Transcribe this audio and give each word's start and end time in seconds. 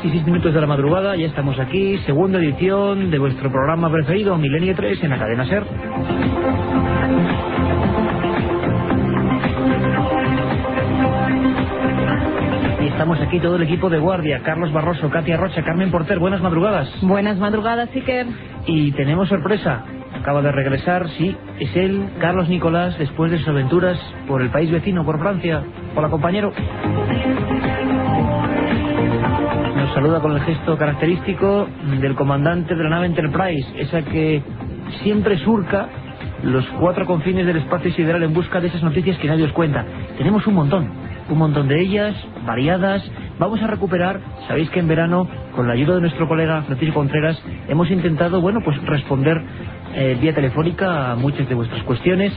Tres 0.00 0.14
y 0.14 0.16
seis 0.16 0.26
minutos 0.26 0.54
de 0.54 0.60
la 0.62 0.66
madrugada, 0.66 1.14
ya 1.14 1.26
estamos 1.26 1.58
aquí, 1.58 1.98
segunda 2.06 2.38
edición 2.38 3.10
de 3.10 3.18
vuestro 3.18 3.52
programa 3.52 3.90
preferido, 3.90 4.38
Milenio 4.38 4.74
3, 4.74 5.04
en 5.04 5.10
la 5.10 5.18
cadena 5.18 5.44
SER. 5.44 5.62
Y 12.80 12.86
estamos 12.86 13.20
aquí 13.20 13.40
todo 13.40 13.56
el 13.56 13.62
equipo 13.62 13.90
de 13.90 13.98
guardia, 13.98 14.40
Carlos 14.42 14.72
Barroso, 14.72 15.10
Katia 15.10 15.36
Rocha, 15.36 15.62
Carmen 15.64 15.90
Porter, 15.90 16.18
buenas 16.18 16.40
madrugadas. 16.40 16.88
Buenas 17.02 17.36
madrugadas, 17.36 17.90
Iker. 17.94 18.26
Y 18.64 18.92
tenemos 18.92 19.28
sorpresa, 19.28 19.84
acaba 20.18 20.40
de 20.40 20.50
regresar, 20.50 21.10
sí, 21.18 21.36
es 21.58 21.76
él, 21.76 22.08
Carlos 22.20 22.48
Nicolás, 22.48 22.98
después 22.98 23.30
de 23.30 23.38
sus 23.38 23.48
aventuras 23.48 23.98
por 24.26 24.40
el 24.40 24.48
país 24.48 24.70
vecino, 24.70 25.04
por 25.04 25.18
Francia. 25.18 25.62
Hola 25.94 26.08
compañero. 26.08 26.54
Saluda 30.00 30.20
con 30.20 30.32
el 30.32 30.40
gesto 30.40 30.78
característico 30.78 31.68
del 32.00 32.14
comandante 32.14 32.74
de 32.74 32.84
la 32.84 32.88
nave 32.88 33.04
Enterprise, 33.04 33.68
esa 33.76 34.00
que 34.00 34.42
siempre 35.02 35.36
surca 35.40 35.90
los 36.42 36.64
cuatro 36.80 37.04
confines 37.04 37.44
del 37.44 37.58
espacio 37.58 37.92
sideral 37.92 38.22
en 38.22 38.32
busca 38.32 38.62
de 38.62 38.68
esas 38.68 38.82
noticias 38.82 39.18
que 39.18 39.28
nadie 39.28 39.44
os 39.44 39.52
cuenta. 39.52 39.84
Tenemos 40.16 40.46
un 40.46 40.54
montón, 40.54 40.90
un 41.28 41.36
montón 41.36 41.68
de 41.68 41.82
ellas, 41.82 42.16
variadas. 42.46 43.02
Vamos 43.38 43.62
a 43.62 43.66
recuperar, 43.66 44.20
sabéis 44.48 44.70
que 44.70 44.80
en 44.80 44.88
verano, 44.88 45.28
con 45.54 45.66
la 45.66 45.74
ayuda 45.74 45.96
de 45.96 46.00
nuestro 46.00 46.26
colega 46.26 46.62
Francisco 46.62 46.94
Contreras, 46.94 47.38
hemos 47.68 47.90
intentado, 47.90 48.40
bueno, 48.40 48.60
pues 48.64 48.82
responder 48.86 49.36
eh, 49.94 50.16
vía 50.20 50.34
telefónica 50.34 51.12
a 51.12 51.16
muchas 51.16 51.48
de 51.48 51.54
vuestras 51.54 51.82
cuestiones, 51.84 52.32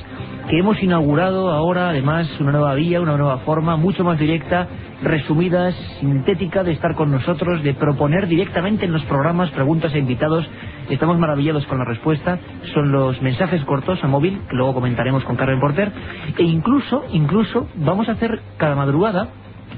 que 0.49 0.59
hemos 0.59 0.81
inaugurado 0.81 1.51
ahora, 1.51 1.89
además, 1.89 2.29
una 2.39 2.51
nueva 2.51 2.73
vía, 2.75 3.01
una 3.01 3.17
nueva 3.17 3.39
forma, 3.39 3.77
mucho 3.77 4.03
más 4.03 4.19
directa, 4.19 4.67
resumida, 5.01 5.71
sintética 5.99 6.63
de 6.63 6.73
estar 6.73 6.95
con 6.95 7.11
nosotros, 7.11 7.63
de 7.63 7.73
proponer 7.73 8.27
directamente 8.27 8.85
en 8.85 8.91
los 8.91 9.03
programas 9.05 9.51
preguntas 9.51 9.93
e 9.93 9.99
invitados. 9.99 10.45
Estamos 10.89 11.17
maravillados 11.17 11.65
con 11.67 11.77
la 11.77 11.85
respuesta. 11.85 12.39
Son 12.73 12.91
los 12.91 13.21
mensajes 13.21 13.63
cortos 13.63 14.03
a 14.03 14.07
móvil, 14.07 14.41
que 14.49 14.55
luego 14.55 14.73
comentaremos 14.73 15.23
con 15.23 15.35
Carmen 15.35 15.59
Porter. 15.59 15.91
E 16.38 16.43
incluso, 16.43 17.03
incluso, 17.11 17.67
vamos 17.75 18.09
a 18.09 18.13
hacer 18.13 18.41
cada 18.57 18.75
madrugada 18.75 19.29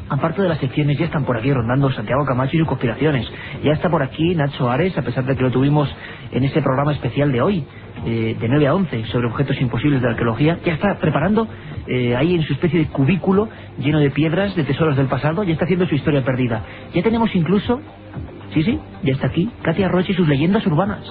Aparte 0.07 0.41
de 0.41 0.49
las 0.49 0.59
secciones, 0.59 0.97
ya 0.99 1.05
están 1.05 1.25
por 1.25 1.37
aquí 1.37 1.51
rondando 1.51 1.91
Santiago 1.91 2.25
Camacho 2.25 2.55
y 2.55 2.59
sus 2.59 2.67
conspiraciones. 2.67 3.27
Ya 3.63 3.71
está 3.71 3.89
por 3.89 4.03
aquí 4.03 4.35
Nacho 4.35 4.69
Ares, 4.69 4.95
a 4.97 5.01
pesar 5.01 5.25
de 5.25 5.35
que 5.35 5.41
lo 5.41 5.49
tuvimos 5.51 5.93
en 6.31 6.43
ese 6.43 6.61
programa 6.61 6.91
especial 6.91 7.31
de 7.31 7.41
hoy, 7.41 7.65
eh, 8.05 8.35
de 8.39 8.47
9 8.47 8.67
a 8.67 8.75
11, 8.75 9.05
sobre 9.05 9.27
objetos 9.27 9.59
imposibles 9.59 10.01
de 10.01 10.09
arqueología. 10.09 10.59
Ya 10.63 10.73
está 10.73 10.99
preparando 10.99 11.47
eh, 11.87 12.15
ahí 12.15 12.35
en 12.35 12.43
su 12.43 12.53
especie 12.53 12.79
de 12.79 12.87
cubículo 12.87 13.49
lleno 13.79 13.99
de 13.99 14.11
piedras, 14.11 14.55
de 14.55 14.63
tesoros 14.63 14.95
del 14.95 15.07
pasado. 15.07 15.43
Ya 15.43 15.53
está 15.53 15.65
haciendo 15.65 15.87
su 15.87 15.95
historia 15.95 16.23
perdida. 16.23 16.63
Ya 16.93 17.01
tenemos 17.01 17.35
incluso, 17.35 17.81
sí, 18.53 18.61
sí, 18.61 18.79
ya 19.01 19.13
está 19.13 19.27
aquí, 19.27 19.49
Katia 19.63 19.87
Roche 19.87 20.11
y 20.11 20.15
sus 20.15 20.27
leyendas 20.27 20.65
urbanas. 20.67 21.03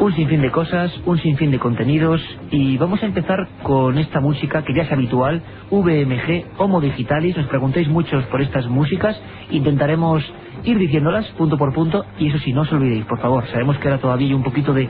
Un 0.00 0.14
sinfín 0.14 0.40
de 0.40 0.50
cosas, 0.50 0.90
un 1.04 1.18
sinfín 1.18 1.50
de 1.50 1.58
contenidos 1.58 2.22
y 2.50 2.78
vamos 2.78 3.02
a 3.02 3.06
empezar 3.06 3.36
con 3.62 3.98
esta 3.98 4.18
música 4.18 4.64
que 4.64 4.72
ya 4.74 4.84
es 4.84 4.92
habitual, 4.92 5.42
VMG, 5.70 6.56
Homo 6.56 6.80
Digitalis, 6.80 7.36
os 7.36 7.46
preguntéis 7.48 7.86
muchos 7.86 8.24
por 8.24 8.40
estas 8.40 8.66
músicas, 8.66 9.20
intentaremos 9.50 10.24
ir 10.64 10.78
diciéndolas 10.78 11.26
punto 11.32 11.58
por 11.58 11.74
punto 11.74 12.06
y 12.18 12.28
eso 12.28 12.38
sí, 12.38 12.54
no 12.54 12.62
os 12.62 12.72
olvidéis, 12.72 13.04
por 13.04 13.20
favor, 13.20 13.46
sabemos 13.48 13.76
que 13.76 13.88
ahora 13.88 14.00
todavía 14.00 14.34
un 14.34 14.42
poquito 14.42 14.72
de, 14.72 14.88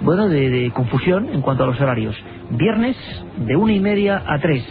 bueno, 0.00 0.28
de 0.28 0.72
confusión 0.74 1.28
en 1.30 1.42
cuanto 1.42 1.64
a 1.64 1.66
los 1.66 1.78
horarios. 1.78 2.16
Viernes 2.48 2.96
de 3.36 3.54
una 3.54 3.74
y 3.74 3.80
media 3.80 4.22
a 4.26 4.38
tres, 4.38 4.64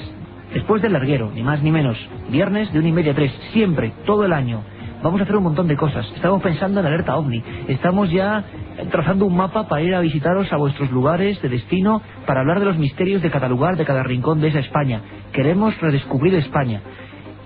después 0.56 0.82
del 0.82 0.94
larguero, 0.94 1.32
ni 1.36 1.44
más 1.44 1.62
ni 1.62 1.70
menos, 1.70 1.98
viernes 2.32 2.74
de 2.74 2.80
una 2.80 2.90
y 2.90 2.94
media 2.94 3.12
a 3.12 3.16
tres, 3.16 3.32
siempre, 3.54 3.94
todo 4.08 4.26
el 4.26 4.34
año 4.34 4.64
vamos 5.04 5.20
a 5.20 5.24
hacer 5.24 5.36
un 5.36 5.44
montón 5.44 5.68
de 5.68 5.76
cosas. 5.76 6.06
Estamos 6.16 6.42
pensando 6.42 6.80
en 6.80 6.86
alerta 6.86 7.16
ovni. 7.16 7.44
Estamos 7.68 8.10
ya 8.12 8.44
trazando 8.92 9.26
un 9.26 9.36
mapa 9.36 9.68
para 9.68 9.82
ir 9.82 9.96
a 9.96 10.00
visitaros 10.00 10.52
a 10.52 10.58
vuestros 10.58 10.92
lugares 10.92 11.42
de 11.42 11.50
destino, 11.50 12.02
para 12.26 12.42
hablar 12.42 12.60
de 12.60 12.66
los 12.66 12.78
misterios 12.78 13.22
de 13.22 13.32
cada 13.32 13.48
lugar, 13.48 13.78
de 13.78 13.86
cada 13.86 14.04
rincón 14.04 14.42
de 14.42 14.50
esa 14.50 14.60
España. 14.60 15.02
Queremos 15.32 15.80
redescubrir 15.82 16.36
España. 16.36 16.82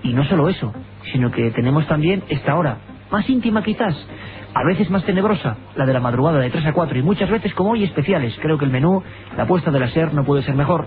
Y 0.02 0.12
no 0.12 0.24
solo 0.24 0.48
eso, 0.48 0.72
sino 1.12 1.30
que 1.30 1.50
tenemos 1.52 1.86
también 1.86 2.24
esta 2.28 2.56
hora, 2.56 2.78
más 3.10 3.28
íntima 3.30 3.62
quizás, 3.62 3.94
a 4.54 4.64
veces 4.64 4.90
más 4.90 5.04
tenebrosa, 5.04 5.56
la 5.76 5.86
de 5.86 5.92
la 5.92 6.00
madrugada 6.00 6.40
de 6.40 6.50
3 6.50 6.66
a 6.66 6.72
4 6.72 6.98
y 6.98 7.02
muchas 7.02 7.30
veces 7.30 7.54
como 7.54 7.70
hoy 7.70 7.84
especiales. 7.84 8.36
Creo 8.42 8.58
que 8.58 8.64
el 8.64 8.70
menú, 8.70 9.02
la 9.36 9.44
apuesta 9.44 9.70
de 9.70 9.80
la 9.80 9.88
SER 9.88 10.12
no 10.12 10.24
puede 10.24 10.42
ser 10.42 10.54
mejor. 10.54 10.86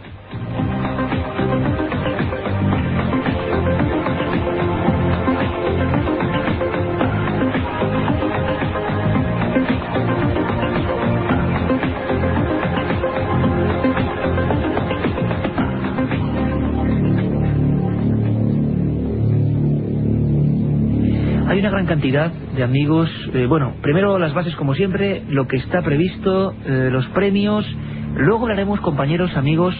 Hay 21.55 21.61
una 21.61 21.69
gran 21.69 21.85
cantidad 21.85 22.33
de 22.33 22.63
amigos, 22.63 23.09
eh, 23.33 23.45
bueno, 23.45 23.75
primero 23.81 24.19
las 24.19 24.33
bases 24.33 24.53
como 24.57 24.75
siempre, 24.75 25.23
lo 25.29 25.47
que 25.47 25.55
está 25.55 25.81
previsto, 25.81 26.53
eh, 26.65 26.89
los 26.91 27.05
premios, 27.11 27.65
luego 28.17 28.41
hablaremos 28.41 28.81
compañeros, 28.81 29.31
amigos, 29.37 29.73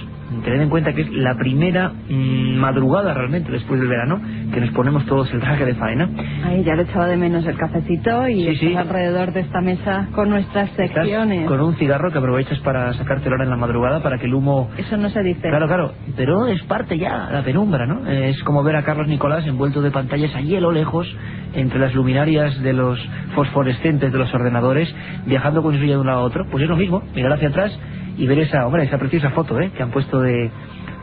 tened 0.43 0.61
en 0.61 0.69
cuenta 0.69 0.93
que 0.93 1.01
es 1.01 1.11
la 1.11 1.35
primera 1.35 1.89
mm, 2.09 2.55
madrugada 2.57 3.13
realmente 3.13 3.51
después 3.51 3.79
del 3.79 3.89
verano, 3.89 4.19
que 4.53 4.59
nos 4.61 4.69
ponemos 4.71 5.05
todos 5.05 5.31
el 5.33 5.39
traje 5.39 5.65
de 5.65 5.75
faena. 5.75 6.09
Ay, 6.45 6.63
ya 6.63 6.75
le 6.75 6.83
echaba 6.83 7.07
de 7.07 7.17
menos 7.17 7.45
el 7.45 7.55
cafecito 7.57 8.27
y 8.27 8.43
Sí, 8.43 8.49
estás 8.49 8.59
sí. 8.69 8.75
alrededor 8.75 9.33
de 9.33 9.41
esta 9.41 9.61
mesa 9.61 10.07
con 10.13 10.29
nuestras 10.29 10.69
Estás 10.71 10.87
secciones. 10.89 11.47
con 11.47 11.61
un 11.61 11.75
cigarro 11.75 12.11
que 12.11 12.17
aprovechas 12.17 12.59
para 12.59 12.91
sacarte 12.93 13.29
hora 13.29 13.43
en 13.43 13.49
la 13.49 13.57
madrugada 13.57 14.01
para 14.01 14.17
que 14.17 14.25
el 14.25 14.33
humo 14.33 14.69
Eso 14.77 14.97
no 14.97 15.09
se 15.09 15.21
dice. 15.23 15.47
Claro, 15.49 15.67
claro, 15.67 15.91
pero 16.15 16.47
es 16.47 16.61
parte 16.63 16.97
ya 16.97 17.29
la 17.31 17.41
penumbra, 17.43 17.85
¿no? 17.85 18.07
Es 18.09 18.41
como 18.43 18.63
ver 18.63 18.75
a 18.75 18.83
Carlos 18.83 19.07
Nicolás 19.07 19.45
envuelto 19.45 19.81
de 19.81 19.91
pantallas 19.91 20.33
allí 20.35 20.55
a 20.55 20.61
lo 20.61 20.71
lejos, 20.71 21.07
entre 21.53 21.79
las 21.79 21.93
luminarias 21.93 22.61
de 22.61 22.73
los 22.73 22.99
fosforescentes 23.35 24.11
de 24.11 24.17
los 24.17 24.33
ordenadores, 24.33 24.93
viajando 25.25 25.61
con 25.61 25.73
su 25.75 25.85
de 25.85 25.97
un 25.97 26.07
lado 26.07 26.19
a 26.19 26.23
otro. 26.23 26.45
Pues 26.49 26.63
es 26.63 26.69
lo 26.69 26.75
mismo, 26.75 27.03
mirar 27.15 27.33
hacia 27.33 27.49
atrás 27.49 27.77
y 28.17 28.27
ver 28.27 28.39
esa, 28.39 28.65
hombre, 28.65 28.83
esa 28.83 28.97
preciosa 28.97 29.31
foto, 29.31 29.59
¿eh? 29.59 29.71
Que 29.75 29.83
han 29.83 29.91
puesto 29.91 30.21
de, 30.21 30.51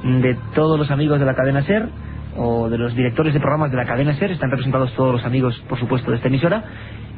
de 0.05 0.39
todos 0.55 0.78
los 0.78 0.91
amigos 0.91 1.19
de 1.21 1.27
la 1.27 1.34
cadena 1.34 1.62
SER, 1.62 1.89
o 2.37 2.69
de 2.71 2.78
los 2.78 2.95
directores 2.95 3.34
de 3.34 3.41
programas 3.41 3.71
de 3.71 3.77
la 3.77 3.84
cadena 3.84 4.15
SER, 4.15 4.31
están 4.31 4.50
representados 4.50 4.93
todos 4.95 5.12
los 5.12 5.25
amigos, 5.25 5.63
por 5.69 5.78
supuesto, 5.78 6.10
de 6.10 6.16
esta 6.16 6.28
emisora. 6.28 6.65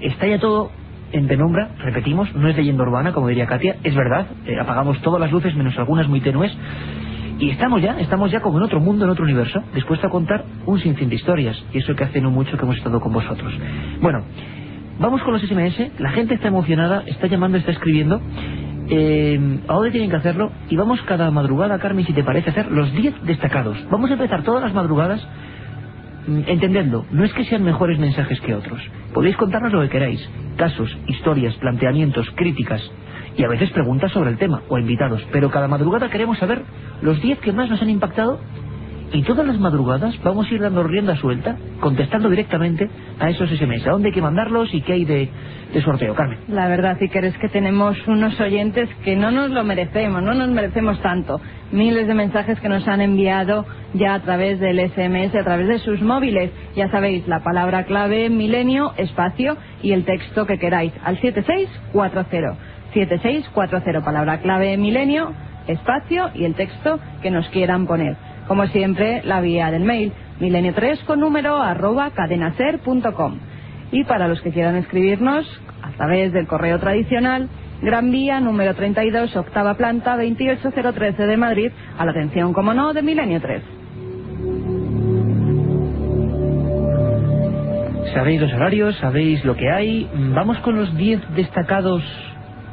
Está 0.00 0.26
ya 0.26 0.38
todo 0.38 0.70
en 1.12 1.28
penumbra, 1.28 1.70
repetimos, 1.78 2.34
no 2.34 2.48
es 2.48 2.56
leyenda 2.56 2.82
urbana, 2.82 3.12
como 3.12 3.28
diría 3.28 3.46
Katia, 3.46 3.76
es 3.84 3.94
verdad, 3.94 4.26
eh, 4.46 4.58
apagamos 4.58 5.00
todas 5.00 5.20
las 5.20 5.30
luces 5.30 5.54
menos 5.54 5.78
algunas 5.78 6.08
muy 6.08 6.20
tenues, 6.20 6.52
y 7.38 7.50
estamos 7.50 7.82
ya, 7.82 8.00
estamos 8.00 8.32
ya 8.32 8.40
como 8.40 8.58
en 8.58 8.64
otro 8.64 8.80
mundo, 8.80 9.04
en 9.04 9.10
otro 9.10 9.24
universo, 9.24 9.62
dispuesto 9.74 10.08
a 10.08 10.10
contar 10.10 10.44
un 10.66 10.80
sinfín 10.80 11.08
de 11.08 11.14
historias, 11.14 11.62
y 11.72 11.78
eso 11.78 11.94
que 11.94 12.02
hace 12.02 12.20
no 12.20 12.30
mucho 12.30 12.56
que 12.56 12.64
hemos 12.64 12.76
estado 12.76 13.00
con 13.00 13.12
vosotros. 13.12 13.52
Bueno, 14.00 14.24
vamos 14.98 15.22
con 15.22 15.34
los 15.34 15.42
SMS, 15.42 16.00
la 16.00 16.10
gente 16.10 16.34
está 16.34 16.48
emocionada, 16.48 17.04
está 17.06 17.28
llamando, 17.28 17.58
está 17.58 17.70
escribiendo, 17.70 18.20
eh, 18.88 19.60
¿a 19.68 19.74
dónde 19.74 19.90
tienen 19.90 20.10
que 20.10 20.16
hacerlo? 20.16 20.52
Y 20.68 20.76
vamos 20.76 21.00
cada 21.02 21.30
madrugada, 21.30 21.78
Carmen, 21.78 22.04
si 22.06 22.12
te 22.12 22.24
parece, 22.24 22.50
hacer 22.50 22.70
los 22.70 22.92
10 22.92 23.24
destacados. 23.24 23.76
Vamos 23.90 24.10
a 24.10 24.14
empezar 24.14 24.42
todas 24.42 24.62
las 24.62 24.74
madrugadas 24.74 25.26
Mm, 26.26 26.40
Entendedlo, 26.46 27.04
no 27.10 27.24
es 27.24 27.32
que 27.34 27.44
sean 27.44 27.62
mejores 27.64 27.98
mensajes 27.98 28.40
que 28.40 28.54
otros. 28.54 28.80
Podéis 29.12 29.36
contarnos 29.36 29.72
lo 29.72 29.82
que 29.82 29.90
queráis. 29.90 30.26
Casos, 30.56 30.96
historias, 31.06 31.54
planteamientos, 31.56 32.30
críticas 32.34 32.82
y 33.36 33.44
a 33.44 33.48
veces 33.48 33.70
preguntas 33.72 34.12
sobre 34.12 34.30
el 34.30 34.38
tema 34.38 34.62
o 34.68 34.78
invitados. 34.78 35.22
Pero 35.32 35.50
cada 35.50 35.68
madrugada 35.68 36.08
queremos 36.08 36.38
saber 36.38 36.62
los 37.02 37.20
10 37.20 37.40
que 37.40 37.52
más 37.52 37.68
nos 37.68 37.82
han 37.82 37.90
impactado 37.90 38.38
Y 39.12 39.22
todas 39.22 39.46
las 39.46 39.60
madrugadas 39.60 40.18
vamos 40.24 40.50
a 40.50 40.54
ir 40.54 40.60
dando 40.60 40.82
rienda 40.82 41.14
suelta, 41.16 41.56
contestando 41.80 42.30
directamente 42.30 42.88
a 43.20 43.30
esos 43.30 43.50
SMS. 43.50 43.86
¿A 43.86 43.90
dónde 43.90 44.08
hay 44.08 44.14
que 44.14 44.22
mandarlos 44.22 44.72
y 44.72 44.80
qué 44.80 44.94
hay 44.94 45.04
de, 45.04 45.28
de 45.72 45.82
sorteo, 45.82 46.14
Carmen? 46.14 46.38
La 46.48 46.68
verdad, 46.68 46.96
sí 46.98 47.08
que 47.08 47.18
es 47.20 47.36
que 47.38 47.48
tenemos 47.48 47.96
unos 48.06 48.38
oyentes 48.40 48.88
que 49.04 49.16
no 49.16 49.30
nos 49.30 49.50
lo 49.50 49.64
merecemos, 49.64 50.22
no 50.22 50.34
nos 50.34 50.48
merecemos 50.48 51.00
tanto. 51.02 51.40
Miles 51.72 52.06
de 52.06 52.14
mensajes 52.14 52.60
que 52.60 52.68
nos 52.68 52.86
han 52.86 53.00
enviado 53.00 53.66
ya 53.94 54.14
a 54.14 54.20
través 54.20 54.60
del 54.60 54.78
SMS, 54.78 55.34
a 55.34 55.44
través 55.44 55.68
de 55.68 55.78
sus 55.78 56.00
móviles. 56.02 56.50
Ya 56.76 56.90
sabéis, 56.90 57.26
la 57.26 57.40
palabra 57.42 57.84
clave 57.84 58.30
milenio, 58.30 58.92
espacio 58.96 59.56
y 59.82 59.92
el 59.92 60.04
texto 60.04 60.46
que 60.46 60.58
queráis 60.58 60.92
al 61.02 61.20
7640. 61.20 62.56
7640, 62.92 64.04
palabra 64.04 64.38
clave 64.40 64.76
milenio, 64.76 65.32
espacio 65.66 66.30
y 66.34 66.44
el 66.44 66.54
texto 66.54 67.00
que 67.22 67.30
nos 67.30 67.48
quieran 67.48 67.86
poner. 67.86 68.16
Como 68.46 68.66
siempre, 68.66 69.22
la 69.24 69.40
vía 69.40 69.70
del 69.70 69.84
mail, 69.84 70.12
milenio3 70.40 71.04
con 71.04 71.20
número 71.20 71.56
arroba 71.56 72.10
cadenaser.com. 72.10 73.38
Y 73.92 74.04
para 74.04 74.28
los 74.28 74.40
que 74.40 74.50
quieran 74.50 74.76
escribirnos, 74.76 75.46
a 75.82 75.90
través 75.92 76.32
del 76.32 76.46
correo 76.46 76.78
tradicional, 76.78 77.48
Gran 77.82 78.10
Vía, 78.10 78.40
número 78.40 78.74
32, 78.74 79.36
octava 79.36 79.74
planta, 79.74 80.16
28013 80.16 81.26
de 81.26 81.36
Madrid, 81.36 81.70
a 81.98 82.04
la 82.04 82.12
atención, 82.12 82.52
como 82.52 82.72
no, 82.72 82.92
de 82.92 83.02
Milenio 83.02 83.40
3. 83.40 83.62
Sabéis 88.14 88.40
los 88.40 88.52
horarios, 88.54 88.96
sabéis 88.98 89.44
lo 89.44 89.56
que 89.56 89.70
hay. 89.70 90.08
Vamos 90.34 90.56
con 90.58 90.76
los 90.76 90.96
10 90.96 91.34
destacados 91.34 92.02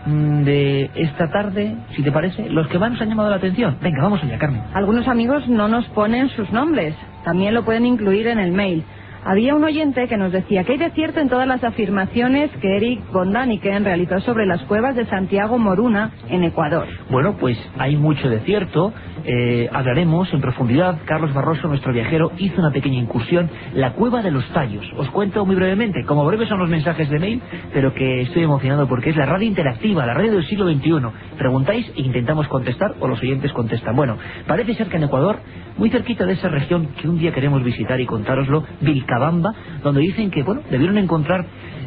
mm, 0.05 0.43
de 0.43 0.91
esta 0.93 1.31
tarde, 1.31 1.75
si 1.95 2.03
te 2.03 2.11
parece, 2.11 2.47
los 2.47 2.67
que 2.67 2.77
más 2.77 2.91
nos 2.91 3.01
han 3.01 3.09
llamado 3.09 3.31
la 3.31 3.37
atención. 3.37 3.77
Venga, 3.81 4.03
vamos 4.03 4.23
allá, 4.23 4.37
Carmen. 4.37 4.61
Algunos 4.73 5.07
amigos 5.07 5.47
no 5.47 5.67
nos 5.67 5.85
ponen 5.89 6.29
sus 6.29 6.51
nombres, 6.51 6.95
también 7.25 7.55
lo 7.55 7.65
pueden 7.65 7.87
incluir 7.87 8.27
en 8.27 8.37
el 8.37 8.51
mail. 8.51 8.85
Había 9.23 9.53
un 9.53 9.63
oyente 9.63 10.07
que 10.07 10.17
nos 10.17 10.31
decía 10.31 10.63
que 10.63 10.73
hay 10.73 10.77
de 10.79 10.89
cierto 10.91 11.19
en 11.19 11.29
todas 11.29 11.47
las 11.47 11.63
afirmaciones 11.63 12.49
que 12.59 12.77
Eric 12.77 13.01
Bondaniken 13.11 13.85
realizó 13.85 14.19
sobre 14.21 14.47
las 14.47 14.63
cuevas 14.63 14.95
de 14.95 15.05
Santiago 15.05 15.59
Moruna 15.59 16.11
en 16.27 16.43
Ecuador. 16.43 16.87
Bueno, 17.09 17.35
pues 17.39 17.55
hay 17.77 17.95
mucho 17.97 18.29
de 18.29 18.39
cierto. 18.39 18.91
Eh, 19.23 19.69
hablaremos 19.71 20.33
en 20.33 20.41
profundidad. 20.41 20.97
Carlos 21.05 21.33
Barroso, 21.35 21.67
nuestro 21.67 21.93
viajero, 21.93 22.31
hizo 22.39 22.59
una 22.59 22.71
pequeña 22.71 22.99
incursión. 22.99 23.49
La 23.75 23.93
cueva 23.93 24.23
de 24.23 24.31
los 24.31 24.43
tallos. 24.53 24.85
Os 24.97 25.09
cuento 25.11 25.45
muy 25.45 25.55
brevemente. 25.55 26.03
Como 26.05 26.25
breves 26.25 26.49
son 26.49 26.57
los 26.57 26.69
mensajes 26.69 27.07
de 27.07 27.19
mail, 27.19 27.41
pero 27.73 27.93
que 27.93 28.21
estoy 28.21 28.43
emocionado 28.43 28.87
porque 28.87 29.11
es 29.11 29.15
la 29.15 29.27
radio 29.27 29.47
interactiva, 29.47 30.05
la 30.05 30.15
radio 30.15 30.31
del 30.31 30.45
siglo 30.47 30.65
XXI. 30.67 31.37
Preguntáis 31.37 31.87
e 31.95 32.01
intentamos 32.01 32.47
contestar 32.47 32.95
o 32.99 33.07
los 33.07 33.21
oyentes 33.21 33.53
contestan. 33.53 33.95
Bueno, 33.95 34.17
parece 34.47 34.73
ser 34.73 34.87
que 34.87 34.97
en 34.97 35.03
Ecuador, 35.03 35.37
muy 35.77 35.91
cerquita 35.91 36.25
de 36.25 36.33
esa 36.33 36.49
región 36.49 36.87
que 36.99 37.07
un 37.07 37.19
día 37.19 37.31
queremos 37.31 37.63
visitar 37.63 37.99
y 37.99 38.07
contároslo, 38.07 38.63
Vilcabamba, 39.11 39.53
donde 39.83 40.01
dicen 40.01 40.31
que, 40.31 40.43
bueno, 40.43 40.61
debieron 40.69 40.97
encontrar 40.97 41.45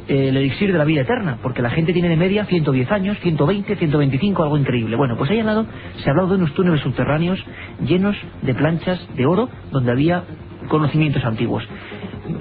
eh, 0.08 0.28
el 0.28 0.36
elixir 0.36 0.70
de 0.70 0.78
la 0.78 0.84
vida 0.84 1.02
eterna, 1.02 1.38
porque 1.42 1.62
la 1.62 1.70
gente 1.70 1.92
tiene 1.92 2.08
de 2.08 2.16
media 2.16 2.44
110 2.44 2.90
años, 2.92 3.18
120, 3.20 3.76
125, 3.76 4.42
algo 4.42 4.58
increíble. 4.58 4.96
Bueno, 4.96 5.16
pues 5.16 5.30
ahí 5.30 5.40
al 5.40 5.46
lado 5.46 5.66
se 5.96 6.08
ha 6.08 6.10
hablado 6.10 6.28
de 6.28 6.36
unos 6.36 6.52
túneles 6.54 6.80
subterráneos 6.80 7.42
llenos 7.86 8.16
de 8.42 8.54
planchas 8.54 9.00
de 9.16 9.26
oro 9.26 9.48
donde 9.70 9.92
había 9.92 10.24
conocimientos 10.68 11.24
antiguos. 11.24 11.64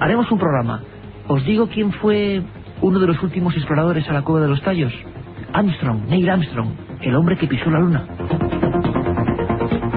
Haremos 0.00 0.30
un 0.30 0.38
programa. 0.38 0.82
Os 1.26 1.44
digo 1.44 1.68
quién 1.68 1.92
fue 1.92 2.42
uno 2.82 2.98
de 2.98 3.06
los 3.06 3.22
últimos 3.22 3.54
exploradores 3.56 4.08
a 4.08 4.12
la 4.12 4.22
cueva 4.22 4.42
de 4.42 4.48
los 4.48 4.62
tallos. 4.62 4.92
Armstrong, 5.52 6.08
Neil 6.08 6.28
Armstrong, 6.28 6.68
el 7.00 7.14
hombre 7.14 7.38
que 7.38 7.46
pisó 7.46 7.70
la 7.70 7.78
luna. 7.78 8.53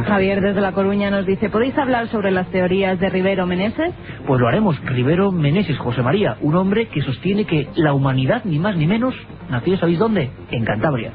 Javier 0.08 0.42
desde 0.42 0.62
La 0.62 0.72
Coruña 0.72 1.12
nos 1.12 1.26
dice, 1.26 1.50
¿podéis 1.50 1.78
hablar 1.78 2.08
sobre 2.08 2.32
las 2.32 2.48
teorías 2.48 3.00
de 3.00 3.10
Rivero 3.10 3.46
Meneses? 3.46 3.94
Pues 4.26 4.40
lo 4.40 4.48
haremos. 4.48 4.80
Rivero 4.86 5.32
Meneses, 5.32 5.78
José 5.78 6.02
María, 6.02 6.38
un 6.42 6.56
hombre 6.56 6.88
que 6.88 7.02
sostiene 7.02 7.46
que 7.46 7.68
la 7.76 7.94
humanidad, 7.94 8.44
ni 8.46 8.58
más 8.58 8.76
ni 8.78 8.88
menos, 8.88 9.14
nació, 9.50 9.78
¿sabéis 9.78 10.00
dónde? 10.00 10.32
En 10.52 10.64
Cantabria. 10.64 11.12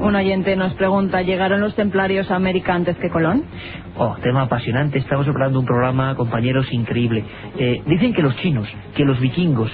Un 0.00 0.16
oyente 0.16 0.56
nos 0.56 0.72
pregunta, 0.74 1.22
¿llegaron 1.22 1.60
los 1.60 1.74
templarios 1.74 2.30
a 2.30 2.36
América 2.36 2.74
antes 2.74 2.96
que 2.96 3.10
Colón? 3.10 3.44
Oh, 3.96 4.16
tema 4.22 4.42
apasionante. 4.42 4.98
Estamos 4.98 5.26
preparando 5.26 5.60
un 5.60 5.66
programa, 5.66 6.14
compañeros, 6.14 6.72
increíble. 6.72 7.24
Eh, 7.58 7.82
dicen 7.86 8.14
que 8.14 8.22
los 8.22 8.34
chinos, 8.36 8.66
que 8.96 9.04
los 9.04 9.20
vikingos, 9.20 9.70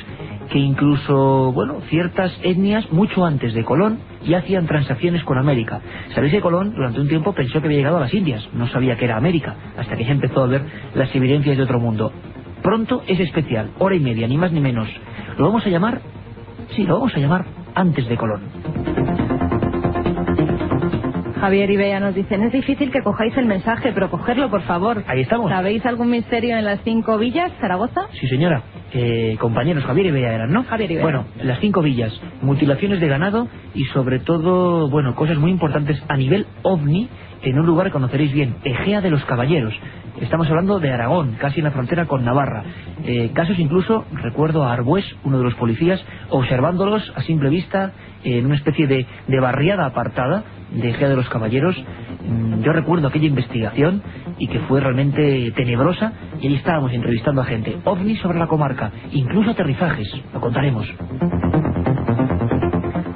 que 0.50 0.58
incluso, 0.58 1.52
bueno, 1.52 1.80
ciertas 1.88 2.32
etnias 2.42 2.90
mucho 2.92 3.24
antes 3.24 3.54
de 3.54 3.64
Colón 3.64 3.98
ya 4.24 4.38
hacían 4.38 4.66
transacciones 4.66 5.24
con 5.24 5.38
América. 5.38 5.80
Sabéis 6.14 6.32
que 6.32 6.40
Colón 6.40 6.74
durante 6.74 7.00
un 7.00 7.08
tiempo 7.08 7.32
pensó 7.32 7.60
que 7.60 7.66
había 7.66 7.78
llegado 7.78 7.96
a 7.98 8.00
las 8.00 8.14
Indias, 8.14 8.48
no 8.52 8.66
sabía 8.68 8.96
que 8.96 9.04
era 9.04 9.16
América, 9.16 9.54
hasta 9.76 9.96
que 9.96 10.04
ya 10.04 10.12
empezó 10.12 10.42
a 10.42 10.46
ver 10.46 10.62
las 10.94 11.14
evidencias 11.14 11.56
de 11.56 11.62
otro 11.62 11.80
mundo. 11.80 12.12
Pronto 12.62 13.02
es 13.06 13.20
especial, 13.20 13.70
hora 13.78 13.94
y 13.94 14.00
media, 14.00 14.26
ni 14.26 14.36
más 14.36 14.52
ni 14.52 14.60
menos. 14.60 14.88
Lo 15.38 15.46
vamos 15.46 15.66
a 15.66 15.68
llamar, 15.68 16.00
sí, 16.74 16.84
lo 16.84 16.94
vamos 16.94 17.14
a 17.14 17.18
llamar 17.18 17.44
antes 17.74 18.08
de 18.08 18.16
Colón. 18.16 18.42
Javier 21.40 21.70
y 21.70 21.76
Bea 21.76 22.00
nos 22.00 22.14
dicen, 22.14 22.42
es 22.42 22.52
difícil 22.52 22.90
que 22.90 23.02
cojáis 23.02 23.36
el 23.36 23.46
mensaje, 23.46 23.92
pero 23.92 24.10
cogerlo, 24.10 24.50
por 24.50 24.62
favor. 24.62 25.04
Ahí 25.06 25.20
estamos. 25.20 25.50
¿Sabéis 25.50 25.84
algún 25.86 26.10
misterio 26.10 26.56
en 26.56 26.64
las 26.64 26.80
cinco 26.82 27.18
villas, 27.18 27.52
Zaragoza? 27.60 28.08
Sí, 28.18 28.26
señora. 28.26 28.62
Eh, 28.92 29.36
compañeros, 29.40 29.84
Javier 29.84 30.06
y 30.06 30.10
Bea 30.12 30.32
eran, 30.32 30.52
¿no? 30.52 30.64
Javier. 30.64 31.02
Bueno, 31.02 31.26
las 31.42 31.58
cinco 31.60 31.82
villas, 31.82 32.12
mutilaciones 32.40 33.00
de 33.00 33.08
ganado 33.08 33.48
y 33.74 33.84
sobre 33.86 34.20
todo, 34.20 34.88
bueno, 34.88 35.14
cosas 35.14 35.38
muy 35.38 35.50
importantes 35.50 36.02
a 36.08 36.16
nivel 36.16 36.46
ovni 36.62 37.08
en 37.42 37.58
un 37.58 37.66
lugar 37.66 37.88
que 37.88 37.92
conoceréis 37.92 38.32
bien, 38.32 38.56
Egea 38.64 39.00
de 39.00 39.10
los 39.10 39.24
Caballeros. 39.24 39.74
Estamos 40.20 40.48
hablando 40.48 40.78
de 40.80 40.90
Aragón, 40.90 41.36
casi 41.38 41.60
en 41.60 41.64
la 41.64 41.72
frontera 41.72 42.06
con 42.06 42.24
Navarra. 42.24 42.64
Eh, 43.04 43.32
casos 43.34 43.58
incluso, 43.58 44.06
recuerdo 44.12 44.64
a 44.64 44.72
Arbués, 44.72 45.04
uno 45.24 45.38
de 45.38 45.44
los 45.44 45.54
policías, 45.54 46.02
observándolos 46.30 47.12
a 47.14 47.22
simple 47.22 47.50
vista 47.50 47.92
en 48.24 48.46
una 48.46 48.56
especie 48.56 48.86
de, 48.86 49.06
de 49.28 49.40
barriada 49.40 49.86
apartada 49.86 50.44
de 50.72 50.90
Egea 50.90 51.08
de 51.08 51.16
los 51.16 51.28
Caballeros. 51.28 51.76
Mm, 52.26 52.62
Yo 52.62 52.72
recuerdo 52.72 53.08
aquella 53.08 53.26
investigación 53.28 54.02
y 54.38 54.48
que 54.48 54.60
fue 54.60 54.80
realmente 54.80 55.52
tenebrosa 55.56 56.12
y 56.40 56.48
ahí 56.48 56.54
estábamos 56.54 56.92
entrevistando 56.92 57.42
a 57.42 57.44
gente. 57.44 57.76
OVNI 57.84 58.16
sobre 58.16 58.38
la 58.38 58.46
comarca, 58.46 58.90
incluso 59.12 59.50
aterrizajes, 59.52 60.08
lo 60.34 60.40
contaremos. 60.40 60.86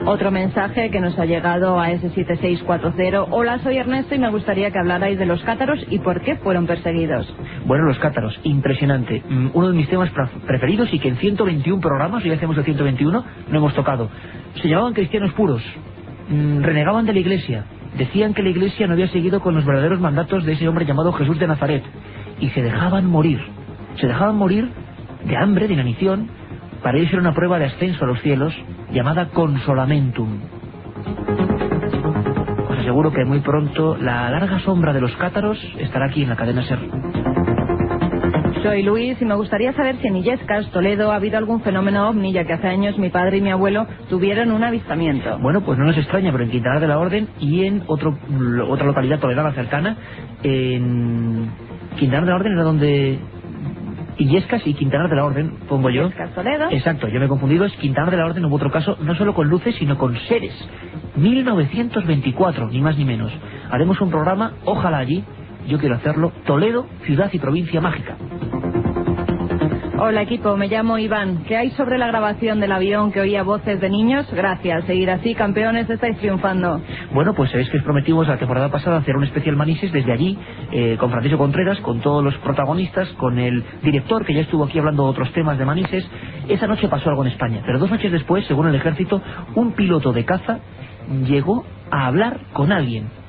Otro 0.06 0.31
mensaje 0.31 0.91
que 0.91 1.00
nos 1.00 1.19
ha 1.19 1.26
llegado 1.26 1.79
a 1.79 1.91
ese 1.91 2.08
7640. 2.11 3.25
Hola, 3.35 3.58
soy 3.58 3.76
Ernesto 3.76 4.14
y 4.14 4.19
me 4.19 4.31
gustaría 4.31 4.70
que 4.70 4.79
hablarais 4.79 5.19
de 5.19 5.26
los 5.26 5.43
cátaros 5.43 5.79
y 5.91 5.99
por 5.99 6.23
qué 6.23 6.37
fueron 6.37 6.67
perseguidos. 6.67 7.32
Bueno, 7.67 7.85
los 7.85 7.99
cátaros, 7.99 8.38
impresionante. 8.43 9.23
Mm, 9.29 9.49
Uno 9.52 9.69
de 9.69 9.76
mis 9.76 9.88
temas 9.88 10.11
preferidos 10.47 10.93
y 10.93 10.98
que 10.98 11.08
en 11.08 11.17
121 11.17 11.81
programas, 11.81 12.25
hoy 12.25 12.32
hacemos 12.32 12.56
el 12.56 12.65
121, 12.65 13.25
no 13.51 13.58
hemos 13.58 13.75
tocado. 13.75 14.08
Se 14.63 14.69
llamaban 14.69 14.94
cristianos 14.94 15.32
puros, 15.32 15.63
Mm, 16.31 16.63
renegaban 16.63 17.06
de 17.06 17.13
la 17.13 17.19
iglesia, 17.19 17.65
decían 17.98 18.34
que 18.34 18.43
la 18.44 18.51
iglesia 18.51 18.86
no 18.86 18.93
había 18.93 19.08
seguido 19.08 19.41
con 19.41 19.56
los 19.56 19.65
verdaderos 19.65 19.98
mandatos 19.98 20.44
de 20.44 20.53
ese 20.53 20.69
hombre 20.69 20.84
llamado 20.86 21.13
Jesús 21.13 21.41
de 21.41 21.48
Nazaret 21.48 21.82
y 22.39 22.48
se 22.51 22.63
dejaban 22.63 23.06
morir. 23.06 23.41
Se 24.01 24.06
dejaban 24.06 24.36
morir 24.36 24.70
de 25.25 25.36
hambre, 25.36 25.67
de 25.67 25.75
inanición, 25.75 26.29
para 26.82 26.99
ellos 26.99 27.13
era 27.13 27.20
una 27.20 27.34
prueba 27.34 27.58
de 27.58 27.67
ascenso 27.67 28.05
a 28.05 28.08
los 28.08 28.20
cielos 28.20 28.55
llamada 28.93 29.29
consolamentum. 29.29 30.41
Os 32.70 32.79
aseguro 32.79 33.13
que 33.13 33.25
muy 33.25 33.41
pronto 33.41 33.96
la 33.96 34.31
larga 34.31 34.58
sombra 34.60 34.93
de 34.93 35.01
los 35.01 35.15
cátaros 35.17 35.58
estará 35.79 36.06
aquí 36.06 36.22
en 36.22 36.29
la 36.31 36.37
cadena 36.37 36.63
SER. 36.63 36.79
Soy 38.63 38.82
Luis 38.82 39.20
y 39.20 39.25
me 39.25 39.34
gustaría 39.37 39.72
saber 39.72 39.96
si 39.96 40.08
en 40.08 40.17
Illescas, 40.17 40.70
Toledo, 40.70 41.13
ha 41.13 41.17
habido 41.17 41.39
algún 41.39 41.63
fenómeno 41.63 42.10
ovni, 42.10 42.32
ya 42.32 42.44
que 42.44 42.53
hace 42.53 42.69
años 42.69 42.99
mi 42.99 43.08
padre 43.08 43.39
y 43.39 43.41
mi 43.41 43.51
abuelo 43.51 43.87
tuvieron 44.10 44.53
un 44.53 44.63
avistamiento. 44.63 45.39
Bueno, 45.39 45.63
pues 45.63 45.79
no 45.79 45.87
nos 45.87 45.96
extraña, 45.96 46.31
pero 46.31 46.44
en 46.44 46.51
Quintanar 46.51 46.81
de 46.81 46.89
la 46.89 46.99
Orden 46.99 47.29
y 47.39 47.65
en 47.65 47.82
otro, 47.87 48.19
otra 48.69 48.87
localidad 48.87 49.19
toledana 49.19 49.53
cercana, 49.53 49.96
en 50.43 51.51
Quintanar 51.99 52.27
de 52.27 52.31
la 52.31 52.37
Orden 52.37 52.53
era 52.53 52.63
donde 52.63 53.19
Illescas 54.20 54.67
y 54.67 54.74
Quintanar 54.74 55.08
de 55.08 55.17
la 55.17 55.24
Orden, 55.24 55.56
pongo 55.67 55.89
yo. 55.89 56.03
Illescas, 56.03 56.34
Toledo. 56.34 56.69
Exacto, 56.70 57.08
yo 57.08 57.19
me 57.19 57.24
he 57.24 57.29
confundido, 57.29 57.65
es 57.65 57.72
Quintanar 57.77 58.10
de 58.10 58.19
la 58.19 58.27
Orden 58.27 58.44
hubo 58.44 58.56
otro 58.56 58.70
caso, 58.70 58.98
no 59.00 59.15
solo 59.15 59.34
con 59.34 59.48
luces, 59.48 59.74
sino 59.77 59.96
con 59.96 60.15
seres. 60.29 60.53
1924, 61.17 62.69
ni 62.69 62.82
más 62.82 62.98
ni 62.98 63.06
menos. 63.06 63.32
Haremos 63.70 63.98
un 64.00 64.10
programa, 64.10 64.53
ojalá 64.67 64.98
allí, 64.98 65.24
yo 65.67 65.79
quiero 65.79 65.96
hacerlo, 65.96 66.32
Toledo, 66.44 66.86
ciudad 67.06 67.31
y 67.32 67.39
provincia 67.39 67.81
mágica. 67.81 68.17
Hola 70.03 70.23
equipo, 70.23 70.57
me 70.57 70.67
llamo 70.67 70.97
Iván. 70.97 71.45
¿Qué 71.47 71.59
hay 71.59 71.73
sobre 71.73 71.99
la 71.99 72.07
grabación 72.07 72.59
del 72.59 72.73
avión 72.73 73.13
que 73.13 73.21
oía 73.21 73.43
voces 73.43 73.83
de 73.83 73.91
niños? 73.91 74.27
Gracias, 74.33 74.87
seguir 74.87 75.11
así, 75.11 75.35
campeones, 75.35 75.91
estáis 75.91 76.17
triunfando. 76.17 76.81
Bueno, 77.13 77.35
pues 77.35 77.51
sabéis 77.51 77.69
que 77.69 77.77
os 77.77 77.83
prometimos 77.83 78.27
la 78.27 78.39
temporada 78.39 78.71
pasada 78.71 78.97
hacer 78.97 79.15
un 79.15 79.25
especial 79.25 79.57
Manises 79.57 79.93
desde 79.93 80.11
allí, 80.11 80.39
eh, 80.73 80.97
con 80.99 81.11
Francisco 81.11 81.37
Contreras, 81.37 81.79
con 81.81 82.01
todos 82.01 82.25
los 82.25 82.35
protagonistas, 82.39 83.11
con 83.19 83.39
el 83.39 83.63
director 83.83 84.25
que 84.25 84.33
ya 84.33 84.41
estuvo 84.41 84.65
aquí 84.65 84.79
hablando 84.79 85.05
de 85.05 85.11
otros 85.11 85.31
temas 85.35 85.59
de 85.59 85.67
Manises. 85.67 86.09
Esa 86.49 86.67
noche 86.67 86.89
pasó 86.89 87.11
algo 87.11 87.23
en 87.23 87.33
España, 87.33 87.61
pero 87.67 87.79
dos 87.79 87.91
noches 87.91 88.11
después, 88.11 88.47
según 88.47 88.69
el 88.69 88.77
ejército, 88.77 89.21
un 89.55 89.73
piloto 89.73 90.15
de 90.15 90.25
caza 90.25 90.61
llegó 91.27 91.67
a 91.91 92.07
hablar 92.07 92.41
con 92.55 92.73
alguien. 92.73 93.19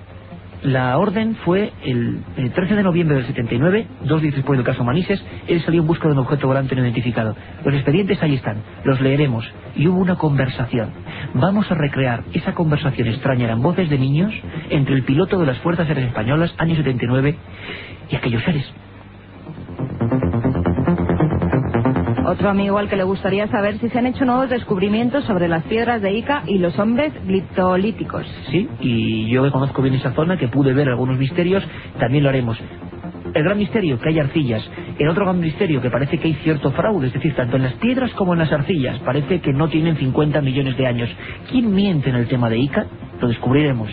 La 0.63 0.96
orden 1.00 1.36
fue 1.38 1.74
el, 1.84 2.22
13 2.53 2.75
de 2.75 2.84
noviembre 2.84 3.15
del 3.15 3.25
79, 3.25 3.88
dos 4.03 4.22
días 4.22 4.36
después 4.36 4.58
del 4.58 4.65
caso 4.65 4.84
Manises, 4.84 5.24
él 5.48 5.60
salió 5.62 5.82
en 5.82 5.88
busca 5.88 6.08
de 6.08 6.13
un 6.13 6.20
objeto 6.20 6.46
volante 6.46 6.75
no 6.75 6.84
identificado. 6.84 7.36
Los 7.65 7.74
expedientes 7.74 8.22
ahí 8.22 8.36
están, 8.36 8.58
los 8.84 9.01
leeremos. 9.01 9.44
Y 9.75 9.88
hubo 9.88 10.00
una 10.00 10.18
conversación. 10.18 10.91
Vamos 11.34 11.72
a 11.72 11.75
recrear 11.75 12.25
esa 12.34 12.53
conversación 12.53 13.08
extraña, 13.08 13.46
eran 13.46 13.63
voces 13.63 13.89
de 13.89 13.98
niños, 13.98 14.34
entre 14.70 14.94
el 14.94 15.03
piloto 15.03 15.39
de 15.39 15.48
las 15.48 15.58
Fuerzas 15.60 15.88
Aéreas 15.88 16.10
Españolas, 16.10 16.53
año 16.60 16.75
79, 16.75 17.36
y 18.12 18.15
aquellos 18.15 18.44
seres. 18.44 18.72
Otro 22.31 22.50
amigo 22.50 22.77
al 22.77 22.88
que 22.88 22.95
le 22.95 23.03
gustaría 23.03 23.45
saber 23.47 23.77
si 23.79 23.89
se 23.89 24.00
han 24.00 24.05
hecho 24.05 24.23
nuevos 24.23 24.50
descubrimientos 24.50 25.25
sobre 25.25 25.50
las 25.50 25.65
piedras 25.65 26.01
de 26.01 26.13
Ica 26.13 26.43
y 26.47 26.59
los 26.59 26.79
hombres 26.79 27.11
gliptolíticos. 27.25 28.25
Sí, 28.50 28.69
y 28.79 29.29
yo 29.29 29.43
que 29.43 29.51
conozco 29.51 29.81
bien 29.81 29.95
esa 29.95 30.13
zona, 30.13 30.38
que 30.38 30.47
pude 30.47 30.71
ver 30.71 30.88
algunos 30.88 31.17
misterios, 31.17 31.61
también 32.00 32.23
lo 32.23 32.29
haremos. 32.29 32.57
El 33.33 33.43
gran 33.43 33.57
misterio, 33.57 34.00
que 34.00 34.07
hay 34.07 34.19
arcillas. 34.19 34.63
El 34.97 35.09
otro 35.09 35.25
gran 35.25 35.41
misterio, 35.41 35.81
que 35.81 35.89
parece 35.89 36.19
que 36.19 36.29
hay 36.29 36.35
cierto 36.35 36.71
fraude, 36.71 37.07
es 37.07 37.13
decir, 37.13 37.35
tanto 37.35 37.57
en 37.57 37.63
las 37.63 37.73
piedras 37.73 38.11
como 38.11 38.31
en 38.31 38.39
las 38.39 38.53
arcillas. 38.53 38.97
Parece 39.00 39.41
que 39.41 39.51
no 39.51 39.67
tienen 39.67 39.97
50 39.97 40.39
millones 40.39 40.77
de 40.77 40.88
años. 40.88 41.09
¿Quién 41.50 41.75
miente 41.75 42.11
en 42.11 42.15
el 42.15 42.29
tema 42.29 42.50
de 42.50 42.59
Ica? 42.59 42.85
Lo 43.19 43.27
descubriremos. 43.27 43.89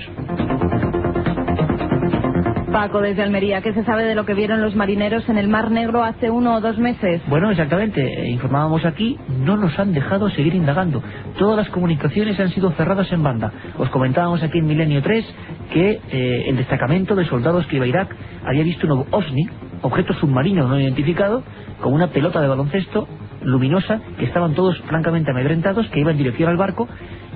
Paco, 2.78 3.00
desde 3.00 3.24
Almería, 3.24 3.60
¿qué 3.60 3.74
se 3.74 3.82
sabe 3.82 4.04
de 4.04 4.14
lo 4.14 4.24
que 4.24 4.34
vieron 4.34 4.62
los 4.62 4.76
marineros 4.76 5.28
en 5.28 5.36
el 5.36 5.48
Mar 5.48 5.68
Negro 5.72 6.04
hace 6.04 6.30
uno 6.30 6.54
o 6.54 6.60
dos 6.60 6.78
meses? 6.78 7.20
Bueno, 7.26 7.50
exactamente. 7.50 8.00
Eh, 8.00 8.30
informábamos 8.30 8.84
aquí, 8.84 9.18
no 9.44 9.56
nos 9.56 9.76
han 9.80 9.92
dejado 9.92 10.30
seguir 10.30 10.54
indagando. 10.54 11.02
Todas 11.40 11.56
las 11.56 11.68
comunicaciones 11.70 12.38
han 12.38 12.50
sido 12.50 12.70
cerradas 12.70 13.10
en 13.10 13.20
banda. 13.20 13.52
Os 13.78 13.90
comentábamos 13.90 14.44
aquí 14.44 14.58
en 14.58 14.68
Milenio 14.68 15.02
3 15.02 15.26
que 15.72 16.00
eh, 16.08 16.44
el 16.46 16.56
destacamento 16.56 17.16
de 17.16 17.24
soldados 17.24 17.66
que 17.66 17.78
iba 17.78 17.84
a 17.84 17.88
Irak 17.88 18.14
había 18.44 18.62
visto 18.62 18.86
un 18.86 19.06
OSNI, 19.10 19.48
objeto 19.82 20.14
submarino 20.14 20.68
no 20.68 20.78
identificado, 20.78 21.42
con 21.82 21.92
una 21.92 22.12
pelota 22.12 22.40
de 22.40 22.46
baloncesto 22.46 23.08
luminosa, 23.42 24.00
que 24.20 24.24
estaban 24.24 24.54
todos 24.54 24.78
francamente 24.82 25.32
amedrentados, 25.32 25.88
que 25.88 25.98
iba 25.98 26.12
en 26.12 26.18
dirección 26.18 26.48
al 26.48 26.56
barco. 26.56 26.86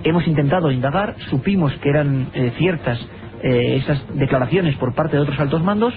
Hemos 0.05 0.25
intentado 0.29 0.71
indagar, 0.71 1.17
supimos 1.31 1.73
que 1.83 1.89
eran 1.89 2.29
eh, 2.33 2.53
ciertas 2.59 3.01
eh, 3.43 3.77
esas 3.77 4.03
declaraciones 4.15 4.77
por 4.77 4.95
parte 4.95 5.17
de 5.17 5.23
otros 5.23 5.39
altos 5.39 5.63
mandos, 5.63 5.95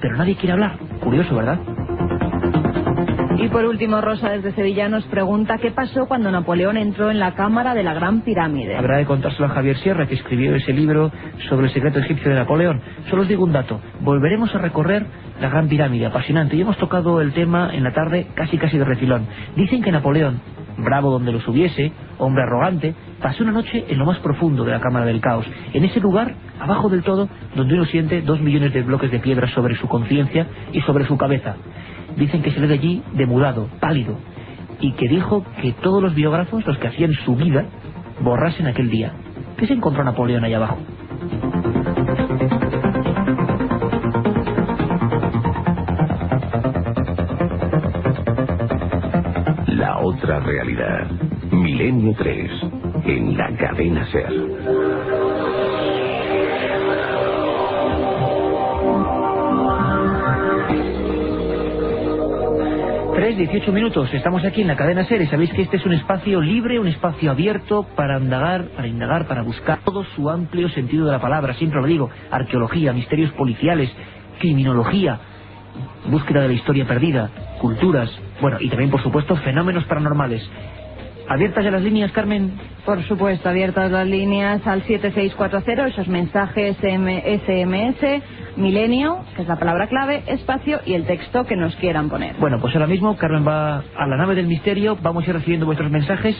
pero 0.00 0.16
nadie 0.16 0.36
quiere 0.36 0.52
hablar. 0.52 0.78
Curioso, 1.00 1.34
¿verdad? 1.34 1.58
Y 3.40 3.46
por 3.48 3.64
último, 3.64 4.00
Rosa 4.00 4.30
desde 4.30 4.52
Sevilla 4.52 4.88
nos 4.88 5.04
pregunta 5.04 5.58
qué 5.58 5.70
pasó 5.70 6.06
cuando 6.06 6.28
Napoleón 6.28 6.76
entró 6.76 7.08
en 7.08 7.20
la 7.20 7.34
cámara 7.34 7.72
de 7.72 7.84
la 7.84 7.94
Gran 7.94 8.22
Pirámide. 8.22 8.76
Habrá 8.76 8.96
de 8.96 9.06
contárselo 9.06 9.46
a 9.46 9.50
Javier 9.50 9.76
Sierra, 9.76 10.08
que 10.08 10.16
escribió 10.16 10.56
ese 10.56 10.72
libro 10.72 11.12
sobre 11.48 11.68
el 11.68 11.72
secreto 11.72 12.00
egipcio 12.00 12.30
de 12.30 12.36
Napoleón. 12.36 12.80
Solo 13.08 13.22
os 13.22 13.28
digo 13.28 13.44
un 13.44 13.52
dato. 13.52 13.80
Volveremos 14.00 14.52
a 14.56 14.58
recorrer 14.58 15.06
la 15.40 15.48
Gran 15.50 15.68
Pirámide, 15.68 16.06
apasionante. 16.06 16.56
Y 16.56 16.62
hemos 16.62 16.78
tocado 16.78 17.20
el 17.20 17.32
tema 17.32 17.70
en 17.72 17.84
la 17.84 17.92
tarde 17.92 18.26
casi 18.34 18.58
casi 18.58 18.76
de 18.76 18.84
refilón. 18.84 19.28
Dicen 19.54 19.82
que 19.82 19.92
Napoleón 19.92 20.40
bravo 20.78 21.10
donde 21.10 21.32
los 21.32 21.46
hubiese, 21.48 21.92
hombre 22.18 22.42
arrogante, 22.42 22.94
pasó 23.20 23.42
una 23.42 23.52
noche 23.52 23.84
en 23.88 23.98
lo 23.98 24.06
más 24.06 24.18
profundo 24.18 24.64
de 24.64 24.72
la 24.72 24.80
Cámara 24.80 25.06
del 25.06 25.20
Caos, 25.20 25.46
en 25.72 25.84
ese 25.84 26.00
lugar, 26.00 26.34
abajo 26.60 26.88
del 26.88 27.02
todo, 27.02 27.28
donde 27.54 27.74
uno 27.74 27.84
siente 27.86 28.22
dos 28.22 28.40
millones 28.40 28.72
de 28.72 28.82
bloques 28.82 29.10
de 29.10 29.18
piedra 29.18 29.48
sobre 29.48 29.76
su 29.76 29.88
conciencia 29.88 30.46
y 30.72 30.80
sobre 30.82 31.06
su 31.06 31.16
cabeza. 31.16 31.56
Dicen 32.16 32.42
que 32.42 32.50
se 32.50 32.60
le 32.60 32.68
de 32.68 32.74
allí 32.74 33.02
demudado, 33.12 33.68
pálido, 33.80 34.16
y 34.80 34.92
que 34.92 35.08
dijo 35.08 35.44
que 35.60 35.72
todos 35.72 36.02
los 36.02 36.14
biógrafos, 36.14 36.64
los 36.66 36.78
que 36.78 36.88
hacían 36.88 37.12
su 37.24 37.36
vida, 37.36 37.66
borrasen 38.20 38.66
aquel 38.66 38.90
día. 38.90 39.12
¿Qué 39.56 39.66
se 39.66 39.74
encontró 39.74 40.04
Napoleón 40.04 40.44
allá 40.44 40.56
abajo? 40.56 40.78
Realidad. 50.68 51.10
Milenio 51.50 52.14
3, 52.16 52.50
en 53.06 53.36
la 53.36 53.56
cadena 53.56 54.06
Ser. 54.06 54.32
3, 63.14 63.36
18 63.36 63.72
minutos, 63.72 64.14
estamos 64.14 64.44
aquí 64.44 64.60
en 64.60 64.68
la 64.68 64.76
cadena 64.76 65.04
SER 65.04 65.22
y 65.22 65.26
sabéis 65.26 65.52
que 65.52 65.62
este 65.62 65.78
es 65.78 65.84
un 65.84 65.92
espacio 65.92 66.40
libre, 66.40 66.78
un 66.78 66.86
espacio 66.86 67.32
abierto 67.32 67.84
para 67.96 68.18
indagar, 68.20 68.68
para 68.76 68.86
indagar, 68.86 69.26
para 69.26 69.42
buscar 69.42 69.80
todo 69.84 70.04
su 70.14 70.30
amplio 70.30 70.68
sentido 70.68 71.06
de 71.06 71.12
la 71.12 71.20
palabra, 71.20 71.54
siempre 71.54 71.80
lo 71.80 71.86
digo, 71.86 72.10
arqueología, 72.30 72.92
misterios 72.92 73.32
policiales, 73.32 73.90
criminología, 74.38 75.18
búsqueda 76.08 76.42
de 76.42 76.48
la 76.48 76.54
historia 76.54 76.86
perdida, 76.86 77.30
culturas, 77.60 78.08
bueno, 78.40 78.58
y 78.60 78.68
también, 78.68 78.90
por 78.90 79.02
supuesto, 79.02 79.36
fenómenos 79.36 79.84
paranormales. 79.84 80.48
¿Abiertas 81.28 81.62
ya 81.62 81.70
las 81.70 81.82
líneas, 81.82 82.10
Carmen? 82.12 82.54
Por 82.86 83.02
supuesto, 83.02 83.50
abiertas 83.50 83.90
las 83.90 84.06
líneas 84.06 84.66
al 84.66 84.82
7640, 84.82 85.88
esos 85.88 86.08
mensajes 86.08 86.74
SMS, 86.78 88.22
milenio, 88.56 89.18
que 89.36 89.42
es 89.42 89.48
la 89.48 89.56
palabra 89.56 89.88
clave, 89.88 90.22
espacio 90.26 90.80
y 90.86 90.94
el 90.94 91.04
texto 91.04 91.44
que 91.44 91.54
nos 91.54 91.76
quieran 91.76 92.08
poner. 92.08 92.36
Bueno, 92.40 92.58
pues 92.60 92.74
ahora 92.74 92.86
mismo 92.86 93.14
Carmen 93.18 93.46
va 93.46 93.82
a 93.94 94.06
la 94.06 94.16
nave 94.16 94.36
del 94.36 94.46
misterio, 94.46 94.96
vamos 95.02 95.26
a 95.26 95.30
ir 95.30 95.36
recibiendo 95.36 95.66
vuestros 95.66 95.90
mensajes 95.90 96.34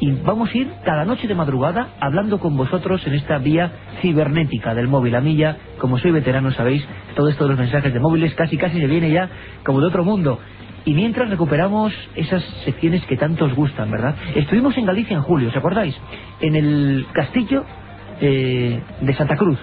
y 0.00 0.10
vamos 0.10 0.50
a 0.52 0.58
ir 0.58 0.70
cada 0.84 1.06
noche 1.06 1.26
de 1.26 1.34
madrugada 1.34 1.94
hablando 2.00 2.38
con 2.38 2.58
vosotros 2.58 3.06
en 3.06 3.14
esta 3.14 3.38
vía 3.38 3.72
cibernética 4.02 4.74
del 4.74 4.88
móvil. 4.88 5.14
A 5.14 5.20
ya, 5.22 5.56
como 5.78 5.98
soy 5.98 6.10
veterano, 6.10 6.52
sabéis, 6.52 6.86
todo 7.14 7.30
esto 7.30 7.44
de 7.44 7.50
los 7.50 7.58
mensajes 7.58 7.92
de 7.92 8.00
móviles 8.00 8.34
casi 8.34 8.58
casi 8.58 8.78
se 8.78 8.86
viene 8.86 9.10
ya 9.10 9.30
como 9.64 9.80
de 9.80 9.86
otro 9.86 10.04
mundo. 10.04 10.38
Y 10.86 10.94
mientras 10.94 11.28
recuperamos 11.28 11.92
esas 12.14 12.44
secciones 12.64 13.04
que 13.06 13.16
tanto 13.16 13.44
os 13.46 13.54
gustan, 13.54 13.90
¿verdad? 13.90 14.14
Estuvimos 14.36 14.78
en 14.78 14.86
Galicia 14.86 15.16
en 15.16 15.22
julio, 15.22 15.48
¿os 15.48 15.56
acordáis? 15.56 15.96
En 16.40 16.54
el 16.54 17.04
castillo 17.12 17.64
eh, 18.20 18.80
de 19.00 19.14
Santa 19.14 19.34
Cruz, 19.34 19.58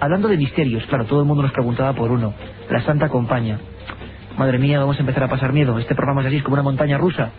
hablando 0.00 0.28
de 0.28 0.36
misterios. 0.36 0.84
Claro, 0.84 1.06
todo 1.06 1.20
el 1.20 1.26
mundo 1.26 1.42
nos 1.42 1.52
preguntaba 1.52 1.94
por 1.94 2.10
uno. 2.10 2.34
La 2.70 2.82
Santa 2.82 3.08
Compaña. 3.08 3.58
Madre 4.36 4.58
mía, 4.58 4.78
vamos 4.78 4.98
a 4.98 5.00
empezar 5.00 5.22
a 5.22 5.28
pasar 5.28 5.54
miedo. 5.54 5.78
Este 5.78 5.94
programa 5.94 6.20
es 6.20 6.26
así, 6.26 6.36
es 6.36 6.42
como 6.42 6.54
una 6.54 6.62
montaña 6.62 6.98
rusa. 6.98 7.30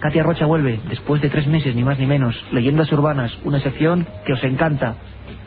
Katia 0.00 0.24
Rocha 0.24 0.44
vuelve, 0.44 0.80
después 0.88 1.22
de 1.22 1.30
tres 1.30 1.46
meses, 1.46 1.76
ni 1.76 1.84
más 1.84 2.00
ni 2.00 2.06
menos. 2.06 2.34
Leyendas 2.50 2.90
urbanas, 2.90 3.38
una 3.44 3.60
sección 3.60 4.04
que 4.26 4.32
os 4.32 4.42
encanta. 4.42 4.96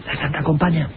La 0.08 0.16
Santa 0.16 0.44
Compaña. 0.44 0.88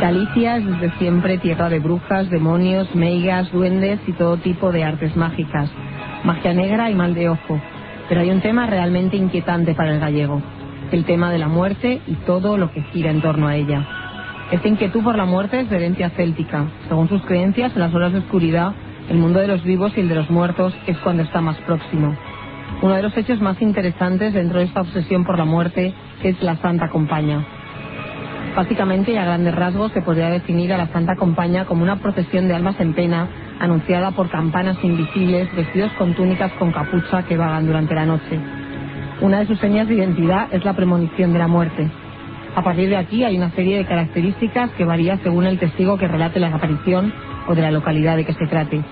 Galicia 0.00 0.56
es 0.56 0.66
desde 0.66 0.90
siempre 0.98 1.38
tierra 1.38 1.68
de 1.68 1.78
brujas, 1.78 2.28
demonios, 2.28 2.92
meigas, 2.96 3.50
duendes 3.52 4.00
y 4.08 4.12
todo 4.12 4.36
tipo 4.38 4.72
de 4.72 4.82
artes 4.82 5.14
mágicas, 5.14 5.70
magia 6.24 6.52
negra 6.52 6.90
y 6.90 6.94
mal 6.94 7.14
de 7.14 7.28
ojo. 7.28 7.60
Pero 8.08 8.20
hay 8.20 8.30
un 8.30 8.40
tema 8.40 8.66
realmente 8.66 9.16
inquietante 9.16 9.72
para 9.74 9.92
el 9.92 10.00
gallego, 10.00 10.42
el 10.90 11.04
tema 11.04 11.30
de 11.30 11.38
la 11.38 11.46
muerte 11.46 12.02
y 12.08 12.14
todo 12.26 12.58
lo 12.58 12.72
que 12.72 12.82
gira 12.82 13.10
en 13.10 13.22
torno 13.22 13.46
a 13.46 13.54
ella. 13.54 13.86
Esta 14.50 14.68
inquietud 14.68 15.02
por 15.02 15.16
la 15.16 15.26
muerte 15.26 15.60
es 15.60 15.70
de 15.70 15.76
herencia 15.76 16.10
céltica. 16.10 16.66
Según 16.88 17.08
sus 17.08 17.22
creencias, 17.22 17.72
en 17.74 17.80
las 17.80 17.94
horas 17.94 18.12
de 18.12 18.18
oscuridad, 18.18 18.72
el 19.08 19.18
mundo 19.18 19.38
de 19.38 19.46
los 19.46 19.62
vivos 19.62 19.92
y 19.96 20.00
el 20.00 20.08
de 20.08 20.16
los 20.16 20.28
muertos 20.28 20.74
es 20.86 20.98
cuando 20.98 21.22
está 21.22 21.40
más 21.40 21.56
próximo. 21.58 22.16
Uno 22.82 22.94
de 22.94 23.02
los 23.02 23.16
hechos 23.16 23.40
más 23.40 23.62
interesantes 23.62 24.34
dentro 24.34 24.58
de 24.58 24.64
esta 24.64 24.80
obsesión 24.80 25.24
por 25.24 25.38
la 25.38 25.44
muerte 25.44 25.94
es 26.22 26.42
la 26.42 26.56
Santa 26.56 26.88
Compaña. 26.88 27.46
Básicamente 28.56 29.10
y 29.10 29.16
a 29.16 29.24
grandes 29.24 29.54
rasgos 29.54 29.90
se 29.92 30.02
podría 30.02 30.30
definir 30.30 30.72
a 30.72 30.78
la 30.78 30.86
Santa 30.88 31.16
Compaña 31.16 31.64
como 31.64 31.82
una 31.82 31.96
procesión 31.96 32.46
de 32.46 32.54
almas 32.54 32.78
en 32.78 32.94
pena 32.94 33.28
anunciada 33.58 34.12
por 34.12 34.30
campanas 34.30 34.76
invisibles 34.82 35.52
vestidos 35.56 35.90
con 35.98 36.14
túnicas 36.14 36.52
con 36.52 36.70
capucha 36.70 37.24
que 37.24 37.36
vagan 37.36 37.66
durante 37.66 37.94
la 37.94 38.06
noche. 38.06 38.38
Una 39.20 39.40
de 39.40 39.46
sus 39.46 39.58
señas 39.58 39.88
de 39.88 39.94
identidad 39.94 40.48
es 40.52 40.64
la 40.64 40.74
premonición 40.74 41.32
de 41.32 41.38
la 41.40 41.48
muerte. 41.48 41.90
A 42.54 42.62
partir 42.62 42.88
de 42.88 42.96
aquí 42.96 43.24
hay 43.24 43.36
una 43.36 43.50
serie 43.50 43.78
de 43.78 43.86
características 43.86 44.70
que 44.72 44.84
varía 44.84 45.18
según 45.18 45.46
el 45.46 45.58
testigo 45.58 45.98
que 45.98 46.06
relate 46.06 46.38
la 46.38 46.54
aparición 46.54 47.12
o 47.48 47.56
de 47.56 47.62
la 47.62 47.72
localidad 47.72 48.16
de 48.16 48.24
que 48.24 48.34
se 48.34 48.46
trate. 48.46 48.84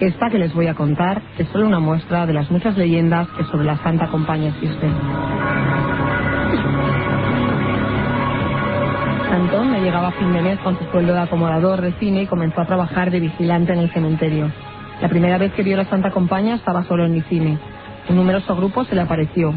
Esta 0.00 0.28
que 0.28 0.38
les 0.38 0.52
voy 0.52 0.66
a 0.66 0.74
contar 0.74 1.22
es 1.38 1.48
solo 1.48 1.66
una 1.66 1.80
muestra 1.80 2.26
de 2.26 2.34
las 2.34 2.50
muchas 2.50 2.76
leyendas 2.76 3.26
que 3.30 3.44
sobre 3.44 3.64
la 3.64 3.78
Santa 3.78 4.08
Compaña 4.08 4.48
existen. 4.48 4.92
Antón 9.38 9.70
me 9.70 9.80
llegaba 9.80 10.08
a 10.08 10.12
fin 10.12 10.32
de 10.32 10.42
mes 10.42 10.58
con 10.58 10.76
su 10.76 10.84
sueldo 10.86 11.14
de 11.14 11.20
acomodador 11.20 11.80
de 11.80 11.92
cine 12.00 12.22
y 12.22 12.26
comenzó 12.26 12.60
a 12.60 12.66
trabajar 12.66 13.12
de 13.12 13.20
vigilante 13.20 13.72
en 13.72 13.78
el 13.78 13.92
cementerio. 13.92 14.50
La 15.00 15.08
primera 15.08 15.38
vez 15.38 15.52
que 15.52 15.62
vio 15.62 15.76
la 15.76 15.84
Santa 15.84 16.10
Compañía 16.10 16.56
estaba 16.56 16.82
solo 16.82 17.04
en 17.04 17.12
mi 17.12 17.20
cine. 17.20 17.56
Un 18.08 18.16
numeroso 18.16 18.56
grupo 18.56 18.82
se 18.82 18.96
le 18.96 19.02
apareció. 19.02 19.54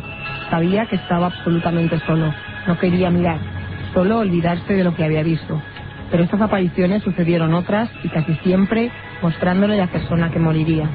Sabía 0.52 0.86
que 0.86 0.98
estaba 0.98 1.26
absolutamente 1.26 1.98
solo. 2.06 2.32
No 2.68 2.78
quería 2.78 3.10
mirar, 3.10 3.40
solo 3.92 4.20
olvidarse 4.20 4.72
de 4.72 4.84
lo 4.84 4.94
que 4.94 5.04
había 5.04 5.24
visto. 5.24 5.60
Pero 6.12 6.26
estas 6.26 6.42
apariciones 6.42 7.02
sucedieron 7.02 7.52
otras 7.56 7.90
y 8.04 8.10
casi 8.10 8.36
siempre 8.44 8.92
mostrándole 9.24 9.78
la 9.78 9.88
persona 9.88 10.30
que 10.30 10.38
moriría. 10.38 10.88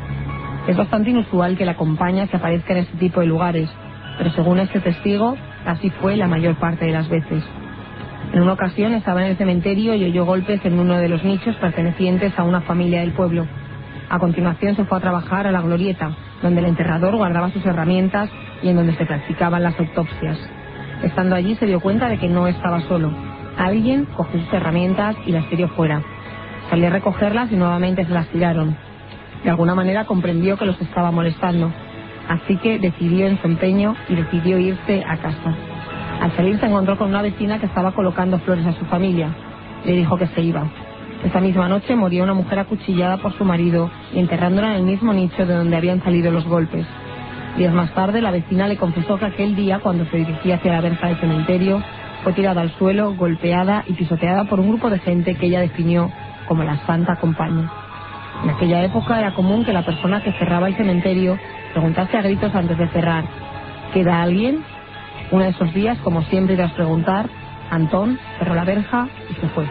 Es 0.68 0.76
bastante 0.76 1.10
inusual 1.10 1.58
que 1.58 1.66
la 1.66 1.74
compañía 1.74 2.28
se 2.28 2.36
aparezca 2.36 2.72
en 2.74 2.84
este 2.84 2.96
tipo 2.98 3.18
de 3.18 3.26
lugares, 3.26 3.68
pero 4.16 4.30
según 4.30 4.60
este 4.60 4.78
testigo, 4.78 5.36
así 5.66 5.90
fue 5.90 6.16
la 6.16 6.28
mayor 6.28 6.54
parte 6.54 6.84
de 6.84 6.92
las 6.92 7.08
veces. 7.08 7.42
En 8.32 8.42
una 8.42 8.52
ocasión 8.52 8.94
estaba 8.94 9.24
en 9.24 9.30
el 9.30 9.36
cementerio 9.36 9.94
y 9.94 10.04
oyó 10.04 10.24
golpes 10.24 10.64
en 10.64 10.78
uno 10.78 10.98
de 10.98 11.08
los 11.08 11.24
nichos 11.24 11.56
pertenecientes 11.56 12.38
a 12.38 12.42
una 12.42 12.60
familia 12.60 13.00
del 13.00 13.12
pueblo. 13.12 13.46
A 14.08 14.18
continuación 14.18 14.76
se 14.76 14.84
fue 14.84 14.98
a 14.98 15.00
trabajar 15.00 15.46
a 15.46 15.52
la 15.52 15.62
glorieta, 15.62 16.10
donde 16.42 16.60
el 16.60 16.66
enterrador 16.66 17.16
guardaba 17.16 17.50
sus 17.50 17.64
herramientas 17.64 18.30
y 18.62 18.68
en 18.68 18.76
donde 18.76 18.94
se 18.94 19.06
practicaban 19.06 19.62
las 19.62 19.78
autopsias. 19.78 20.38
Estando 21.02 21.34
allí 21.34 21.54
se 21.56 21.66
dio 21.66 21.80
cuenta 21.80 22.08
de 22.08 22.18
que 22.18 22.28
no 22.28 22.46
estaba 22.46 22.80
solo. 22.82 23.10
Alguien 23.58 24.04
cogió 24.16 24.40
sus 24.40 24.52
herramientas 24.52 25.16
y 25.26 25.32
las 25.32 25.48
tiró 25.48 25.68
fuera. 25.68 26.02
Salió 26.70 26.88
a 26.88 26.90
recogerlas 26.90 27.50
y 27.52 27.56
nuevamente 27.56 28.04
se 28.04 28.12
las 28.12 28.28
tiraron. 28.28 28.76
De 29.44 29.50
alguna 29.50 29.74
manera 29.74 30.04
comprendió 30.04 30.56
que 30.56 30.66
los 30.66 30.80
estaba 30.80 31.10
molestando, 31.10 31.72
así 32.28 32.56
que 32.58 32.78
decidió 32.78 33.26
en 33.26 33.40
su 33.40 33.46
empeño 33.46 33.94
y 34.08 34.14
decidió 34.14 34.58
irse 34.58 35.04
a 35.06 35.16
casa. 35.16 35.75
Al 36.20 36.34
salir 36.34 36.58
se 36.58 36.66
encontró 36.66 36.96
con 36.96 37.08
una 37.08 37.22
vecina 37.22 37.58
que 37.58 37.66
estaba 37.66 37.92
colocando 37.92 38.38
flores 38.40 38.66
a 38.66 38.72
su 38.72 38.84
familia. 38.86 39.28
Le 39.84 39.92
dijo 39.92 40.16
que 40.16 40.26
se 40.28 40.42
iba. 40.42 40.66
Esa 41.24 41.40
misma 41.40 41.68
noche 41.68 41.96
murió 41.96 42.24
una 42.24 42.34
mujer 42.34 42.58
acuchillada 42.58 43.16
por 43.18 43.32
su 43.36 43.44
marido 43.44 43.90
y 44.12 44.18
enterrándola 44.18 44.72
en 44.72 44.76
el 44.76 44.82
mismo 44.82 45.12
nicho 45.12 45.46
de 45.46 45.54
donde 45.54 45.76
habían 45.76 46.02
salido 46.02 46.30
los 46.30 46.46
golpes. 46.46 46.86
Días 47.56 47.72
más 47.72 47.92
tarde, 47.94 48.20
la 48.20 48.30
vecina 48.30 48.68
le 48.68 48.76
confesó 48.76 49.18
que 49.18 49.24
aquel 49.24 49.56
día, 49.56 49.78
cuando 49.78 50.04
se 50.06 50.18
dirigía 50.18 50.56
hacia 50.56 50.72
la 50.72 50.82
verja 50.82 51.08
del 51.08 51.16
cementerio, 51.16 51.82
fue 52.22 52.32
tirada 52.32 52.60
al 52.60 52.70
suelo, 52.72 53.14
golpeada 53.14 53.84
y 53.86 53.94
pisoteada 53.94 54.44
por 54.44 54.60
un 54.60 54.68
grupo 54.68 54.90
de 54.90 54.98
gente 54.98 55.36
que 55.36 55.46
ella 55.46 55.60
definió 55.60 56.10
como 56.48 56.64
la 56.64 56.76
Santa 56.86 57.16
Compañía. 57.16 57.70
En 58.44 58.50
aquella 58.50 58.84
época 58.84 59.18
era 59.18 59.34
común 59.34 59.64
que 59.64 59.72
la 59.72 59.84
persona 59.84 60.22
que 60.22 60.32
cerraba 60.32 60.68
el 60.68 60.76
cementerio 60.76 61.38
preguntase 61.72 62.16
a 62.16 62.22
gritos 62.22 62.54
antes 62.54 62.76
de 62.76 62.88
cerrar, 62.88 63.24
¿queda 63.94 64.22
alguien? 64.22 64.62
Uno 65.30 65.42
de 65.42 65.50
esos 65.50 65.74
días, 65.74 65.98
como 65.98 66.22
siempre, 66.24 66.62
a 66.62 66.68
preguntar, 66.68 67.28
Antón 67.70 68.18
cerró 68.38 68.54
la 68.54 68.64
verja 68.64 69.08
y 69.28 69.34
se 69.34 69.48
fue. 69.48 69.66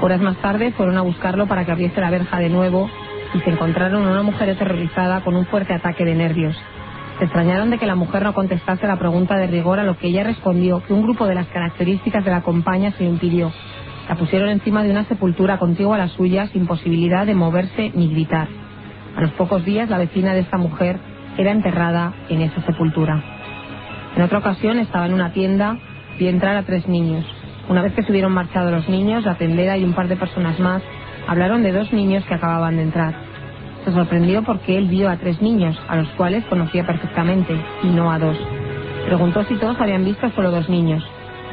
Horas 0.00 0.20
más 0.20 0.36
tarde 0.38 0.72
fueron 0.72 0.96
a 0.96 1.02
buscarlo 1.02 1.46
para 1.46 1.64
que 1.64 1.72
abriese 1.72 2.00
la 2.00 2.10
verja 2.10 2.38
de 2.38 2.48
nuevo 2.48 2.88
y 3.34 3.40
se 3.40 3.50
encontraron 3.50 4.06
a 4.06 4.10
una 4.10 4.22
mujer 4.22 4.48
aterrorizada 4.48 5.20
con 5.22 5.36
un 5.36 5.44
fuerte 5.46 5.74
ataque 5.74 6.04
de 6.04 6.14
nervios. 6.14 6.56
Se 7.18 7.24
extrañaron 7.24 7.70
de 7.70 7.78
que 7.78 7.86
la 7.86 7.96
mujer 7.96 8.22
no 8.22 8.32
contestase 8.32 8.86
la 8.86 8.96
pregunta 8.96 9.36
de 9.36 9.48
rigor 9.48 9.78
a 9.78 9.84
lo 9.84 9.98
que 9.98 10.06
ella 10.06 10.24
respondió 10.24 10.82
que 10.84 10.94
un 10.94 11.02
grupo 11.02 11.26
de 11.26 11.34
las 11.34 11.48
características 11.48 12.24
de 12.24 12.30
la 12.30 12.42
compañía 12.42 12.92
se 12.92 13.04
impidió. 13.04 13.52
La 14.08 14.14
pusieron 14.14 14.48
encima 14.48 14.82
de 14.82 14.90
una 14.92 15.04
sepultura 15.04 15.58
contigua 15.58 15.96
a 15.96 15.98
la 15.98 16.08
suya 16.08 16.46
sin 16.52 16.66
posibilidad 16.66 17.26
de 17.26 17.34
moverse 17.34 17.92
ni 17.94 18.08
gritar. 18.08 18.48
A 19.16 19.20
los 19.20 19.32
pocos 19.32 19.64
días 19.64 19.90
la 19.90 19.98
vecina 19.98 20.32
de 20.32 20.40
esta 20.40 20.56
mujer 20.56 21.00
era 21.38 21.52
enterrada 21.52 22.12
en 22.28 22.42
esa 22.42 22.60
sepultura. 22.62 23.22
En 24.16 24.22
otra 24.22 24.38
ocasión 24.38 24.78
estaba 24.78 25.06
en 25.06 25.14
una 25.14 25.32
tienda, 25.32 25.78
y 26.18 26.26
entrar 26.26 26.56
a 26.56 26.64
tres 26.64 26.86
niños. 26.88 27.24
Una 27.68 27.82
vez 27.82 27.92
que 27.94 28.02
se 28.02 28.10
hubieron 28.10 28.32
marchado 28.32 28.70
los 28.70 28.88
niños, 28.88 29.24
la 29.24 29.36
tendera 29.36 29.76
y 29.76 29.84
un 29.84 29.92
par 29.92 30.08
de 30.08 30.16
personas 30.16 30.58
más 30.58 30.82
hablaron 31.26 31.62
de 31.62 31.72
dos 31.72 31.92
niños 31.92 32.24
que 32.24 32.34
acababan 32.34 32.76
de 32.76 32.82
entrar. 32.82 33.14
Se 33.84 33.92
sorprendió 33.92 34.42
porque 34.42 34.76
él 34.76 34.88
vio 34.88 35.08
a 35.08 35.16
tres 35.16 35.40
niños, 35.40 35.80
a 35.88 35.96
los 35.96 36.08
cuales 36.10 36.44
conocía 36.46 36.84
perfectamente, 36.84 37.54
y 37.82 37.88
no 37.88 38.10
a 38.10 38.18
dos. 38.18 38.36
Preguntó 39.06 39.44
si 39.44 39.54
todos 39.56 39.80
habían 39.80 40.04
visto 40.04 40.30
solo 40.30 40.50
dos 40.50 40.68
niños. 40.68 41.06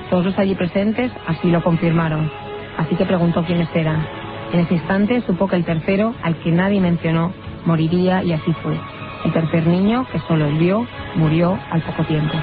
Todos 0.09 0.25
los 0.25 0.39
allí 0.39 0.55
presentes 0.55 1.11
así 1.27 1.51
lo 1.51 1.61
confirmaron. 1.63 2.31
Así 2.77 2.95
que 2.95 3.05
preguntó 3.05 3.43
quiénes 3.43 3.69
eran. 3.75 4.05
En 4.53 4.61
ese 4.61 4.75
instante 4.75 5.21
supo 5.21 5.47
que 5.47 5.55
el 5.55 5.65
tercero, 5.65 6.13
al 6.23 6.35
que 6.37 6.51
nadie 6.51 6.79
mencionó, 6.79 7.33
moriría 7.65 8.23
y 8.23 8.33
así 8.33 8.53
fue. 8.63 8.77
El 9.25 9.33
tercer 9.33 9.65
niño, 9.65 10.05
que 10.11 10.19
solo 10.19 10.45
él 10.45 10.57
vio, 10.59 10.85
murió 11.15 11.57
al 11.71 11.81
poco 11.81 12.03
tiempo. 12.05 12.35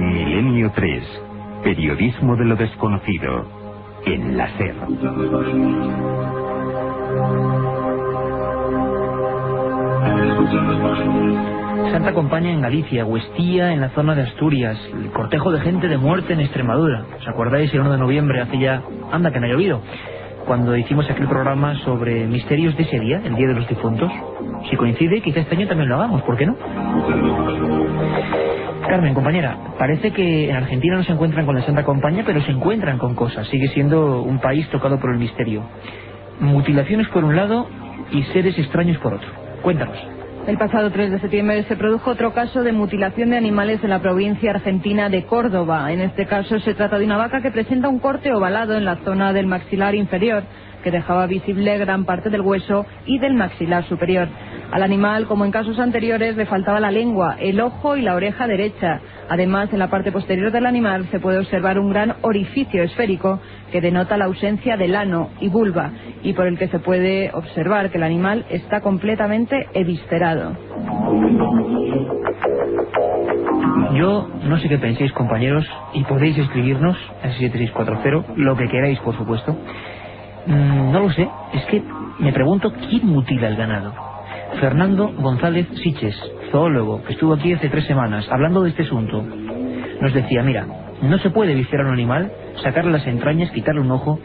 Milenio 0.00 0.72
3. 0.74 1.04
Periodismo 1.62 2.36
de 2.36 2.44
lo 2.46 2.56
desconocido. 2.56 3.46
En 4.06 4.38
la 4.38 4.48
SER. 4.56 4.74
Santa 11.74 12.12
Compaña 12.12 12.52
en 12.52 12.60
Galicia, 12.60 13.04
Huestía 13.04 13.72
en 13.72 13.80
la 13.80 13.90
zona 13.90 14.14
de 14.14 14.22
Asturias, 14.22 14.78
el 14.92 15.10
cortejo 15.10 15.50
de 15.50 15.60
gente 15.60 15.88
de 15.88 15.98
muerte 15.98 16.32
en 16.32 16.40
Extremadura. 16.40 17.04
¿Os 17.18 17.28
acordáis 17.28 17.72
el 17.74 17.80
1 17.80 17.92
de 17.92 17.98
noviembre, 17.98 18.40
hace 18.40 18.58
ya, 18.58 18.82
anda 19.10 19.32
que 19.32 19.40
no 19.40 19.46
ha 19.46 19.50
llovido, 19.50 19.80
cuando 20.46 20.76
hicimos 20.76 21.10
aquel 21.10 21.26
programa 21.26 21.74
sobre 21.84 22.26
misterios 22.26 22.76
de 22.76 22.84
ese 22.84 23.00
día, 23.00 23.20
el 23.24 23.34
Día 23.34 23.48
de 23.48 23.54
los 23.54 23.68
Difuntos? 23.68 24.10
Si 24.70 24.76
coincide, 24.76 25.20
quizá 25.20 25.40
este 25.40 25.56
año 25.56 25.66
también 25.66 25.88
lo 25.88 25.96
hagamos, 25.96 26.22
¿por 26.22 26.36
qué 26.36 26.46
no? 26.46 26.56
Carmen, 28.88 29.14
compañera, 29.14 29.58
parece 29.78 30.12
que 30.12 30.50
en 30.50 30.56
Argentina 30.56 30.96
no 30.96 31.02
se 31.02 31.12
encuentran 31.12 31.44
con 31.44 31.56
la 31.56 31.62
Santa 31.62 31.84
Compañía, 31.84 32.22
pero 32.24 32.40
se 32.42 32.52
encuentran 32.52 32.98
con 32.98 33.14
cosas. 33.14 33.48
Sigue 33.48 33.68
siendo 33.68 34.22
un 34.22 34.38
país 34.38 34.68
tocado 34.68 35.00
por 35.00 35.10
el 35.10 35.18
misterio. 35.18 35.62
Mutilaciones 36.38 37.08
por 37.08 37.24
un 37.24 37.34
lado 37.34 37.66
y 38.12 38.22
seres 38.24 38.56
extraños 38.58 38.98
por 38.98 39.14
otro. 39.14 39.28
Cuéntanos. 39.62 40.13
El 40.46 40.58
pasado 40.58 40.90
3 40.90 41.10
de 41.10 41.20
septiembre 41.20 41.64
se 41.64 41.76
produjo 41.76 42.10
otro 42.10 42.34
caso 42.34 42.62
de 42.62 42.72
mutilación 42.72 43.30
de 43.30 43.38
animales 43.38 43.82
en 43.82 43.88
la 43.88 44.02
provincia 44.02 44.50
argentina 44.50 45.08
de 45.08 45.24
Córdoba. 45.24 45.90
En 45.90 46.02
este 46.02 46.26
caso 46.26 46.60
se 46.60 46.74
trata 46.74 46.98
de 46.98 47.06
una 47.06 47.16
vaca 47.16 47.40
que 47.40 47.50
presenta 47.50 47.88
un 47.88 47.98
corte 47.98 48.30
ovalado 48.30 48.76
en 48.76 48.84
la 48.84 48.96
zona 49.04 49.32
del 49.32 49.46
maxilar 49.46 49.94
inferior 49.94 50.42
que 50.82 50.90
dejaba 50.90 51.26
visible 51.26 51.78
gran 51.78 52.04
parte 52.04 52.28
del 52.28 52.42
hueso 52.42 52.84
y 53.06 53.18
del 53.18 53.32
maxilar 53.32 53.88
superior. 53.88 54.28
Al 54.70 54.82
animal, 54.82 55.26
como 55.26 55.46
en 55.46 55.50
casos 55.50 55.78
anteriores, 55.78 56.36
le 56.36 56.44
faltaba 56.44 56.78
la 56.78 56.90
lengua, 56.90 57.36
el 57.40 57.58
ojo 57.62 57.96
y 57.96 58.02
la 58.02 58.14
oreja 58.14 58.46
derecha. 58.46 59.00
Además, 59.28 59.72
en 59.72 59.78
la 59.78 59.88
parte 59.88 60.12
posterior 60.12 60.52
del 60.52 60.66
animal 60.66 61.08
se 61.10 61.20
puede 61.20 61.38
observar 61.38 61.78
un 61.78 61.90
gran 61.90 62.16
orificio 62.22 62.82
esférico 62.82 63.40
que 63.72 63.80
denota 63.80 64.16
la 64.16 64.26
ausencia 64.26 64.76
del 64.76 64.94
ano 64.94 65.30
y 65.40 65.48
vulva 65.48 65.90
y 66.22 66.32
por 66.32 66.46
el 66.46 66.58
que 66.58 66.68
se 66.68 66.78
puede 66.78 67.30
observar 67.32 67.90
que 67.90 67.98
el 67.98 68.04
animal 68.04 68.44
está 68.50 68.80
completamente 68.80 69.66
eviscerado. 69.74 70.56
Yo 73.94 74.28
no 74.44 74.58
sé 74.58 74.68
qué 74.68 74.78
penséis, 74.78 75.12
compañeros, 75.12 75.64
y 75.92 76.02
podéis 76.04 76.36
escribirnos 76.36 76.96
a 77.22 77.30
7640, 77.30 78.34
lo 78.36 78.56
que 78.56 78.68
queráis, 78.68 78.98
por 79.00 79.16
supuesto. 79.16 79.56
Mm, 80.46 80.92
no 80.92 81.00
lo 81.00 81.10
sé, 81.10 81.28
es 81.52 81.64
que 81.66 81.82
me 82.18 82.32
pregunto 82.32 82.72
quién 82.72 83.06
mutila 83.06 83.48
el 83.48 83.56
ganado. 83.56 83.92
Fernando 84.60 85.12
González 85.16 85.66
Siches, 85.82 86.20
zoólogo, 86.54 87.02
que 87.02 87.14
estuvo 87.14 87.34
aquí 87.34 87.52
hace 87.52 87.68
tres 87.68 87.84
semanas 87.84 88.28
hablando 88.30 88.62
de 88.62 88.70
este 88.70 88.84
asunto, 88.84 89.24
nos 90.00 90.14
decía, 90.14 90.40
mira, 90.44 90.64
no 91.02 91.18
se 91.18 91.30
puede 91.30 91.52
viciar 91.52 91.80
a 91.80 91.86
un 91.86 91.92
animal, 91.92 92.30
sacarle 92.62 92.92
las 92.92 93.04
entrañas, 93.08 93.50
quitarle 93.50 93.80
un 93.80 93.90
ojo, 93.90 94.20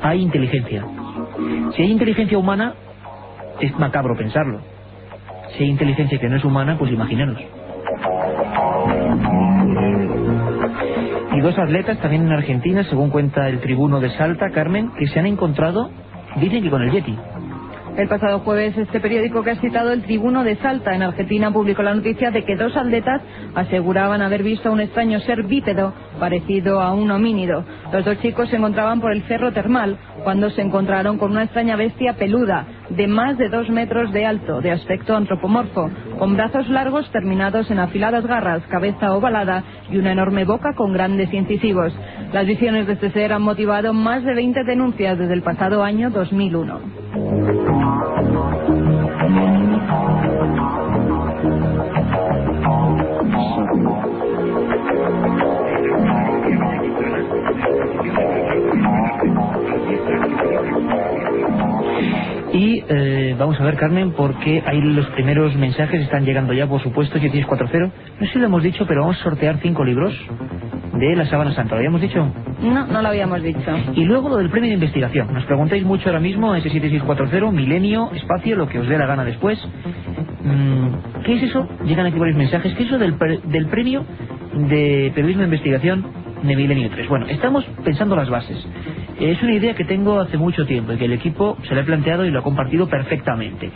hay 0.00 0.22
inteligencia. 0.22 0.82
Si 1.76 1.82
hay 1.82 1.92
inteligencia 1.92 2.38
humana, 2.38 2.72
es 3.60 3.78
macabro 3.78 4.16
pensarlo. 4.16 4.62
Si 5.50 5.64
hay 5.64 5.68
inteligencia 5.68 6.18
que 6.18 6.28
no 6.30 6.36
es 6.36 6.44
humana, 6.44 6.78
pues 6.78 6.90
imaginaros. 6.90 7.38
Y 11.34 11.40
dos 11.40 11.58
atletas 11.58 11.98
también 11.98 12.22
en 12.22 12.32
Argentina, 12.32 12.84
según 12.84 13.10
cuenta 13.10 13.46
el 13.50 13.60
tribuno 13.60 14.00
de 14.00 14.08
Salta, 14.16 14.48
Carmen, 14.54 14.90
que 14.98 15.06
se 15.08 15.18
han 15.20 15.26
encontrado, 15.26 15.90
dicen 16.36 16.62
que 16.62 16.70
con 16.70 16.80
el 16.80 16.92
Yeti. 16.92 17.18
El 17.96 18.08
pasado 18.08 18.40
jueves, 18.40 18.76
este 18.76 18.98
periódico 18.98 19.44
que 19.44 19.52
ha 19.52 19.60
citado 19.60 19.92
el 19.92 20.02
Tribuno 20.02 20.42
de 20.42 20.56
Salta 20.56 20.96
en 20.96 21.04
Argentina 21.04 21.52
publicó 21.52 21.84
la 21.84 21.94
noticia 21.94 22.32
de 22.32 22.44
que 22.44 22.56
dos 22.56 22.76
atletas 22.76 23.22
aseguraban 23.54 24.20
haber 24.20 24.42
visto 24.42 24.68
a 24.68 24.72
un 24.72 24.80
extraño 24.80 25.20
ser 25.20 25.44
bípedo 25.44 25.94
parecido 26.18 26.80
a 26.80 26.92
un 26.92 27.12
homínido. 27.12 27.64
Los 27.92 28.04
dos 28.04 28.18
chicos 28.20 28.48
se 28.50 28.56
encontraban 28.56 29.00
por 29.00 29.12
el 29.12 29.22
cerro 29.28 29.52
termal 29.52 29.96
cuando 30.24 30.50
se 30.50 30.62
encontraron 30.62 31.18
con 31.18 31.30
una 31.30 31.44
extraña 31.44 31.76
bestia 31.76 32.14
peluda 32.14 32.66
de 32.90 33.06
más 33.06 33.38
de 33.38 33.48
dos 33.48 33.70
metros 33.70 34.12
de 34.12 34.26
alto, 34.26 34.60
de 34.60 34.72
aspecto 34.72 35.16
antropomorfo, 35.16 35.88
con 36.18 36.34
brazos 36.34 36.68
largos 36.68 37.08
terminados 37.12 37.70
en 37.70 37.78
afiladas 37.78 38.26
garras, 38.26 38.64
cabeza 38.70 39.12
ovalada 39.12 39.62
y 39.88 39.98
una 39.98 40.10
enorme 40.10 40.44
boca 40.44 40.74
con 40.74 40.92
grandes 40.92 41.32
incisivos. 41.32 41.92
Las 42.32 42.44
visiones 42.44 42.88
de 42.88 42.94
este 42.94 43.12
ser 43.12 43.32
han 43.32 43.42
motivado 43.42 43.92
más 43.92 44.24
de 44.24 44.34
20 44.34 44.64
denuncias 44.64 45.16
desde 45.16 45.34
el 45.34 45.42
pasado 45.42 45.84
año 45.84 46.10
2001. 46.10 47.43
Y 62.54 62.84
eh, 62.88 63.34
vamos 63.36 63.60
a 63.60 63.64
ver, 63.64 63.76
Carmen, 63.76 64.12
porque 64.12 64.62
ahí 64.64 64.80
los 64.80 65.06
primeros 65.06 65.56
mensajes 65.56 66.00
están 66.02 66.24
llegando 66.24 66.52
ya, 66.52 66.68
por 66.68 66.80
supuesto, 66.80 67.18
7640. 67.18 67.96
No 68.20 68.26
sé 68.26 68.32
si 68.32 68.38
lo 68.38 68.46
hemos 68.46 68.62
dicho, 68.62 68.86
pero 68.86 69.00
vamos 69.00 69.18
a 69.20 69.24
sortear 69.24 69.58
cinco 69.60 69.84
libros 69.84 70.14
de 70.94 71.16
la 71.16 71.26
Sábana 71.26 71.52
Santa. 71.52 71.74
¿Lo 71.74 71.78
habíamos 71.78 72.00
dicho? 72.00 72.32
No, 72.62 72.86
no 72.86 73.02
lo 73.02 73.08
habíamos 73.08 73.42
dicho. 73.42 73.76
Y 73.96 74.04
luego 74.04 74.28
lo 74.28 74.36
del 74.36 74.50
premio 74.50 74.68
de 74.68 74.74
investigación. 74.74 75.34
Nos 75.34 75.44
preguntáis 75.46 75.84
mucho 75.84 76.08
ahora 76.08 76.20
mismo, 76.20 76.54
ese 76.54 76.70
7640, 76.70 77.50
milenio, 77.50 78.12
espacio, 78.12 78.54
lo 78.54 78.68
que 78.68 78.78
os 78.78 78.88
dé 78.88 78.98
la 78.98 79.06
gana 79.06 79.24
después. 79.24 79.58
Mm, 80.44 81.22
¿Qué 81.24 81.34
es 81.34 81.42
eso? 81.42 81.68
Llegan 81.84 82.06
aquí 82.06 82.20
varios 82.20 82.38
mensajes. 82.38 82.72
¿Qué 82.74 82.84
es 82.84 82.88
eso 82.88 82.98
del, 82.98 83.16
del 83.46 83.66
premio 83.66 84.04
de 84.68 85.10
periodismo 85.12 85.40
de 85.40 85.46
investigación 85.46 86.06
de 86.40 86.54
Milenio 86.54 86.88
3? 86.90 87.08
Bueno, 87.08 87.26
estamos 87.26 87.64
pensando 87.84 88.14
las 88.14 88.30
bases. 88.30 88.64
Es 89.20 89.40
una 89.42 89.52
idea 89.52 89.74
que 89.74 89.84
tengo 89.84 90.18
hace 90.20 90.36
mucho 90.36 90.66
tiempo 90.66 90.92
y 90.92 90.96
que 90.96 91.04
el 91.04 91.12
equipo 91.12 91.56
se 91.68 91.74
la 91.74 91.82
ha 91.82 91.84
planteado 91.84 92.24
y 92.24 92.30
lo 92.30 92.40
ha 92.40 92.42
compartido 92.42 92.88
perfectamente. 92.88 93.70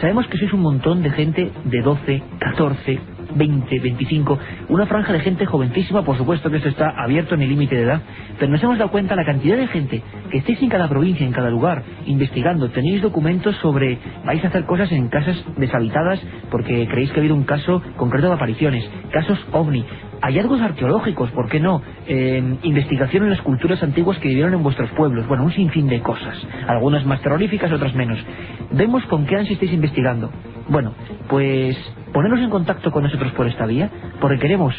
Sabemos 0.00 0.26
que 0.28 0.38
sois 0.38 0.52
un 0.52 0.60
montón 0.60 1.02
de 1.02 1.10
gente 1.10 1.50
de 1.64 1.82
12, 1.82 2.22
14, 2.38 2.98
20, 3.34 3.78
25, 3.80 4.38
una 4.68 4.86
franja 4.86 5.12
de 5.12 5.20
gente 5.20 5.46
jovencísima, 5.46 6.02
por 6.02 6.16
supuesto 6.16 6.50
que 6.50 6.56
esto 6.56 6.68
está 6.68 6.90
abierto 6.90 7.34
en 7.34 7.42
el 7.42 7.48
límite 7.50 7.76
de 7.76 7.82
edad, 7.82 8.02
pero 8.38 8.50
nos 8.50 8.62
hemos 8.62 8.78
dado 8.78 8.90
cuenta 8.90 9.16
la 9.16 9.24
cantidad 9.24 9.56
de 9.56 9.66
gente 9.68 10.02
que 10.30 10.38
estéis 10.38 10.62
en 10.62 10.68
cada 10.68 10.88
provincia, 10.88 11.26
en 11.26 11.32
cada 11.32 11.50
lugar, 11.50 11.82
investigando, 12.06 12.70
tenéis 12.70 13.02
documentos 13.02 13.56
sobre, 13.56 13.98
vais 14.24 14.44
a 14.44 14.48
hacer 14.48 14.64
cosas 14.66 14.90
en 14.92 15.08
casas 15.08 15.42
deshabitadas 15.56 16.20
porque 16.50 16.86
creéis 16.88 17.10
que 17.10 17.16
ha 17.16 17.20
habido 17.20 17.34
un 17.34 17.44
caso 17.44 17.82
concreto 17.96 18.28
de 18.28 18.34
apariciones, 18.34 18.88
casos 19.12 19.38
ovni, 19.52 19.84
hallazgos 20.20 20.60
arqueológicos, 20.60 21.30
¿por 21.30 21.48
qué 21.48 21.60
no? 21.60 21.82
Eh, 22.06 22.58
investigación 22.62 23.24
en 23.24 23.30
las 23.30 23.42
culturas 23.42 23.82
antiguas 23.82 24.18
que 24.18 24.28
vivieron 24.28 24.54
en 24.54 24.62
vuestros 24.62 24.90
pueblos, 24.90 25.26
bueno, 25.28 25.44
un 25.44 25.52
sinfín 25.52 25.88
de 25.88 26.00
cosas, 26.00 26.36
algunas 26.66 27.04
más 27.06 27.20
terroríficas, 27.20 27.72
otras 27.72 27.94
menos. 27.94 28.18
Vemos 28.72 29.04
con 29.06 29.26
qué 29.26 29.36
ansia 29.36 29.54
estáis 29.54 29.72
investigando. 29.72 30.30
Bueno, 30.68 30.92
pues 31.28 31.76
ponernos 32.12 32.40
en 32.40 32.50
contacto 32.50 32.90
con 32.90 33.02
nosotros 33.02 33.32
por 33.32 33.46
esta 33.46 33.66
vía, 33.66 33.90
porque 34.20 34.38
queremos 34.38 34.74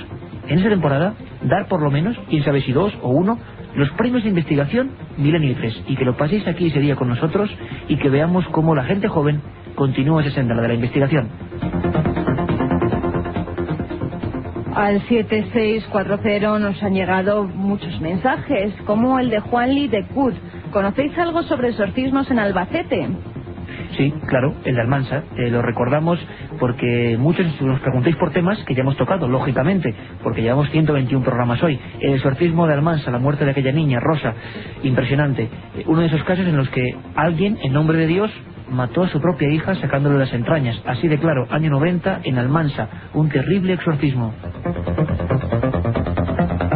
en 0.48 0.58
esta 0.58 0.70
temporada 0.70 1.14
dar 1.44 1.68
por 1.68 1.82
lo 1.82 1.92
menos, 1.92 2.18
quién 2.30 2.44
sabe 2.44 2.62
si 2.62 2.72
dos 2.72 2.94
o 3.02 3.10
uno, 3.10 3.40
los 3.76 3.90
premios 3.92 4.24
de 4.24 4.30
investigación 4.30 4.92
Milenio 5.18 5.56
3 5.56 5.84
y 5.88 5.96
que 5.96 6.06
lo 6.06 6.18
paséis 6.18 6.48
aquí 6.48 6.68
ese 6.68 6.80
día 6.80 6.96
con 6.96 7.08
nosotros 7.08 7.50
y 7.88 7.98
que 7.98 8.10
veamos 8.10 8.48
cómo 8.50 8.76
la 8.76 8.84
gente 8.84 9.08
joven 9.08 9.42
continúa 9.76 10.22
esa 10.22 10.32
senda, 10.32 10.60
de 10.60 10.68
la 10.68 10.74
investigación. 10.74 11.30
Al 14.76 15.02
7640 15.08 16.60
nos 16.60 16.82
han 16.82 16.94
llegado 16.94 17.44
muchos 17.44 18.00
mensajes, 18.02 18.74
como 18.86 19.20
el 19.20 19.30
de 19.30 19.40
Juan 19.40 19.74
Lee 19.74 19.88
de 19.88 20.06
Cut. 20.08 20.36
¿Conocéis 20.72 21.18
algo 21.18 21.44
sobre 21.44 21.70
exorcismos 21.70 22.30
en 22.32 22.40
Albacete? 22.40 23.10
Sí, 23.98 24.14
claro, 24.28 24.56
el 24.66 24.76
de 24.76 24.82
Almansa. 24.82 25.24
Eh, 25.36 25.50
lo 25.50 25.62
recordamos 25.62 26.20
porque 26.60 27.18
muchos 27.20 27.46
nos 27.62 27.80
preguntáis 27.80 28.16
por 28.18 28.32
temas 28.32 28.58
que 28.66 28.76
ya 28.76 28.82
hemos 28.82 28.98
tocado, 28.98 29.28
lógicamente, 29.28 29.94
porque 30.24 30.42
llevamos 30.42 30.70
121 30.70 31.24
programas 31.24 31.62
hoy. 31.64 31.80
El 32.00 32.14
exorcismo 32.14 32.68
de 32.68 32.74
Almansa, 32.74 33.12
la 33.12 33.20
muerte 33.20 33.46
de 33.46 33.52
aquella 33.52 33.72
niña, 33.72 34.00
Rosa, 34.00 34.34
impresionante. 34.84 35.50
Eh, 35.78 35.84
uno 35.88 36.02
de 36.02 36.08
esos 36.08 36.24
casos 36.24 36.46
en 36.46 36.58
los 36.58 36.70
que 36.70 36.96
alguien, 37.16 37.58
en 37.64 37.74
nombre 37.74 37.98
de 37.98 38.08
Dios, 38.08 38.32
mató 38.70 39.04
a 39.04 39.10
su 39.10 39.20
propia 39.20 39.50
hija 39.50 39.76
sacándole 39.76 40.20
las 40.20 40.34
entrañas. 40.34 40.80
Así 40.86 41.08
de 41.08 41.18
claro, 41.18 41.48
año 41.50 41.70
90 41.72 42.22
en 42.24 42.38
Almansa, 42.38 42.88
un 43.14 43.30
terrible 43.30 43.74
exorcismo. 43.74 44.34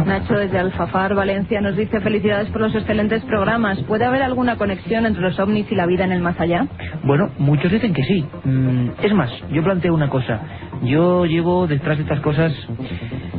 Nacho 0.04 0.34
desde 0.34 0.58
Alfafar, 0.58 1.14
Valencia, 1.14 1.60
nos 1.62 1.76
dice 1.76 2.00
felicidades 2.00 2.50
por 2.50 2.60
los 2.60 2.74
excelentes 2.74 3.22
programas. 3.24 3.80
¿Puede 3.84 4.04
haber 4.04 4.22
alguna 4.22 4.56
conexión 4.56 5.06
entre 5.06 5.22
los 5.22 5.38
ovnis 5.38 5.70
y 5.70 5.74
la 5.74 5.86
vida 5.86 6.04
en 6.04 6.12
el 6.12 6.20
más 6.20 6.38
allá? 6.38 6.66
Bueno, 7.04 7.30
muchos 7.38 7.72
dicen 7.72 7.94
que 7.94 8.02
sí. 8.02 8.24
Mm, 8.44 8.88
es 9.02 9.14
más, 9.14 9.30
yo 9.50 9.62
planteo 9.62 9.94
una 9.94 10.10
cosa. 10.10 10.40
Yo 10.82 11.24
llevo 11.24 11.66
detrás 11.66 11.96
de 11.96 12.02
estas 12.02 12.20
cosas, 12.20 12.52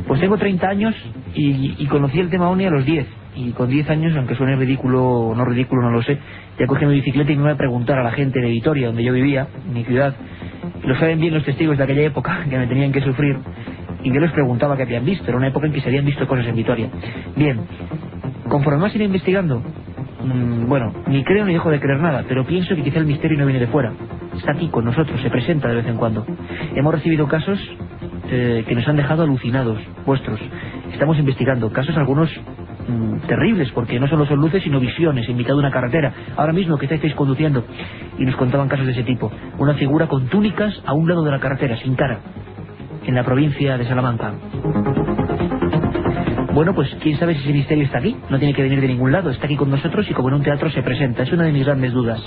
pues 0.08 0.20
tengo 0.20 0.36
30 0.36 0.68
años 0.68 0.94
y, 1.34 1.86
conocí 1.86 2.18
el 2.18 2.30
tema 2.30 2.50
ovni 2.50 2.66
a 2.66 2.70
los 2.70 2.84
10 2.84 3.06
y 3.36 3.52
con 3.52 3.68
10 3.68 3.88
años, 3.90 4.16
aunque 4.16 4.34
suene 4.34 4.56
ridículo 4.56 5.04
o 5.04 5.34
no 5.34 5.44
ridículo, 5.44 5.82
no 5.82 5.90
lo 5.90 6.02
sé, 6.02 6.18
ya 6.58 6.66
cogí 6.66 6.84
mi 6.86 6.94
bicicleta 6.94 7.30
y 7.30 7.36
me 7.36 7.42
iba 7.42 7.52
a 7.52 7.56
preguntar 7.56 7.98
a 7.98 8.02
la 8.02 8.12
gente 8.12 8.40
de 8.40 8.48
Vitoria, 8.48 8.88
donde 8.88 9.04
yo 9.04 9.12
vivía, 9.12 9.46
mi 9.72 9.84
ciudad, 9.84 10.14
lo 10.82 10.96
saben 10.96 11.20
bien 11.20 11.34
los 11.34 11.44
testigos 11.44 11.76
de 11.78 11.84
aquella 11.84 12.02
época, 12.02 12.44
que 12.48 12.58
me 12.58 12.66
tenían 12.66 12.92
que 12.92 13.02
sufrir, 13.02 13.36
y 14.06 14.12
yo 14.12 14.20
les 14.20 14.30
preguntaba 14.30 14.76
qué 14.76 14.84
habían 14.84 15.04
visto, 15.04 15.24
era 15.26 15.36
una 15.36 15.48
época 15.48 15.66
en 15.66 15.72
que 15.72 15.80
se 15.80 15.88
habían 15.88 16.04
visto 16.04 16.28
cosas 16.28 16.46
en 16.46 16.54
Vitoria. 16.54 16.88
Bien, 17.34 17.60
conforme 18.48 18.78
más 18.78 18.94
iré 18.94 19.04
investigando, 19.04 19.60
mmm, 20.22 20.68
bueno, 20.68 20.92
ni 21.08 21.24
creo 21.24 21.44
ni 21.44 21.54
dejo 21.54 21.70
de 21.70 21.80
creer 21.80 21.98
nada, 21.98 22.24
pero 22.28 22.46
pienso 22.46 22.76
que 22.76 22.84
quizá 22.84 23.00
el 23.00 23.06
misterio 23.06 23.36
no 23.36 23.46
viene 23.46 23.58
de 23.58 23.66
fuera, 23.66 23.92
está 24.36 24.52
aquí 24.52 24.68
con 24.68 24.84
nosotros, 24.84 25.20
se 25.20 25.28
presenta 25.28 25.66
de 25.68 25.74
vez 25.74 25.86
en 25.86 25.96
cuando. 25.96 26.24
Hemos 26.76 26.94
recibido 26.94 27.26
casos 27.26 27.58
eh, 28.30 28.64
que 28.68 28.74
nos 28.76 28.86
han 28.86 28.94
dejado 28.94 29.24
alucinados, 29.24 29.78
vuestros. 30.04 30.38
Estamos 30.92 31.18
investigando 31.18 31.72
casos 31.72 31.96
algunos 31.96 32.30
Mm, 32.88 33.26
terribles, 33.26 33.70
porque 33.72 33.98
no 33.98 34.06
solo 34.06 34.26
son 34.26 34.38
luces, 34.38 34.62
sino 34.62 34.78
visiones 34.78 35.28
en 35.28 35.36
mitad 35.36 35.54
de 35.54 35.58
una 35.58 35.72
carretera. 35.72 36.12
Ahora 36.36 36.52
mismo 36.52 36.78
que 36.78 36.86
estáis 36.86 37.14
conduciendo, 37.14 37.64
y 38.16 38.24
nos 38.24 38.36
contaban 38.36 38.68
casos 38.68 38.86
de 38.86 38.92
ese 38.92 39.02
tipo. 39.02 39.30
Una 39.58 39.74
figura 39.74 40.06
con 40.06 40.28
túnicas 40.28 40.72
a 40.86 40.92
un 40.92 41.08
lado 41.08 41.24
de 41.24 41.32
la 41.32 41.40
carretera, 41.40 41.76
sin 41.78 41.96
cara, 41.96 42.20
en 43.06 43.14
la 43.14 43.24
provincia 43.24 43.78
de 43.78 43.86
Salamanca. 43.86 44.34
Bueno, 46.56 46.74
pues 46.74 46.88
quién 47.02 47.18
sabe 47.18 47.34
si 47.34 47.40
ese 47.40 47.52
misterio 47.52 47.84
está 47.84 47.98
aquí. 47.98 48.16
No 48.30 48.38
tiene 48.38 48.54
que 48.54 48.62
venir 48.62 48.80
de 48.80 48.88
ningún 48.88 49.12
lado. 49.12 49.28
Está 49.28 49.44
aquí 49.44 49.56
con 49.56 49.70
nosotros 49.70 50.08
y 50.08 50.14
como 50.14 50.28
en 50.28 50.36
un 50.36 50.42
teatro 50.42 50.70
se 50.70 50.82
presenta. 50.82 51.24
Es 51.24 51.30
una 51.30 51.42
de 51.42 51.52
mis 51.52 51.66
grandes 51.66 51.92
dudas. 51.92 52.18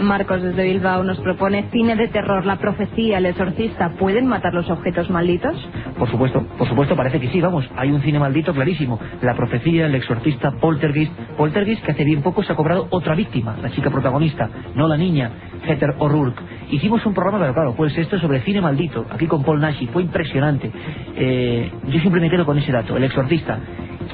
Marcos 0.00 0.42
desde 0.42 0.64
Bilbao 0.64 1.04
nos 1.04 1.20
propone 1.20 1.68
cine 1.70 1.94
de 1.94 2.08
terror, 2.08 2.44
la 2.44 2.56
profecía, 2.56 3.18
el 3.18 3.26
exorcista. 3.26 3.92
¿Pueden 3.96 4.26
matar 4.26 4.54
los 4.54 4.68
objetos 4.70 5.08
malditos? 5.08 5.54
Por 5.96 6.10
supuesto, 6.10 6.44
por 6.58 6.68
supuesto, 6.68 6.96
parece 6.96 7.20
que 7.20 7.28
sí, 7.28 7.40
vamos. 7.40 7.64
Hay 7.76 7.92
un 7.92 8.02
cine 8.02 8.18
maldito 8.18 8.52
clarísimo. 8.52 8.98
La 9.22 9.36
profecía, 9.36 9.86
el 9.86 9.94
exorcista, 9.94 10.50
Poltergeist. 10.60 11.12
Poltergeist 11.36 11.84
que 11.84 11.92
hace 11.92 12.02
bien 12.02 12.22
poco 12.22 12.42
se 12.42 12.52
ha 12.52 12.56
cobrado 12.56 12.88
otra 12.90 13.14
víctima, 13.14 13.56
la 13.62 13.70
chica 13.70 13.90
protagonista, 13.90 14.50
no 14.74 14.88
la 14.88 14.96
niña, 14.96 15.30
Heather 15.64 15.94
O'Rourke. 15.98 16.42
Hicimos 16.70 17.06
un 17.06 17.14
programa, 17.14 17.38
pero 17.38 17.54
claro, 17.54 17.74
pues 17.76 17.96
esto 17.96 18.18
sobre 18.18 18.40
cine 18.40 18.60
maldito, 18.60 19.06
aquí 19.10 19.26
con 19.26 19.44
Paul 19.44 19.60
Nashi. 19.60 19.86
Fue 19.86 20.02
impresionante. 20.02 20.72
Eh, 21.16 21.70
yo 21.86 22.00
siempre 22.00 22.20
me 22.20 22.28
quedo 22.28 22.44
con 22.44 22.58
ese 22.58 22.72
dato, 22.72 22.96
el 22.96 23.04
exorcista. 23.04 23.60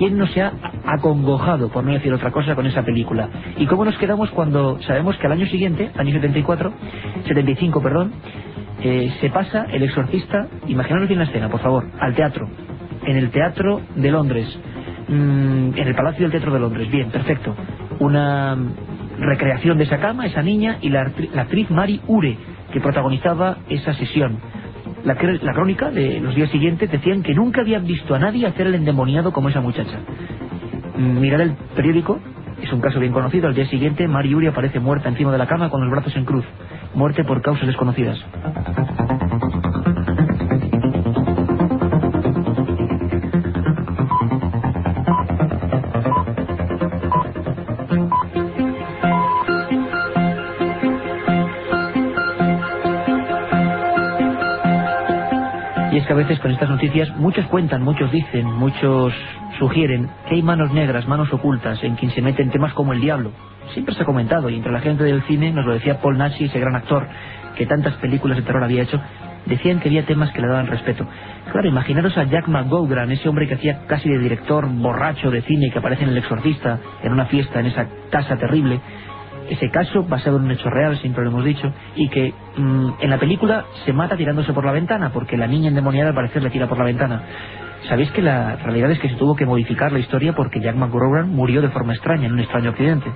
¿Quién 0.02 0.18
no 0.18 0.26
se 0.26 0.42
ha 0.42 0.52
acongojado, 0.84 1.68
por 1.68 1.84
no 1.84 1.92
decir 1.92 2.12
otra 2.12 2.32
cosa, 2.32 2.56
con 2.56 2.66
esa 2.66 2.82
película? 2.82 3.28
¿Y 3.56 3.66
cómo 3.66 3.84
nos 3.84 3.96
quedamos 3.98 4.32
cuando 4.32 4.82
sabemos 4.82 5.16
que 5.16 5.26
al 5.26 5.34
año 5.34 5.46
siguiente, 5.46 5.92
año 5.94 6.10
74, 6.10 6.72
75, 7.28 7.80
perdón, 7.80 8.12
eh, 8.82 9.12
se 9.20 9.30
pasa 9.30 9.64
el 9.70 9.84
exorcista, 9.84 10.48
imaginaros 10.66 11.06
bien 11.06 11.20
la 11.20 11.26
escena, 11.26 11.48
por 11.48 11.60
favor, 11.60 11.84
al 12.00 12.16
teatro, 12.16 12.48
en 13.06 13.16
el 13.16 13.30
Teatro 13.30 13.80
de 13.94 14.10
Londres, 14.10 14.58
mmm, 15.06 15.70
en 15.76 15.86
el 15.86 15.94
Palacio 15.94 16.22
del 16.22 16.32
Teatro 16.32 16.52
de 16.52 16.58
Londres, 16.58 16.90
bien, 16.90 17.08
perfecto, 17.12 17.54
una 18.00 18.58
recreación 19.20 19.78
de 19.78 19.84
esa 19.84 19.98
cama, 19.98 20.26
esa 20.26 20.42
niña 20.42 20.78
y 20.80 20.88
la, 20.88 21.12
la 21.32 21.42
actriz 21.42 21.70
Mari 21.70 22.00
Ure, 22.08 22.36
que 22.72 22.80
protagonizaba 22.80 23.58
esa 23.68 23.94
sesión 23.94 24.40
la, 25.04 25.14
la, 25.14 25.52
crónica 25.52 25.90
de 25.90 26.20
los 26.20 26.34
días 26.34 26.50
siguientes 26.50 26.90
decían 26.90 27.22
que 27.22 27.34
nunca 27.34 27.62
habían 27.62 27.86
visto 27.86 28.14
a 28.14 28.18
nadie 28.18 28.46
hacer 28.46 28.66
el 28.66 28.74
endemoniado 28.74 29.32
como 29.32 29.48
esa 29.48 29.60
muchacha. 29.60 29.98
Mirar 30.96 31.40
el 31.40 31.52
periódico, 31.74 32.20
es 32.62 32.72
un 32.72 32.80
caso 32.80 33.00
bien 33.00 33.12
conocido, 33.12 33.48
al 33.48 33.54
día 33.54 33.66
siguiente 33.66 34.06
Mari 34.06 34.30
Yuri 34.30 34.46
aparece 34.46 34.78
muerta 34.80 35.08
encima 35.08 35.32
de 35.32 35.38
la 35.38 35.46
cama 35.46 35.70
con 35.70 35.80
los 35.80 35.90
brazos 35.90 36.14
en 36.16 36.24
cruz, 36.24 36.44
muerte 36.94 37.24
por 37.24 37.42
causas 37.42 37.66
desconocidas. 37.66 38.18
Veces 56.22 56.40
con 56.40 56.50
estas 56.50 56.70
noticias 56.70 57.08
muchos 57.16 57.46
cuentan, 57.46 57.82
muchos 57.82 58.10
dicen, 58.12 58.46
muchos 58.46 59.12
sugieren 59.58 60.08
que 60.28 60.36
hay 60.36 60.42
manos 60.42 60.72
negras, 60.72 61.06
manos 61.08 61.32
ocultas 61.32 61.82
en 61.82 61.96
quien 61.96 62.10
se 62.12 62.22
meten 62.22 62.50
temas 62.50 62.72
como 62.74 62.92
el 62.92 63.00
diablo. 63.00 63.32
Siempre 63.72 63.94
se 63.94 64.02
ha 64.02 64.06
comentado 64.06 64.48
y 64.48 64.56
entre 64.56 64.72
la 64.72 64.80
gente 64.80 65.04
del 65.04 65.22
cine, 65.22 65.52
nos 65.52 65.66
lo 65.66 65.72
decía 65.72 66.00
Paul 66.00 66.18
Nashi, 66.18 66.44
ese 66.44 66.60
gran 66.60 66.76
actor 66.76 67.06
que 67.56 67.66
tantas 67.66 67.94
películas 67.94 68.36
de 68.36 68.44
terror 68.44 68.62
había 68.62 68.82
hecho, 68.82 69.00
decían 69.46 69.80
que 69.80 69.88
había 69.88 70.06
temas 70.06 70.30
que 70.30 70.40
le 70.40 70.46
daban 70.46 70.66
respeto. 70.68 71.06
Claro, 71.50 71.68
imaginaros 71.68 72.16
a 72.16 72.24
Jack 72.24 72.48
McGowran, 72.48 73.10
ese 73.10 73.28
hombre 73.28 73.48
que 73.48 73.54
hacía 73.54 73.86
casi 73.86 74.08
de 74.08 74.18
director 74.18 74.68
borracho 74.68 75.30
de 75.30 75.42
cine 75.42 75.70
que 75.70 75.78
aparece 75.78 76.04
en 76.04 76.10
El 76.10 76.18
Exorcista, 76.18 76.78
en 77.02 77.12
una 77.12 77.26
fiesta, 77.26 77.60
en 77.60 77.66
esa 77.66 77.86
casa 78.10 78.36
terrible, 78.36 78.80
ese 79.48 79.70
caso 79.70 80.04
basado 80.04 80.38
en 80.38 80.44
un 80.44 80.50
hecho 80.50 80.70
real, 80.70 80.96
siempre 80.98 81.24
lo 81.24 81.30
hemos 81.30 81.44
dicho, 81.44 81.72
y 81.96 82.08
que 82.08 82.32
mm, 82.56 82.88
en 83.00 83.10
la 83.10 83.18
película 83.18 83.64
se 83.84 83.92
mata 83.92 84.16
tirándose 84.16 84.52
por 84.52 84.64
la 84.64 84.72
ventana, 84.72 85.10
porque 85.12 85.36
la 85.36 85.46
niña 85.46 85.68
endemoniada 85.68 86.10
al 86.10 86.14
parecer 86.14 86.42
le 86.42 86.50
tira 86.50 86.68
por 86.68 86.78
la 86.78 86.84
ventana. 86.84 87.22
Sabéis 87.88 88.10
que 88.12 88.22
la 88.22 88.56
realidad 88.56 88.90
es 88.92 89.00
que 89.00 89.08
se 89.08 89.16
tuvo 89.16 89.34
que 89.34 89.44
modificar 89.44 89.92
la 89.92 89.98
historia 89.98 90.34
porque 90.34 90.60
Jack 90.60 90.76
McGowran 90.76 91.30
murió 91.30 91.60
de 91.60 91.68
forma 91.70 91.94
extraña, 91.94 92.26
en 92.26 92.32
un 92.32 92.40
extraño 92.40 92.70
accidente. 92.70 93.10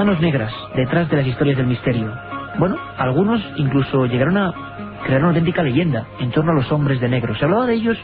manos 0.00 0.20
negras 0.20 0.50
detrás 0.74 1.10
de 1.10 1.16
las 1.18 1.26
historias 1.26 1.58
del 1.58 1.66
misterio. 1.66 2.10
Bueno, 2.58 2.76
algunos 2.96 3.42
incluso 3.56 4.06
llegaron 4.06 4.38
a 4.38 4.54
crear 5.04 5.20
una 5.20 5.28
auténtica 5.28 5.62
leyenda 5.62 6.06
en 6.20 6.30
torno 6.30 6.52
a 6.52 6.54
los 6.54 6.72
hombres 6.72 7.00
de 7.00 7.08
negro. 7.10 7.34
Se 7.34 7.44
hablaba 7.44 7.66
de 7.66 7.74
ellos, 7.74 7.98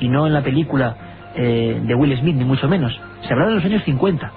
y 0.00 0.08
no 0.08 0.26
en 0.26 0.32
la 0.32 0.40
película 0.40 0.96
eh, 1.34 1.82
de 1.84 1.94
Will 1.94 2.16
Smith, 2.18 2.34
ni 2.34 2.46
mucho 2.46 2.66
menos. 2.66 2.98
Se 3.22 3.32
hablaba 3.32 3.50
de 3.50 3.56
los 3.56 3.64
años 3.64 3.82
50, 3.84 4.32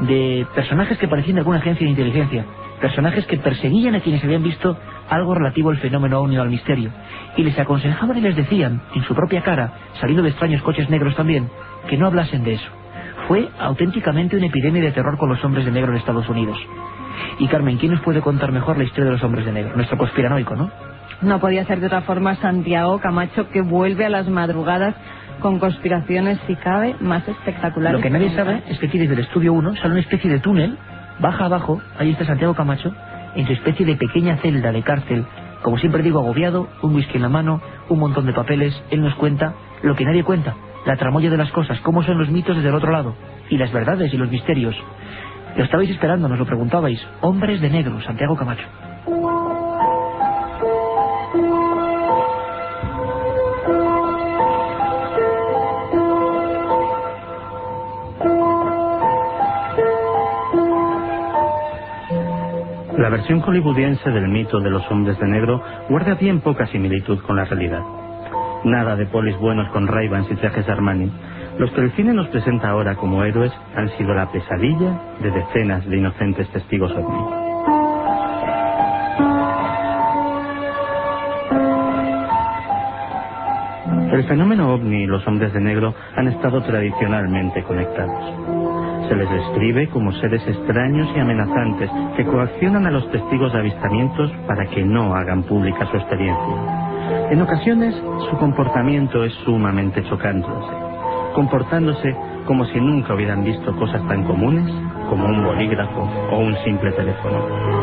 de 0.00 0.46
personajes 0.54 0.98
que 0.98 1.08
parecían 1.08 1.34
de 1.34 1.40
alguna 1.40 1.58
agencia 1.58 1.84
de 1.84 1.90
inteligencia, 1.90 2.44
personajes 2.80 3.26
que 3.26 3.38
perseguían 3.38 3.94
a 3.94 4.00
quienes 4.00 4.24
habían 4.24 4.42
visto 4.42 4.76
algo 5.08 5.34
relativo 5.34 5.70
al 5.70 5.78
fenómeno 5.78 6.20
ovni 6.20 6.38
o 6.38 6.42
al 6.42 6.50
misterio, 6.50 6.90
y 7.36 7.42
les 7.42 7.58
aconsejaban 7.58 8.16
y 8.18 8.20
les 8.20 8.36
decían, 8.36 8.82
en 8.94 9.02
su 9.04 9.14
propia 9.14 9.42
cara, 9.42 9.72
saliendo 10.00 10.22
de 10.22 10.30
extraños 10.30 10.62
coches 10.62 10.88
negros 10.90 11.14
también, 11.14 11.48
que 11.88 11.96
no 11.96 12.06
hablasen 12.06 12.44
de 12.44 12.54
eso. 12.54 12.70
Fue 13.28 13.48
auténticamente 13.58 14.36
una 14.36 14.46
epidemia 14.46 14.82
de 14.82 14.92
terror 14.92 15.16
con 15.16 15.28
los 15.28 15.42
hombres 15.44 15.64
de 15.64 15.70
negro 15.70 15.92
en 15.92 15.98
Estados 15.98 16.28
Unidos. 16.28 16.58
Y 17.38 17.46
Carmen, 17.46 17.78
¿quién 17.78 17.92
nos 17.92 18.00
puede 18.00 18.20
contar 18.20 18.50
mejor 18.52 18.78
la 18.78 18.84
historia 18.84 19.06
de 19.06 19.12
los 19.12 19.22
hombres 19.22 19.44
de 19.44 19.52
negro? 19.52 19.76
Nuestro 19.76 19.96
conspiranoico, 19.96 20.56
¿no? 20.56 20.70
No 21.20 21.38
podía 21.38 21.64
ser 21.66 21.78
de 21.78 21.86
otra 21.86 22.00
forma 22.00 22.34
Santiago 22.36 22.98
Camacho 22.98 23.48
que 23.50 23.60
vuelve 23.60 24.04
a 24.04 24.08
las 24.08 24.28
madrugadas 24.28 24.96
con 25.42 25.58
conspiraciones, 25.58 26.38
si 26.46 26.54
cabe, 26.56 26.94
más 27.00 27.26
espectaculares. 27.28 27.98
Lo 27.98 28.02
que 28.02 28.10
nadie 28.10 28.30
sabe 28.30 28.62
es 28.68 28.78
que 28.78 28.86
aquí 28.86 28.98
desde 28.98 29.14
el 29.14 29.20
estudio 29.20 29.52
1 29.52 29.76
sale 29.76 29.90
una 29.90 30.00
especie 30.00 30.30
de 30.30 30.38
túnel, 30.38 30.78
baja 31.20 31.46
abajo, 31.46 31.82
ahí 31.98 32.12
está 32.12 32.24
Santiago 32.24 32.54
Camacho, 32.54 32.94
en 33.34 33.46
su 33.46 33.52
especie 33.52 33.84
de 33.84 33.96
pequeña 33.96 34.36
celda 34.38 34.72
de 34.72 34.82
cárcel, 34.82 35.26
como 35.62 35.78
siempre 35.78 36.02
digo, 36.02 36.20
agobiado, 36.20 36.68
un 36.82 36.94
whisky 36.94 37.16
en 37.16 37.22
la 37.22 37.28
mano, 37.28 37.60
un 37.88 37.98
montón 37.98 38.26
de 38.26 38.32
papeles, 38.32 38.74
él 38.90 39.02
nos 39.02 39.14
cuenta 39.16 39.54
lo 39.82 39.94
que 39.94 40.04
nadie 40.04 40.24
cuenta, 40.24 40.54
la 40.86 40.96
tramoya 40.96 41.30
de 41.30 41.36
las 41.36 41.50
cosas, 41.50 41.78
cómo 41.80 42.02
son 42.02 42.18
los 42.18 42.30
mitos 42.30 42.56
desde 42.56 42.68
el 42.68 42.74
otro 42.74 42.90
lado, 42.90 43.14
y 43.50 43.58
las 43.58 43.72
verdades 43.72 44.12
y 44.14 44.16
los 44.16 44.30
misterios. 44.30 44.76
Lo 45.56 45.64
estabais 45.64 45.90
esperando, 45.90 46.28
nos 46.28 46.38
lo 46.38 46.46
preguntabais. 46.46 47.04
Hombres 47.20 47.60
de 47.60 47.68
negro, 47.68 48.00
Santiago 48.00 48.36
Camacho. 48.36 48.64
La 63.02 63.08
versión 63.08 63.42
hollywoodiense 63.42 64.10
del 64.10 64.28
mito 64.28 64.60
de 64.60 64.70
los 64.70 64.88
hombres 64.88 65.18
de 65.18 65.26
negro 65.26 65.60
guarda 65.88 66.14
bien 66.14 66.38
poca 66.38 66.68
similitud 66.68 67.18
con 67.26 67.34
la 67.34 67.44
realidad. 67.44 67.82
Nada 68.62 68.94
de 68.94 69.06
polis 69.06 69.36
buenos 69.38 69.68
con 69.70 69.88
ray 69.88 70.08
y 70.30 70.34
trajes 70.36 70.64
de 70.64 70.72
Armani. 70.72 71.10
Los 71.58 71.72
que 71.72 71.80
el 71.80 71.90
cine 71.96 72.14
nos 72.14 72.28
presenta 72.28 72.68
ahora 72.68 72.94
como 72.94 73.24
héroes 73.24 73.50
han 73.74 73.88
sido 73.98 74.14
la 74.14 74.30
pesadilla 74.30 75.16
de 75.20 75.32
decenas 75.32 75.84
de 75.84 75.96
inocentes 75.96 76.48
testigos 76.50 76.92
ovni. 76.92 77.24
El 84.12 84.24
fenómeno 84.28 84.72
ovni 84.72 85.02
y 85.02 85.06
los 85.06 85.26
hombres 85.26 85.52
de 85.52 85.60
negro 85.60 85.92
han 86.14 86.28
estado 86.28 86.62
tradicionalmente 86.62 87.64
conectados. 87.64 88.61
Se 89.08 89.16
les 89.16 89.30
describe 89.30 89.88
como 89.88 90.12
seres 90.12 90.46
extraños 90.46 91.08
y 91.14 91.18
amenazantes 91.18 91.90
que 92.16 92.24
coaccionan 92.24 92.86
a 92.86 92.90
los 92.90 93.10
testigos 93.10 93.52
de 93.52 93.58
avistamientos 93.58 94.30
para 94.46 94.66
que 94.66 94.84
no 94.84 95.14
hagan 95.14 95.42
pública 95.42 95.86
su 95.86 95.96
experiencia. 95.96 97.28
En 97.30 97.42
ocasiones 97.42 97.94
su 98.30 98.36
comportamiento 98.38 99.24
es 99.24 99.32
sumamente 99.44 100.02
chocante, 100.04 100.48
comportándose 101.34 102.14
como 102.46 102.64
si 102.66 102.80
nunca 102.80 103.14
hubieran 103.14 103.44
visto 103.44 103.74
cosas 103.76 104.06
tan 104.08 104.24
comunes 104.24 104.70
como 105.08 105.26
un 105.26 105.44
bolígrafo 105.44 106.08
o 106.30 106.38
un 106.38 106.56
simple 106.64 106.92
teléfono. 106.92 107.81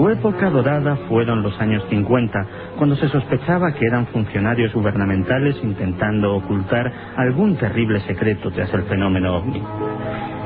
Su 0.00 0.08
época 0.08 0.48
dorada 0.48 0.96
fueron 1.10 1.42
los 1.42 1.60
años 1.60 1.84
50, 1.90 2.46
cuando 2.78 2.96
se 2.96 3.06
sospechaba 3.10 3.74
que 3.74 3.84
eran 3.84 4.06
funcionarios 4.06 4.72
gubernamentales 4.72 5.62
intentando 5.62 6.36
ocultar 6.36 6.90
algún 7.16 7.58
terrible 7.58 8.00
secreto 8.06 8.50
tras 8.50 8.72
el 8.72 8.84
fenómeno 8.84 9.36
ovni. 9.36 9.62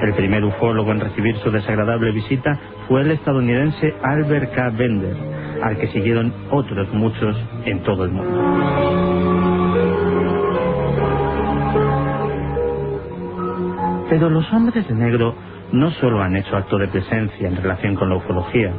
El 0.03 0.13
primer 0.15 0.43
ufólogo 0.43 0.91
en 0.91 0.99
recibir 0.99 1.37
su 1.37 1.53
desagradable 1.53 2.11
visita 2.11 2.59
fue 2.89 3.03
el 3.03 3.13
estadounidense 3.13 3.95
Albert 4.03 4.53
K. 4.57 4.71
Bender, 4.71 5.17
al 5.63 5.79
que 5.79 5.87
siguieron 5.87 6.35
otros 6.51 6.93
muchos 6.93 7.37
en 7.65 7.81
todo 7.85 8.07
el 8.07 8.11
mundo. 8.11 8.35
Pero 14.11 14.31
los 14.31 14.53
hombres 14.53 14.89
de 14.89 14.95
negro 14.97 15.37
no 15.71 15.93
solo 15.93 16.21
han 16.21 16.35
hecho 16.35 16.57
acto 16.57 16.77
de 16.77 16.89
presencia 16.89 17.47
en 17.47 17.55
relación 17.55 17.95
con 17.95 18.09
la 18.09 18.17
ufología, 18.17 18.73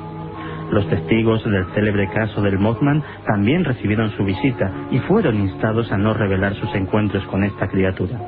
los 0.72 0.88
testigos 0.90 1.44
del 1.44 1.66
célebre 1.74 2.10
caso 2.10 2.42
del 2.42 2.60
Mothman 2.60 3.04
también 3.26 3.64
recibieron 3.64 4.12
su 4.12 4.24
visita 4.24 4.72
y 4.92 5.00
fueron 5.00 5.40
instados 5.40 5.92
a 5.92 5.98
no 5.98 6.14
revelar 6.14 6.54
sus 6.56 6.74
encuentros 6.76 7.24
con 7.26 7.44
esta 7.44 7.68
criatura. 7.68 8.20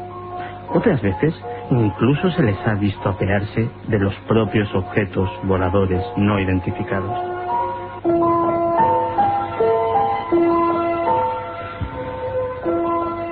Otras 0.69 1.01
veces 1.01 1.33
incluso 1.71 2.29
se 2.31 2.43
les 2.43 2.57
ha 2.67 2.75
visto 2.75 3.09
apearse 3.09 3.69
de 3.87 3.99
los 3.99 4.13
propios 4.27 4.73
objetos 4.75 5.29
voladores 5.43 6.03
no 6.17 6.39
identificados. 6.39 7.37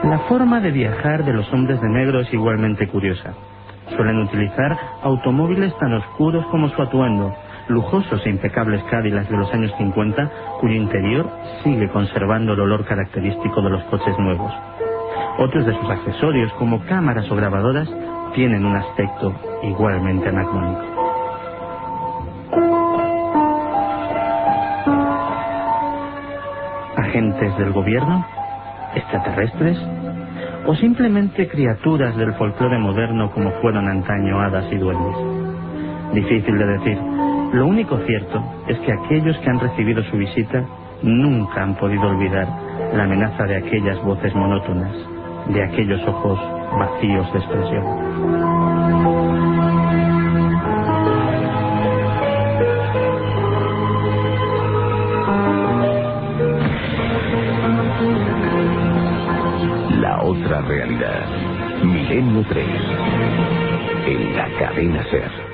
La 0.03 0.19
forma 0.29 0.59
de 0.59 0.71
viajar 0.71 1.25
de 1.25 1.33
los 1.33 1.51
hombres 1.51 1.81
de 1.81 1.89
negro 1.89 2.21
es 2.21 2.33
igualmente 2.33 2.87
curiosa. 2.87 3.33
Suelen 3.95 4.19
utilizar 4.19 4.77
automóviles 5.03 5.77
tan 5.77 5.93
oscuros 5.93 6.45
como 6.47 6.69
su 6.69 6.81
atuendo, 6.81 7.33
lujosos 7.67 8.25
e 8.25 8.29
impecables 8.29 8.83
Cadillacs 8.83 9.29
de 9.29 9.37
los 9.37 9.53
años 9.53 9.73
50, 9.77 10.31
cuyo 10.59 10.75
interior 10.75 11.29
sigue 11.63 11.89
conservando 11.89 12.53
el 12.53 12.59
olor 12.59 12.85
característico 12.85 13.61
de 13.61 13.69
los 13.71 13.83
coches 13.85 14.17
nuevos. 14.19 14.51
Otros 15.37 15.65
de 15.65 15.73
sus 15.73 15.89
accesorios, 15.89 16.51
como 16.53 16.79
cámaras 16.85 17.29
o 17.29 17.35
grabadoras, 17.35 17.89
tienen 18.33 18.65
un 18.65 18.75
aspecto 18.75 19.33
igualmente 19.63 20.29
anacrónico. 20.29 20.81
¿Agentes 26.97 27.57
del 27.57 27.71
gobierno? 27.71 28.25
¿Extraterrestres? 28.95 29.77
¿O 30.67 30.75
simplemente 30.75 31.47
criaturas 31.47 32.15
del 32.17 32.33
folclore 32.35 32.77
moderno 32.77 33.31
como 33.31 33.51
fueron 33.61 33.87
antaño 33.87 34.41
hadas 34.41 34.65
y 34.71 34.77
duendes? 34.77 35.15
Difícil 36.13 36.57
de 36.57 36.65
decir, 36.65 37.14
lo 37.55 37.67
único 37.67 37.97
cierto 37.99 38.43
es 38.67 38.77
que 38.79 38.91
aquellos 38.91 39.37
que 39.37 39.49
han 39.49 39.61
recibido 39.61 40.03
su 40.03 40.17
visita 40.17 40.65
nunca 41.01 41.63
han 41.63 41.75
podido 41.75 42.09
olvidar 42.09 42.47
la 42.93 43.03
amenaza 43.03 43.45
de 43.45 43.55
aquellas 43.55 44.01
voces 44.03 44.35
monótonas, 44.35 44.91
de 45.47 45.63
aquellos 45.63 46.05
ojos 46.05 46.37
vacíos 46.77 47.31
de 47.31 47.39
expresión. 47.39 47.85
La 60.01 60.23
otra 60.23 60.61
realidad. 60.61 61.25
Milenio 61.83 62.43
3. 62.49 62.65
En 64.07 64.35
la 64.35 64.49
cadena 64.59 65.03
Ser. 65.05 65.44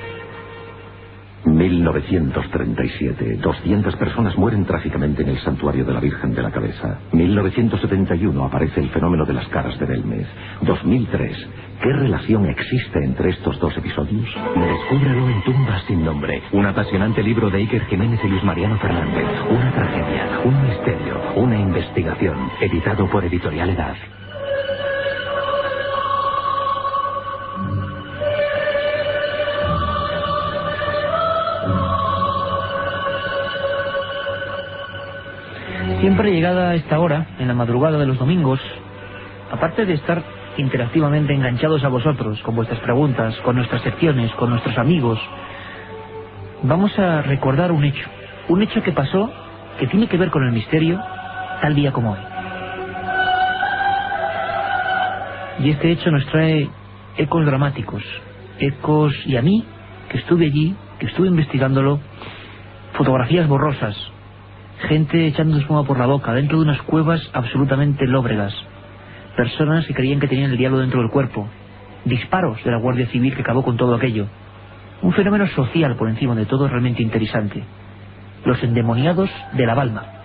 1937. 1.92 3.36
200 3.36 3.96
personas 3.96 4.36
mueren 4.36 4.64
trágicamente 4.64 5.22
en 5.22 5.30
el 5.30 5.38
santuario 5.38 5.84
de 5.84 5.92
la 5.92 6.00
Virgen 6.00 6.34
de 6.34 6.42
la 6.42 6.50
Cabeza. 6.50 7.00
1971 7.12 8.44
aparece 8.44 8.80
el 8.80 8.88
fenómeno 8.90 9.24
de 9.24 9.34
las 9.34 9.46
caras 9.48 9.78
de 9.78 9.86
Belmez. 9.86 10.26
2003. 10.62 11.48
¿Qué 11.82 11.92
relación 11.92 12.46
existe 12.46 13.04
entre 13.04 13.30
estos 13.30 13.58
dos 13.58 13.76
episodios? 13.76 14.28
Descúbrelo 14.54 15.28
en 15.28 15.42
Tumbas 15.42 15.82
sin 15.86 16.04
nombre. 16.04 16.42
Un 16.52 16.66
apasionante 16.66 17.22
libro 17.22 17.50
de 17.50 17.58
Iker 17.58 17.84
Jiménez 17.86 18.20
y 18.24 18.28
Luis 18.28 18.44
Mariano 18.44 18.78
Fernández. 18.78 19.26
Una 19.50 19.72
tragedia, 19.72 20.40
un 20.44 20.62
misterio, 20.62 21.20
una 21.36 21.58
investigación. 21.58 22.50
Editado 22.60 23.08
por 23.10 23.24
Editorial 23.24 23.70
Edad. 23.70 23.96
Siempre 36.02 36.32
llegada 36.32 36.70
a 36.70 36.74
esta 36.74 36.98
hora, 36.98 37.28
en 37.38 37.46
la 37.46 37.54
madrugada 37.54 37.96
de 37.96 38.06
los 38.06 38.18
domingos, 38.18 38.58
aparte 39.52 39.86
de 39.86 39.94
estar 39.94 40.20
interactivamente 40.56 41.32
enganchados 41.32 41.84
a 41.84 41.88
vosotros, 41.88 42.42
con 42.42 42.56
vuestras 42.56 42.80
preguntas, 42.80 43.36
con 43.44 43.54
nuestras 43.54 43.82
secciones, 43.82 44.32
con 44.32 44.50
nuestros 44.50 44.76
amigos, 44.78 45.20
vamos 46.64 46.98
a 46.98 47.22
recordar 47.22 47.70
un 47.70 47.84
hecho. 47.84 48.04
Un 48.48 48.62
hecho 48.62 48.82
que 48.82 48.90
pasó, 48.90 49.30
que 49.78 49.86
tiene 49.86 50.08
que 50.08 50.16
ver 50.16 50.32
con 50.32 50.42
el 50.42 50.50
misterio, 50.50 51.00
tal 51.60 51.76
día 51.76 51.92
como 51.92 52.14
hoy. 52.14 52.20
Y 55.60 55.70
este 55.70 55.92
hecho 55.92 56.10
nos 56.10 56.26
trae 56.26 56.68
ecos 57.16 57.46
dramáticos, 57.46 58.02
ecos, 58.58 59.14
y 59.24 59.36
a 59.36 59.42
mí, 59.42 59.64
que 60.08 60.18
estuve 60.18 60.46
allí, 60.46 60.74
que 60.98 61.06
estuve 61.06 61.28
investigándolo, 61.28 62.00
fotografías 62.94 63.46
borrosas, 63.46 64.11
gente 64.82 65.26
echando 65.26 65.58
espuma 65.58 65.84
por 65.84 65.98
la 65.98 66.06
boca, 66.06 66.32
dentro 66.32 66.58
de 66.58 66.64
unas 66.64 66.82
cuevas 66.82 67.20
absolutamente 67.32 68.06
lóbregas, 68.06 68.54
personas 69.36 69.86
que 69.86 69.94
creían 69.94 70.20
que 70.20 70.28
tenían 70.28 70.50
el 70.50 70.58
diablo 70.58 70.78
dentro 70.78 71.00
del 71.00 71.10
cuerpo, 71.10 71.48
disparos 72.04 72.62
de 72.64 72.70
la 72.70 72.78
Guardia 72.78 73.06
Civil 73.08 73.34
que 73.34 73.42
acabó 73.42 73.62
con 73.62 73.76
todo 73.76 73.94
aquello. 73.94 74.26
Un 75.02 75.12
fenómeno 75.12 75.46
social 75.48 75.96
por 75.96 76.08
encima 76.08 76.34
de 76.34 76.46
todo 76.46 76.68
realmente 76.68 77.02
interesante. 77.02 77.64
Los 78.44 78.62
endemoniados 78.62 79.30
de 79.52 79.66
la 79.66 79.74
Balma. 79.74 80.21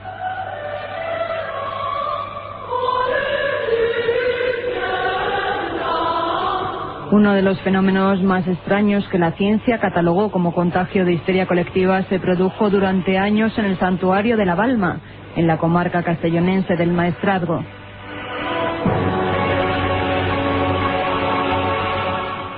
Uno 7.10 7.34
de 7.34 7.42
los 7.42 7.58
fenómenos 7.62 8.22
más 8.22 8.46
extraños 8.46 9.08
que 9.08 9.18
la 9.18 9.32
ciencia 9.32 9.80
catalogó 9.80 10.30
como 10.30 10.54
contagio 10.54 11.06
de 11.06 11.14
histeria 11.14 11.46
colectiva 11.46 12.04
se 12.04 12.20
produjo 12.20 12.70
durante 12.70 13.18
años 13.18 13.58
en 13.58 13.64
el 13.64 13.80
santuario 13.80 14.36
de 14.36 14.46
la 14.46 14.56
Balma, 14.56 15.00
en 15.38 15.48
la 15.48 15.58
comarca 15.58 16.04
castellonense 16.04 16.76
del 16.76 16.92
Maestrazgo. 16.92 17.64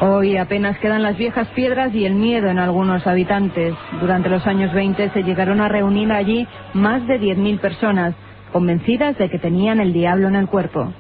Hoy 0.02 0.38
apenas 0.38 0.80
quedan 0.80 1.04
las 1.04 1.16
viejas 1.16 1.48
piedras 1.50 1.94
y 1.94 2.06
el 2.06 2.16
miedo 2.16 2.48
en 2.48 2.58
algunos 2.58 3.06
habitantes. 3.06 3.76
Durante 4.02 4.30
los 4.30 4.48
años 4.48 4.74
20 4.74 5.12
se 5.12 5.24
llegaron 5.24 5.62
a 5.62 5.68
reunir 5.68 6.12
allí 6.12 6.48
más 6.74 7.06
de 7.06 7.20
10.000 7.20 7.60
personas, 7.60 8.16
convencidas 8.52 9.16
de 9.20 9.30
que 9.30 9.38
tenían 9.38 9.80
el 9.80 9.94
diablo 9.94 10.28
en 10.28 10.36
el 10.36 10.48
cuerpo. 10.48 10.92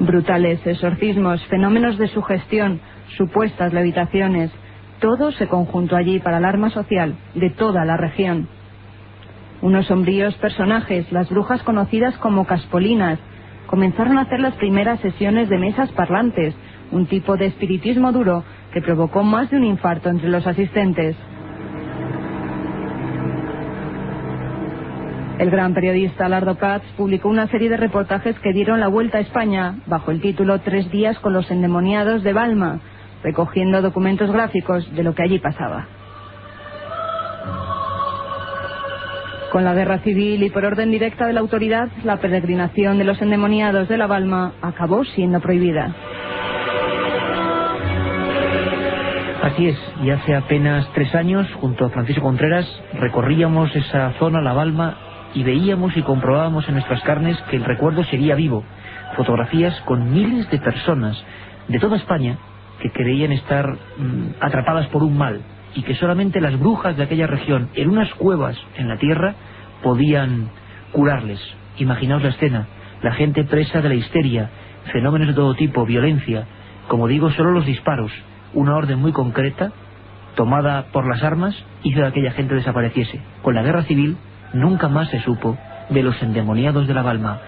Brutales 0.00 0.64
exorcismos, 0.64 1.44
fenómenos 1.46 1.98
de 1.98 2.06
sugestión, 2.08 2.80
supuestas 3.16 3.72
levitaciones, 3.72 4.50
todo 5.00 5.32
se 5.32 5.48
conjuntó 5.48 5.96
allí 5.96 6.20
para 6.20 6.36
alarma 6.36 6.70
social 6.70 7.16
de 7.34 7.50
toda 7.50 7.84
la 7.84 7.96
región. 7.96 8.48
Unos 9.60 9.86
sombríos 9.86 10.34
personajes, 10.36 11.10
las 11.10 11.28
brujas 11.30 11.62
conocidas 11.64 12.16
como 12.18 12.46
caspolinas, 12.46 13.18
comenzaron 13.66 14.18
a 14.18 14.22
hacer 14.22 14.38
las 14.38 14.54
primeras 14.54 15.00
sesiones 15.00 15.48
de 15.48 15.58
mesas 15.58 15.90
parlantes, 15.90 16.54
un 16.92 17.06
tipo 17.06 17.36
de 17.36 17.46
espiritismo 17.46 18.12
duro 18.12 18.44
que 18.72 18.80
provocó 18.80 19.24
más 19.24 19.50
de 19.50 19.56
un 19.56 19.64
infarto 19.64 20.10
entre 20.10 20.28
los 20.28 20.46
asistentes. 20.46 21.16
El 25.38 25.50
gran 25.50 25.72
periodista 25.72 26.28
Lardo 26.28 26.58
Katz 26.58 26.84
publicó 26.96 27.28
una 27.28 27.46
serie 27.46 27.68
de 27.68 27.76
reportajes 27.76 28.36
que 28.40 28.52
dieron 28.52 28.80
la 28.80 28.88
vuelta 28.88 29.18
a 29.18 29.20
España 29.20 29.76
bajo 29.86 30.10
el 30.10 30.20
título 30.20 30.58
Tres 30.62 30.90
días 30.90 31.16
con 31.20 31.32
los 31.32 31.48
endemoniados 31.48 32.24
de 32.24 32.32
Balma, 32.32 32.80
recogiendo 33.22 33.80
documentos 33.80 34.32
gráficos 34.32 34.92
de 34.96 35.04
lo 35.04 35.14
que 35.14 35.22
allí 35.22 35.38
pasaba. 35.38 35.86
Con 39.52 39.64
la 39.64 39.74
guerra 39.74 40.00
civil 40.00 40.42
y 40.42 40.50
por 40.50 40.64
orden 40.64 40.90
directa 40.90 41.28
de 41.28 41.32
la 41.32 41.40
autoridad, 41.40 41.88
la 42.02 42.16
peregrinación 42.16 42.98
de 42.98 43.04
los 43.04 43.22
endemoniados 43.22 43.88
de 43.88 43.96
la 43.96 44.08
Balma 44.08 44.54
acabó 44.60 45.04
siendo 45.04 45.40
prohibida. 45.40 45.94
Así 49.44 49.68
es, 49.68 49.78
y 50.02 50.10
hace 50.10 50.34
apenas 50.34 50.86
tres 50.94 51.14
años, 51.14 51.46
junto 51.60 51.86
a 51.86 51.90
Francisco 51.90 52.22
Contreras, 52.22 52.66
recorríamos 52.94 53.74
esa 53.76 54.12
zona, 54.18 54.42
la 54.42 54.52
Balma, 54.52 55.07
y 55.34 55.42
veíamos 55.42 55.96
y 55.96 56.02
comprobábamos 56.02 56.68
en 56.68 56.74
nuestras 56.74 57.02
carnes 57.02 57.38
que 57.50 57.56
el 57.56 57.64
recuerdo 57.64 58.04
sería 58.04 58.34
vivo. 58.34 58.64
Fotografías 59.16 59.80
con 59.82 60.12
miles 60.12 60.50
de 60.50 60.58
personas 60.58 61.22
de 61.68 61.78
toda 61.78 61.96
España 61.96 62.38
que 62.80 62.90
creían 62.90 63.32
estar 63.32 63.66
mm, 63.72 64.34
atrapadas 64.40 64.86
por 64.88 65.02
un 65.02 65.16
mal, 65.16 65.40
y 65.74 65.82
que 65.82 65.94
solamente 65.94 66.40
las 66.40 66.58
brujas 66.58 66.96
de 66.96 67.02
aquella 67.02 67.26
región, 67.26 67.68
en 67.74 67.90
unas 67.90 68.12
cuevas 68.14 68.56
en 68.76 68.88
la 68.88 68.96
tierra, 68.96 69.34
podían 69.82 70.50
curarles. 70.92 71.40
Imaginaos 71.78 72.22
la 72.22 72.30
escena, 72.30 72.66
la 73.02 73.12
gente 73.12 73.44
presa 73.44 73.80
de 73.80 73.88
la 73.88 73.94
histeria, 73.94 74.50
fenómenos 74.92 75.28
de 75.28 75.34
todo 75.34 75.54
tipo, 75.54 75.84
violencia, 75.84 76.46
como 76.88 77.06
digo, 77.06 77.30
solo 77.30 77.52
los 77.52 77.66
disparos, 77.66 78.10
una 78.54 78.74
orden 78.76 78.98
muy 78.98 79.12
concreta, 79.12 79.72
tomada 80.34 80.86
por 80.92 81.06
las 81.06 81.22
armas, 81.22 81.54
hizo 81.82 82.00
que 82.00 82.06
aquella 82.06 82.32
gente 82.32 82.54
desapareciese. 82.54 83.20
Con 83.42 83.54
la 83.54 83.62
guerra 83.62 83.82
civil 83.84 84.16
nunca 84.52 84.88
más 84.88 85.08
se 85.08 85.20
supo 85.20 85.56
de 85.90 86.02
los 86.02 86.20
endemoniados 86.22 86.86
de 86.86 86.94
la 86.94 87.02
Balma, 87.02 87.40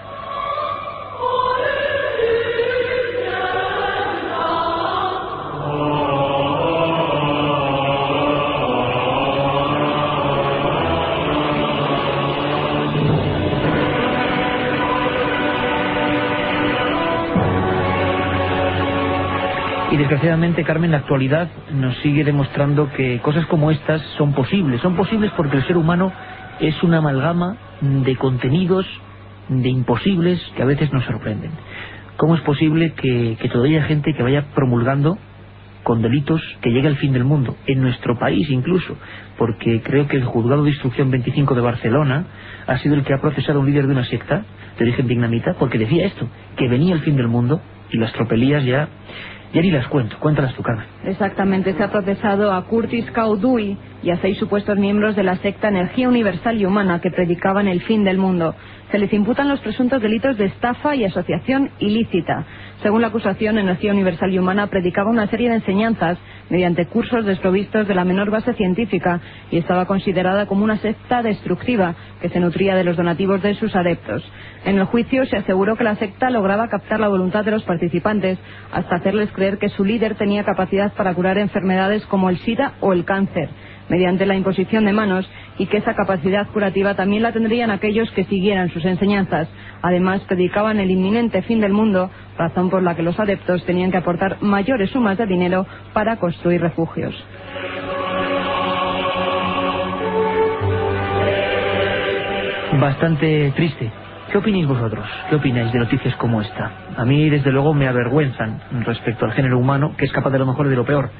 desgraciadamente, 20.11 20.65
Carmen, 20.65 20.91
la 20.91 20.97
actualidad 20.97 21.49
nos 21.73 21.97
sigue 21.99 22.25
demostrando 22.25 22.91
que 22.93 23.21
cosas 23.21 23.47
como 23.47 23.71
estas 23.71 24.03
son 24.19 24.33
posibles. 24.33 24.81
Son 24.81 24.97
posibles 24.97 25.31
porque 25.37 25.59
el 25.59 25.67
ser 25.67 25.77
humano 25.77 26.11
es 26.61 26.83
una 26.83 26.99
amalgama 26.99 27.57
de 27.81 28.16
contenidos, 28.16 28.87
de 29.49 29.68
imposibles 29.68 30.40
que 30.55 30.62
a 30.62 30.66
veces 30.66 30.92
nos 30.92 31.05
sorprenden. 31.05 31.51
¿Cómo 32.16 32.35
es 32.35 32.42
posible 32.42 32.92
que, 32.92 33.37
todavía 33.51 33.79
haya 33.79 33.88
gente 33.88 34.12
que 34.14 34.23
vaya 34.23 34.46
promulgando 34.55 35.18
con 35.83 36.03
delitos 36.03 36.42
que 36.61 36.70
llegue 36.70 36.88
al 36.88 36.96
fin 36.96 37.14
del 37.14 37.25
mundo, 37.25 37.57
en 37.66 37.81
nuestro 37.81 38.18
país 38.18 38.51
incluso, 38.51 38.96
porque 39.38 39.81
creo 39.81 40.07
que 40.07 40.18
el 40.18 40.25
juzgado 40.25 40.62
de 40.62 40.70
instrucción 40.70 41.11
25 41.11 41.55
de 41.55 41.61
Barcelona 41.62 42.27
ha 42.66 42.79
sido 42.79 42.94
el 42.94 43.03
que 43.03 43.14
ha 43.14 43.20
procesado 43.20 43.59
a 43.59 43.62
un 43.62 43.66
líder 43.66 43.87
de 43.87 43.92
una 43.92 44.05
secta 44.05 44.44
de 44.79 44.85
origen 44.85 45.07
vietnamita, 45.07 45.55
porque 45.59 45.79
decía 45.79 46.05
esto, 46.05 46.29
que 46.57 46.68
venía 46.68 46.94
el 46.94 47.01
fin 47.01 47.16
del 47.16 47.29
mundo 47.29 47.62
y 47.90 47.96
las 47.96 48.12
tropelías 48.12 48.62
ya 48.64 48.88
ya 49.53 49.61
ni 49.63 49.71
las 49.71 49.89
cuento, 49.89 50.17
cuéntalas 50.19 50.55
tu 50.55 50.63
Carmen. 50.63 50.87
Exactamente, 51.05 51.75
se 51.75 51.83
ha 51.83 51.91
procesado 51.91 52.53
a 52.53 52.65
Curtis 52.67 53.11
Caudui 53.11 53.77
y 54.03 54.11
a 54.11 54.17
seis 54.19 54.39
supuestos 54.39 54.79
miembros 54.79 55.17
de 55.17 55.25
la 55.25 55.37
secta 55.37 55.69
Energía 55.69 56.09
Universal 56.09 56.61
y 56.61 56.67
Humana 56.67 57.01
que 57.01 57.11
predicaban 57.11 57.67
el 57.69 57.81
fin 57.83 58.05
del 58.05 58.19
mundo. 58.19 58.55
Se 58.91 58.99
les 58.99 59.13
imputan 59.13 59.49
los 59.49 59.61
presuntos 59.61 60.01
delitos 60.03 60.37
de 60.37 60.47
estafa 60.47 60.97
y 60.97 61.05
asociación 61.05 61.71
ilícita. 61.79 62.45
Según 62.83 63.03
la 63.03 63.09
acusación, 63.09 63.59
Energía 63.59 63.93
Universal 63.93 64.33
y 64.33 64.39
Humana 64.39 64.69
predicaba 64.69 65.11
una 65.11 65.27
serie 65.29 65.49
de 65.49 65.57
enseñanzas 65.57 66.19
mediante 66.51 66.87
cursos 66.87 67.25
desprovistos 67.25 67.89
de 67.89 67.95
la 67.95 68.05
menor 68.05 68.31
base 68.31 68.53
científica 68.55 69.21
y 69.51 69.59
estaba 69.59 69.87
considerada 69.87 70.47
como 70.47 70.65
una 70.65 70.77
secta 70.79 71.23
destructiva 71.23 71.95
que 72.21 72.29
se 72.29 72.41
nutría 72.41 72.75
de 72.75 72.85
los 72.85 72.97
donativos 72.97 73.43
de 73.43 73.55
sus 73.55 73.75
adeptos. 73.75 74.23
En 74.65 74.79
el 74.79 74.85
juicio 74.85 75.25
se 75.27 75.39
aseguró 75.39 75.77
que 75.77 75.85
la 75.85 75.97
secta 75.97 76.31
lograba 76.31 76.69
captar 76.69 77.01
la 77.01 77.09
voluntad 77.09 77.45
de 77.45 77.53
los 77.53 77.63
participantes 77.63 78.39
hasta 78.73 78.97
hacerles 78.97 79.31
creer 79.33 79.59
que 79.59 79.71
su 79.71 79.85
líder 79.85 80.17
tenía 80.17 80.45
capacidad 80.45 80.93
para 80.93 81.15
curar 81.15 81.39
enfermedades 81.39 82.05
como 82.07 82.29
el 82.29 82.39
SIDA 82.39 82.75
o 82.81 82.93
el 82.93 83.05
cáncer 83.05 83.49
mediante 83.90 84.24
la 84.24 84.37
imposición 84.37 84.87
de 84.87 84.94
manos 84.94 85.29
y 85.59 85.66
que 85.66 85.76
esa 85.76 85.94
capacidad 85.94 86.46
curativa 86.48 86.94
también 86.94 87.22
la 87.22 87.33
tendrían 87.33 87.70
aquellos 87.70 88.11
que 88.12 88.24
siguieran 88.24 88.70
sus 88.70 88.85
enseñanzas. 88.87 89.48
Además, 89.83 90.22
predicaban 90.22 90.81
el 90.81 90.90
inminente 90.90 91.42
fin 91.42 91.61
del 91.61 91.72
mundo, 91.72 92.11
razón 92.38 92.70
por 92.70 92.83
la 92.83 92.94
que 92.94 93.03
los 93.03 93.20
adeptos 93.20 93.64
tenían 93.66 93.90
que 93.90 93.98
aportar 93.98 94.38
mayores 94.40 94.90
sumas 94.90 95.18
de 95.18 95.26
dinero 95.26 95.66
para 95.92 96.16
construir 96.16 96.62
refugios. 96.62 97.14
Bastante 102.81 103.53
triste. 103.57 103.90
¿Qué 104.31 104.38
opináis 104.38 104.66
vosotros? 104.66 105.05
¿Qué 105.29 105.35
opináis 105.35 105.72
de 105.72 105.81
noticias 105.81 106.14
como 106.14 106.40
esta? 106.40 106.70
A 106.96 107.05
mí, 107.05 107.29
desde 107.29 107.50
luego, 107.50 107.74
me 107.74 107.88
avergüenzan 107.88 108.61
respecto 108.87 109.24
al 109.24 109.33
género 109.33 109.59
humano, 109.59 109.94
que 109.98 110.05
es 110.05 110.12
capaz 110.12 110.31
de 110.31 110.38
lo 110.38 110.46
mejor 110.46 110.66
y 110.66 110.70
de 110.70 110.76
lo 110.76 110.85
peor. 110.85 111.11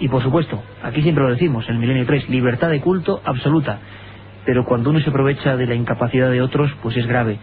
Y 0.00 0.08
por 0.08 0.22
supuesto, 0.22 0.62
aquí 0.82 1.02
siempre 1.02 1.22
lo 1.22 1.30
decimos, 1.30 1.68
en 1.68 1.74
el 1.74 1.80
Milenio 1.80 2.06
3, 2.06 2.30
libertad 2.30 2.70
de 2.70 2.80
culto 2.80 3.20
absoluta. 3.24 3.78
Pero 4.46 4.64
cuando 4.64 4.90
uno 4.90 5.00
se 5.00 5.10
aprovecha 5.10 5.56
de 5.56 5.66
la 5.66 5.74
incapacidad 5.74 6.30
de 6.30 6.40
otros, 6.40 6.72
pues 6.82 6.96
es 6.96 7.06
grave. 7.06 7.38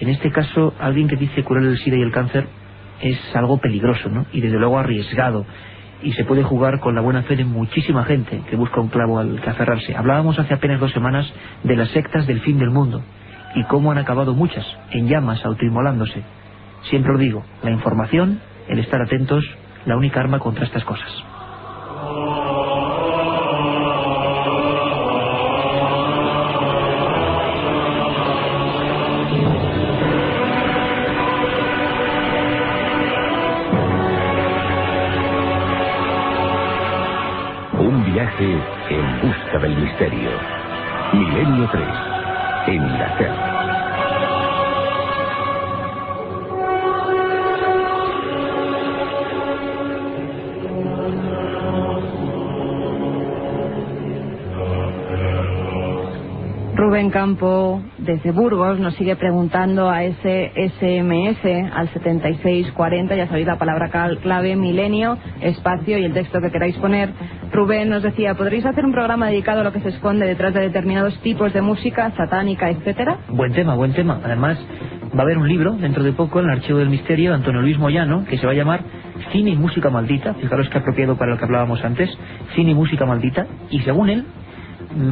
En 0.00 0.08
este 0.08 0.30
caso, 0.30 0.72
alguien 0.80 1.06
que 1.06 1.16
dice 1.16 1.44
curar 1.44 1.64
el 1.64 1.76
SIDA 1.78 1.98
y 1.98 2.02
el 2.02 2.10
cáncer 2.10 2.46
es 3.02 3.18
algo 3.36 3.58
peligroso, 3.58 4.08
¿no? 4.08 4.26
Y 4.32 4.40
desde 4.40 4.58
luego 4.58 4.78
arriesgado. 4.78 5.44
Y 6.02 6.12
se 6.12 6.24
puede 6.24 6.44
jugar 6.44 6.80
con 6.80 6.94
la 6.94 7.02
buena 7.02 7.22
fe 7.24 7.36
de 7.36 7.44
muchísima 7.44 8.04
gente 8.04 8.42
que 8.48 8.56
busca 8.56 8.80
un 8.80 8.88
clavo 8.88 9.18
al 9.18 9.40
que 9.42 9.50
aferrarse. 9.50 9.94
Hablábamos 9.94 10.38
hace 10.38 10.54
apenas 10.54 10.80
dos 10.80 10.92
semanas 10.92 11.30
de 11.62 11.76
las 11.76 11.90
sectas 11.90 12.26
del 12.26 12.40
fin 12.40 12.58
del 12.58 12.70
mundo 12.70 13.02
y 13.54 13.64
cómo 13.64 13.92
han 13.92 13.98
acabado 13.98 14.34
muchas 14.34 14.64
en 14.92 15.08
llamas 15.08 15.44
autoinmolándose. 15.44 16.22
Siempre 16.84 17.12
lo 17.12 17.18
digo, 17.18 17.44
la 17.62 17.70
información, 17.70 18.40
el 18.68 18.78
estar 18.78 19.02
atentos, 19.02 19.44
la 19.84 19.96
única 19.96 20.20
arma 20.20 20.38
contra 20.38 20.64
estas 20.64 20.84
cosas. 20.84 21.27
Un 22.08 22.14
viaje 38.06 38.58
en 38.88 39.20
busca 39.20 39.58
del 39.58 39.76
misterio. 39.76 40.30
Milenio 41.12 41.68
3, 41.70 41.86
en 42.68 42.98
la 42.98 43.18
Tierra. 43.18 43.57
Rubén 56.78 57.10
Campo, 57.10 57.82
desde 57.98 58.30
Burgos, 58.30 58.78
nos 58.78 58.94
sigue 58.94 59.16
preguntando 59.16 59.90
a 59.90 60.04
ese 60.04 60.52
SMS 60.54 61.44
al 61.74 61.88
7640, 61.88 63.16
ya 63.16 63.26
sabéis 63.26 63.48
la 63.48 63.58
palabra 63.58 63.90
clave, 64.22 64.54
milenio, 64.54 65.18
espacio 65.40 65.98
y 65.98 66.04
el 66.04 66.12
texto 66.12 66.40
que 66.40 66.52
queráis 66.52 66.76
poner. 66.76 67.10
Rubén 67.52 67.88
nos 67.88 68.04
decía, 68.04 68.34
¿podréis 68.34 68.64
hacer 68.64 68.84
un 68.84 68.92
programa 68.92 69.26
dedicado 69.26 69.62
a 69.62 69.64
lo 69.64 69.72
que 69.72 69.80
se 69.80 69.88
esconde 69.88 70.24
detrás 70.24 70.54
de 70.54 70.60
determinados 70.60 71.18
tipos 71.18 71.52
de 71.52 71.62
música, 71.62 72.12
satánica, 72.16 72.70
etcétera? 72.70 73.18
Buen 73.28 73.52
tema, 73.54 73.74
buen 73.74 73.92
tema. 73.92 74.20
Además, 74.22 74.56
va 75.16 75.18
a 75.18 75.22
haber 75.22 75.38
un 75.38 75.48
libro 75.48 75.72
dentro 75.72 76.04
de 76.04 76.12
poco 76.12 76.38
en 76.38 76.44
el 76.44 76.58
Archivo 76.58 76.78
del 76.78 76.90
Misterio 76.90 77.34
Antonio 77.34 77.60
Luis 77.60 77.76
Moyano, 77.76 78.24
que 78.24 78.38
se 78.38 78.46
va 78.46 78.52
a 78.52 78.54
llamar 78.54 78.82
Cine 79.32 79.50
y 79.50 79.56
Música 79.56 79.90
Maldita. 79.90 80.34
Fijaros 80.34 80.68
que 80.68 80.78
apropiado 80.78 81.16
para 81.16 81.32
lo 81.32 81.38
que 81.38 81.44
hablábamos 81.44 81.84
antes. 81.84 82.08
Cine 82.54 82.70
y 82.70 82.74
Música 82.76 83.04
Maldita. 83.04 83.48
Y 83.68 83.80
según 83.80 84.10
él, 84.10 84.24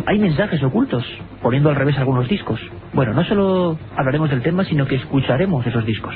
hay 0.07 0.19
mensajes 0.19 0.63
ocultos, 0.63 1.05
poniendo 1.43 1.71
al 1.71 1.77
revés 1.77 1.99
algunos 1.99 2.29
discos. 2.29 2.61
Bueno, 2.93 3.13
no 3.13 3.25
solo 3.25 3.79
hablaremos 3.97 4.31
del 4.31 4.43
tema, 4.43 4.65
sino 4.65 4.87
que 4.87 4.97
escucharemos 4.97 5.67
esos 5.67 5.85
discos. 5.85 6.15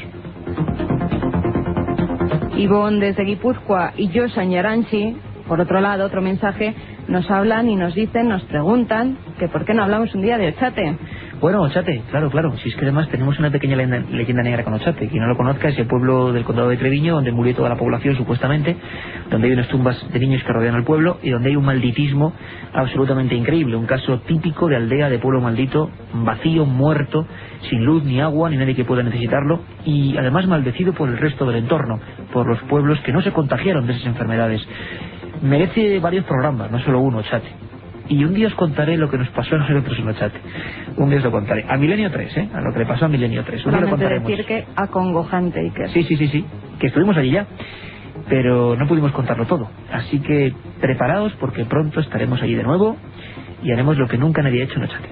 Ivonne 2.56 3.06
desde 3.06 3.24
Guipúzcoa 3.24 3.92
y 3.96 4.08
yo, 4.08 4.26
Yaranchi, 4.26 5.16
por 5.48 5.60
otro 5.60 5.80
lado, 5.80 6.04
otro 6.04 6.20
mensaje, 6.20 6.74
nos 7.08 7.30
hablan 7.30 7.68
y 7.68 7.76
nos 7.76 7.94
dicen, 7.94 8.28
nos 8.28 8.42
preguntan 8.44 9.18
que 9.38 9.48
por 9.48 9.64
qué 9.64 9.74
no 9.74 9.82
hablamos 9.82 10.14
un 10.14 10.22
día 10.22 10.38
de 10.38 10.48
Ochate. 10.48 10.98
Bueno, 11.40 11.62
Ochate, 11.62 12.02
claro, 12.10 12.30
claro. 12.30 12.54
Si 12.58 12.68
es 12.68 12.74
que 12.74 12.82
además 12.82 13.08
tenemos 13.08 13.38
una 13.38 13.50
pequeña 13.50 13.74
leyenda, 13.74 14.42
negra 14.42 14.62
con 14.62 14.74
Ochate. 14.74 15.08
Quien 15.08 15.22
no 15.22 15.28
lo 15.28 15.38
conozca 15.38 15.70
es 15.70 15.78
el 15.78 15.86
pueblo 15.86 16.34
del 16.34 16.44
condado 16.44 16.68
de 16.68 16.76
Treviño, 16.76 17.14
donde 17.14 17.32
murió 17.32 17.54
toda 17.54 17.70
la 17.70 17.76
población 17.76 18.14
supuestamente, 18.14 18.76
donde 19.30 19.46
hay 19.48 19.54
unas 19.54 19.68
tumbas 19.68 19.96
de 20.12 20.18
niños 20.18 20.42
que 20.44 20.52
rodean 20.52 20.74
el 20.74 20.84
pueblo 20.84 21.16
y 21.22 21.30
donde 21.30 21.48
hay 21.48 21.56
un 21.56 21.64
malditismo 21.64 22.34
absolutamente 22.74 23.34
increíble. 23.36 23.76
Un 23.76 23.86
caso 23.86 24.20
típico 24.26 24.68
de 24.68 24.76
aldea 24.76 25.08
de 25.08 25.18
pueblo 25.18 25.40
maldito, 25.40 25.90
vacío, 26.12 26.66
muerto, 26.66 27.26
sin 27.70 27.86
luz 27.86 28.04
ni 28.04 28.20
agua, 28.20 28.50
ni 28.50 28.58
nadie 28.58 28.74
que 28.74 28.84
pueda 28.84 29.02
necesitarlo, 29.02 29.60
y 29.86 30.18
además 30.18 30.46
maldecido 30.46 30.92
por 30.92 31.08
el 31.08 31.16
resto 31.16 31.46
del 31.46 31.56
entorno, 31.56 32.00
por 32.34 32.46
los 32.46 32.60
pueblos 32.64 33.00
que 33.00 33.12
no 33.12 33.22
se 33.22 33.32
contagiaron 33.32 33.86
de 33.86 33.94
esas 33.94 34.04
enfermedades. 34.04 34.60
Merece 35.40 36.00
varios 36.00 36.26
programas, 36.26 36.70
no 36.70 36.80
solo 36.80 37.00
uno, 37.00 37.18
Ochate. 37.18 37.69
Y 38.10 38.24
un 38.24 38.34
día 38.34 38.48
os 38.48 38.54
contaré 38.54 38.96
lo 38.96 39.08
que 39.08 39.16
nos 39.16 39.28
pasó 39.28 39.54
a 39.54 39.58
nosotros 39.58 39.96
en 39.96 40.14
chat. 40.16 40.32
Un 40.96 41.10
día 41.10 41.18
os 41.18 41.24
lo 41.24 41.30
contaré. 41.30 41.64
A 41.68 41.76
Milenio 41.76 42.10
3, 42.10 42.36
¿eh? 42.38 42.48
A 42.52 42.60
lo 42.60 42.72
que 42.72 42.80
le 42.80 42.86
pasó 42.86 43.04
a 43.04 43.08
Milenio 43.08 43.44
3. 43.44 43.64
Un 43.64 43.70
día 43.70 43.80
lo 43.82 43.88
contaremos. 43.88 44.28
decir 44.28 44.44
que 44.46 44.66
acongojante. 44.74 45.64
Y 45.64 45.70
que... 45.70 45.86
Sí, 45.90 46.02
sí, 46.02 46.16
sí, 46.16 46.26
sí. 46.26 46.44
Que 46.80 46.88
estuvimos 46.88 47.16
allí 47.16 47.30
ya. 47.30 47.46
Pero 48.28 48.74
no 48.74 48.88
pudimos 48.88 49.12
contarlo 49.12 49.46
todo. 49.46 49.70
Así 49.92 50.18
que 50.18 50.52
preparaos 50.80 51.32
porque 51.38 51.64
pronto 51.64 52.00
estaremos 52.00 52.42
allí 52.42 52.56
de 52.56 52.64
nuevo 52.64 52.96
y 53.62 53.70
haremos 53.70 53.96
lo 53.96 54.08
que 54.08 54.18
nunca 54.18 54.42
nadie 54.42 54.62
ha 54.62 54.64
hecho 54.64 54.80
en 54.80 54.88
chat. 54.88 55.02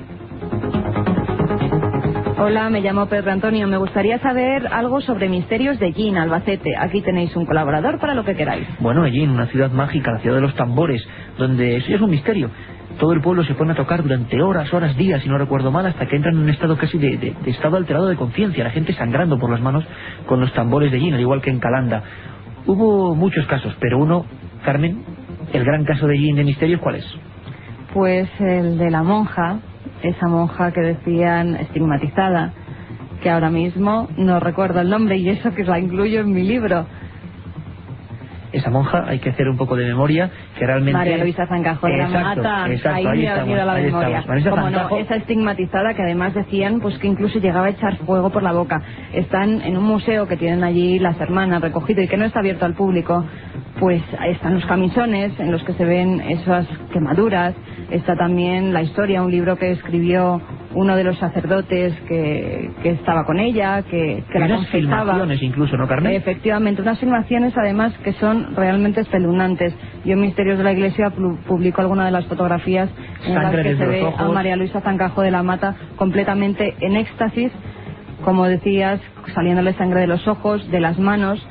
Hola, 2.40 2.70
me 2.70 2.80
llamo 2.80 3.06
Pedro 3.06 3.30
Antonio. 3.30 3.68
Me 3.68 3.76
gustaría 3.76 4.18
saber 4.18 4.66
algo 4.72 5.00
sobre 5.00 5.28
misterios 5.28 5.78
de 5.78 5.92
Gin, 5.92 6.18
Albacete. 6.18 6.76
Aquí 6.76 7.00
tenéis 7.02 7.36
un 7.36 7.46
colaborador 7.46 8.00
para 8.00 8.14
lo 8.14 8.24
que 8.24 8.34
queráis. 8.34 8.66
Bueno, 8.80 9.04
Gin, 9.04 9.30
una 9.30 9.46
ciudad 9.46 9.70
mágica, 9.70 10.12
la 10.12 10.18
ciudad 10.18 10.36
de 10.36 10.42
los 10.42 10.56
tambores, 10.56 11.06
donde 11.36 11.76
eso 11.76 11.94
es 11.94 12.00
un 12.00 12.10
misterio 12.10 12.50
todo 12.98 13.12
el 13.12 13.20
pueblo 13.20 13.44
se 13.44 13.54
pone 13.54 13.72
a 13.72 13.76
tocar 13.76 14.02
durante 14.02 14.42
horas, 14.42 14.72
horas, 14.74 14.96
días, 14.96 15.22
si 15.22 15.28
no 15.28 15.38
recuerdo 15.38 15.70
mal, 15.70 15.86
hasta 15.86 16.06
que 16.06 16.16
entran 16.16 16.34
en 16.34 16.42
un 16.42 16.50
estado 16.50 16.76
casi 16.76 16.98
de, 16.98 17.34
estado 17.46 17.76
alterado 17.76 18.06
de 18.06 18.16
conciencia, 18.16 18.64
la 18.64 18.70
gente 18.70 18.92
sangrando 18.92 19.38
por 19.38 19.50
las 19.50 19.60
manos 19.60 19.84
con 20.26 20.40
los 20.40 20.52
tambores 20.52 20.92
de 20.92 20.98
Gin, 20.98 21.18
igual 21.18 21.40
que 21.40 21.50
en 21.50 21.60
Calanda. 21.60 22.02
Hubo 22.66 23.14
muchos 23.14 23.46
casos, 23.46 23.74
pero 23.80 23.98
uno, 23.98 24.26
Carmen, 24.64 25.02
el 25.52 25.64
gran 25.64 25.84
caso 25.84 26.06
de 26.06 26.18
Gin 26.18 26.36
de 26.36 26.44
misterios, 26.44 26.80
¿cuál 26.80 26.96
es? 26.96 27.06
Pues 27.94 28.28
el 28.40 28.76
de 28.76 28.90
la 28.90 29.02
monja, 29.02 29.60
esa 30.02 30.28
monja 30.28 30.72
que 30.72 30.80
decían 30.80 31.56
estigmatizada, 31.56 32.52
que 33.22 33.30
ahora 33.30 33.50
mismo 33.50 34.08
no 34.16 34.38
recuerdo 34.40 34.80
el 34.80 34.90
nombre 34.90 35.16
y 35.16 35.28
eso 35.28 35.54
que 35.54 35.64
la 35.64 35.78
incluyo 35.78 36.20
en 36.20 36.32
mi 36.32 36.42
libro 36.42 36.86
esa 38.52 38.70
monja 38.70 39.04
hay 39.06 39.18
que 39.18 39.30
hacer 39.30 39.48
un 39.48 39.56
poco 39.56 39.76
de 39.76 39.86
memoria 39.86 40.30
que 40.58 40.66
realmente 40.66 40.96
María 40.96 41.18
Luisa 41.18 41.46
Zancajo 41.46 41.86
de 41.86 41.96
la 41.96 42.08
Mata 42.08 42.64
ahí, 42.64 43.04
me 43.04 43.28
ha 43.28 43.42
venido 43.42 43.64
la 43.64 43.74
memoria. 43.74 44.24
como 44.50 44.70
no 44.70 44.98
esa 44.98 45.16
estigmatizada 45.16 45.94
que 45.94 46.02
además 46.02 46.34
decían 46.34 46.80
pues 46.80 46.98
que 46.98 47.06
incluso 47.06 47.38
llegaba 47.38 47.66
a 47.66 47.70
echar 47.70 47.96
fuego 47.98 48.30
por 48.30 48.42
la 48.42 48.52
boca. 48.52 48.80
Están 49.12 49.60
en 49.62 49.76
un 49.76 49.84
museo 49.84 50.26
que 50.26 50.36
tienen 50.36 50.64
allí 50.64 50.98
las 50.98 51.20
hermanas 51.20 51.60
recogido 51.60 52.02
y 52.02 52.08
que 52.08 52.16
no 52.16 52.24
está 52.24 52.40
abierto 52.40 52.64
al 52.64 52.74
público. 52.74 53.24
Pues 53.78 54.02
están 54.26 54.54
los 54.54 54.66
camisones 54.66 55.38
en 55.38 55.52
los 55.52 55.62
que 55.62 55.72
se 55.74 55.84
ven 55.84 56.20
esas 56.20 56.66
quemaduras. 56.92 57.54
Está 57.90 58.16
también 58.16 58.72
la 58.72 58.82
historia 58.82 59.22
un 59.22 59.30
libro 59.30 59.56
que 59.56 59.70
escribió 59.70 60.40
uno 60.74 60.96
de 60.96 61.04
los 61.04 61.18
sacerdotes 61.18 61.94
que, 62.06 62.70
que 62.82 62.90
estaba 62.90 63.24
con 63.24 63.38
ella, 63.38 63.82
que, 63.82 64.24
que 64.30 64.38
la 64.38 64.58
filmaciones 64.66 65.42
incluso, 65.42 65.76
¿no, 65.76 65.86
Carmen? 65.86 66.12
Efectivamente, 66.14 66.82
unas 66.82 66.98
filmaciones 66.98 67.56
además 67.56 67.92
que 68.04 68.12
son 68.14 68.54
realmente 68.54 69.00
espeluznantes. 69.00 69.74
Yo 70.04 70.12
en 70.12 70.20
Misterios 70.20 70.58
de 70.58 70.64
la 70.64 70.72
Iglesia 70.72 71.10
publico 71.46 71.80
alguna 71.80 72.04
de 72.04 72.10
las 72.10 72.26
fotografías 72.26 72.90
en 73.26 73.34
las 73.34 73.54
que 73.54 73.76
se 73.76 73.86
ve 73.86 74.12
a 74.16 74.28
María 74.28 74.56
Luisa 74.56 74.80
Zancajo 74.80 75.22
de 75.22 75.30
la 75.30 75.42
Mata 75.42 75.74
completamente 75.96 76.74
en 76.80 76.96
éxtasis, 76.96 77.50
como 78.24 78.46
decías, 78.46 79.00
saliéndole 79.34 79.72
sangre 79.74 80.00
de 80.00 80.06
los 80.06 80.26
ojos, 80.28 80.70
de 80.70 80.80
las 80.80 80.98
manos, 80.98 81.44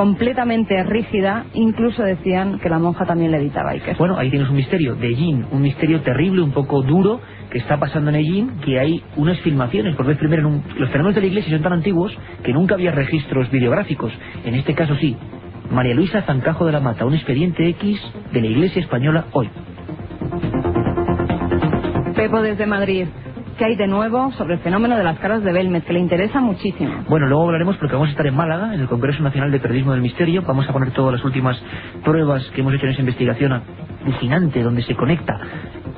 completamente 0.00 0.82
rígida, 0.84 1.44
incluso 1.52 2.02
decían 2.02 2.58
que 2.58 2.70
la 2.70 2.78
monja 2.78 3.04
también 3.04 3.32
le 3.32 3.36
editaba 3.36 3.72
Iker. 3.72 3.98
Bueno, 3.98 4.16
ahí 4.16 4.30
tienes 4.30 4.48
un 4.48 4.56
misterio 4.56 4.94
de 4.94 5.14
Yin, 5.14 5.44
un 5.50 5.60
misterio 5.60 6.00
terrible, 6.00 6.40
un 6.40 6.52
poco 6.52 6.80
duro, 6.80 7.20
que 7.50 7.58
está 7.58 7.78
pasando 7.78 8.10
en 8.10 8.24
Yin, 8.24 8.50
que 8.64 8.78
hay 8.80 9.02
unas 9.16 9.38
filmaciones, 9.40 9.94
por 9.96 10.06
vez 10.06 10.16
primero, 10.16 10.48
en 10.48 10.62
los 10.78 10.90
terrenos 10.90 11.14
de 11.14 11.20
la 11.20 11.26
iglesia 11.26 11.52
son 11.52 11.62
tan 11.62 11.74
antiguos 11.74 12.16
que 12.42 12.54
nunca 12.54 12.76
había 12.76 12.92
registros 12.92 13.50
videográficos. 13.50 14.10
En 14.46 14.54
este 14.54 14.74
caso 14.74 14.96
sí. 14.96 15.18
María 15.70 15.92
Luisa 15.92 16.22
Zancajo 16.22 16.64
de 16.64 16.72
la 16.72 16.80
Mata, 16.80 17.04
un 17.04 17.12
expediente 17.12 17.68
X 17.68 18.00
de 18.32 18.40
la 18.40 18.46
iglesia 18.46 18.80
española 18.80 19.26
hoy. 19.32 19.50
Pepo 22.16 22.40
desde 22.40 22.64
Madrid. 22.64 23.06
¿Qué 23.60 23.66
hay 23.66 23.76
de 23.76 23.88
nuevo 23.88 24.32
sobre 24.38 24.54
el 24.54 24.60
fenómeno 24.60 24.96
de 24.96 25.04
las 25.04 25.18
caras 25.18 25.44
de 25.44 25.52
Belmez, 25.52 25.84
que 25.84 25.92
le 25.92 25.98
interesa 25.98 26.40
muchísimo? 26.40 27.04
Bueno, 27.10 27.26
luego 27.26 27.44
hablaremos 27.44 27.76
porque 27.76 27.92
vamos 27.92 28.08
a 28.08 28.12
estar 28.12 28.26
en 28.26 28.34
Málaga, 28.34 28.72
en 28.74 28.80
el 28.80 28.88
Congreso 28.88 29.22
Nacional 29.22 29.50
de 29.50 29.60
Periodismo 29.60 29.92
del 29.92 30.00
Misterio. 30.00 30.40
Vamos 30.46 30.66
a 30.66 30.72
poner 30.72 30.92
todas 30.92 31.12
las 31.12 31.24
últimas 31.26 31.62
pruebas 32.02 32.42
que 32.54 32.62
hemos 32.62 32.72
hecho 32.72 32.86
en 32.86 32.92
esa 32.92 33.00
investigación 33.00 33.62
alucinante, 34.02 34.62
donde 34.62 34.80
se 34.80 34.94
conecta 34.94 35.38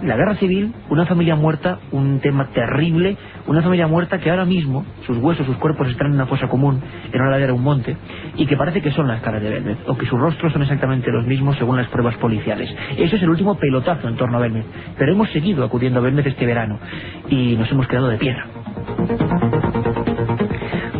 la 0.02 0.16
guerra 0.16 0.34
civil, 0.34 0.74
una 0.90 1.06
familia 1.06 1.36
muerta, 1.36 1.78
un 1.92 2.18
tema 2.18 2.48
terrible, 2.52 3.16
una 3.46 3.62
familia 3.62 3.86
muerta 3.86 4.18
que 4.18 4.30
ahora 4.30 4.44
mismo 4.44 4.84
sus 5.06 5.16
huesos, 5.18 5.46
sus 5.46 5.56
cuerpos 5.58 5.88
están 5.88 6.08
en 6.08 6.14
una 6.14 6.26
fosa 6.26 6.48
común, 6.48 6.82
en 7.12 7.20
una 7.20 7.30
ladera, 7.30 7.52
un 7.52 7.62
monte, 7.62 7.96
y 8.36 8.46
que 8.46 8.56
parece 8.56 8.82
que 8.82 8.90
son 8.90 9.06
las 9.06 9.20
caras 9.20 9.42
de 9.42 9.50
Belmez, 9.50 9.78
o 9.86 9.96
que 9.96 10.06
sus 10.06 10.18
rostros 10.18 10.52
son 10.52 10.62
exactamente 10.62 11.10
los 11.12 11.24
mismos 11.26 11.56
según 11.56 11.76
las 11.76 11.86
pruebas 11.88 12.16
policiales. 12.16 12.74
Eso 12.96 13.16
es 13.16 13.22
el 13.22 13.30
último 13.30 13.56
pelotazo 13.56 14.08
en 14.08 14.16
torno 14.16 14.38
a 14.38 14.40
Belmez, 14.40 14.64
pero 14.98 15.12
hemos 15.12 15.30
seguido 15.30 15.64
acudiendo 15.64 16.00
a 16.00 16.02
Belmez 16.02 16.26
este 16.26 16.46
verano, 16.46 16.80
y 17.28 17.51
nos 17.56 17.70
hemos 17.70 17.86
quedado 17.86 18.08
de 18.08 18.18
piedra. 18.18 18.46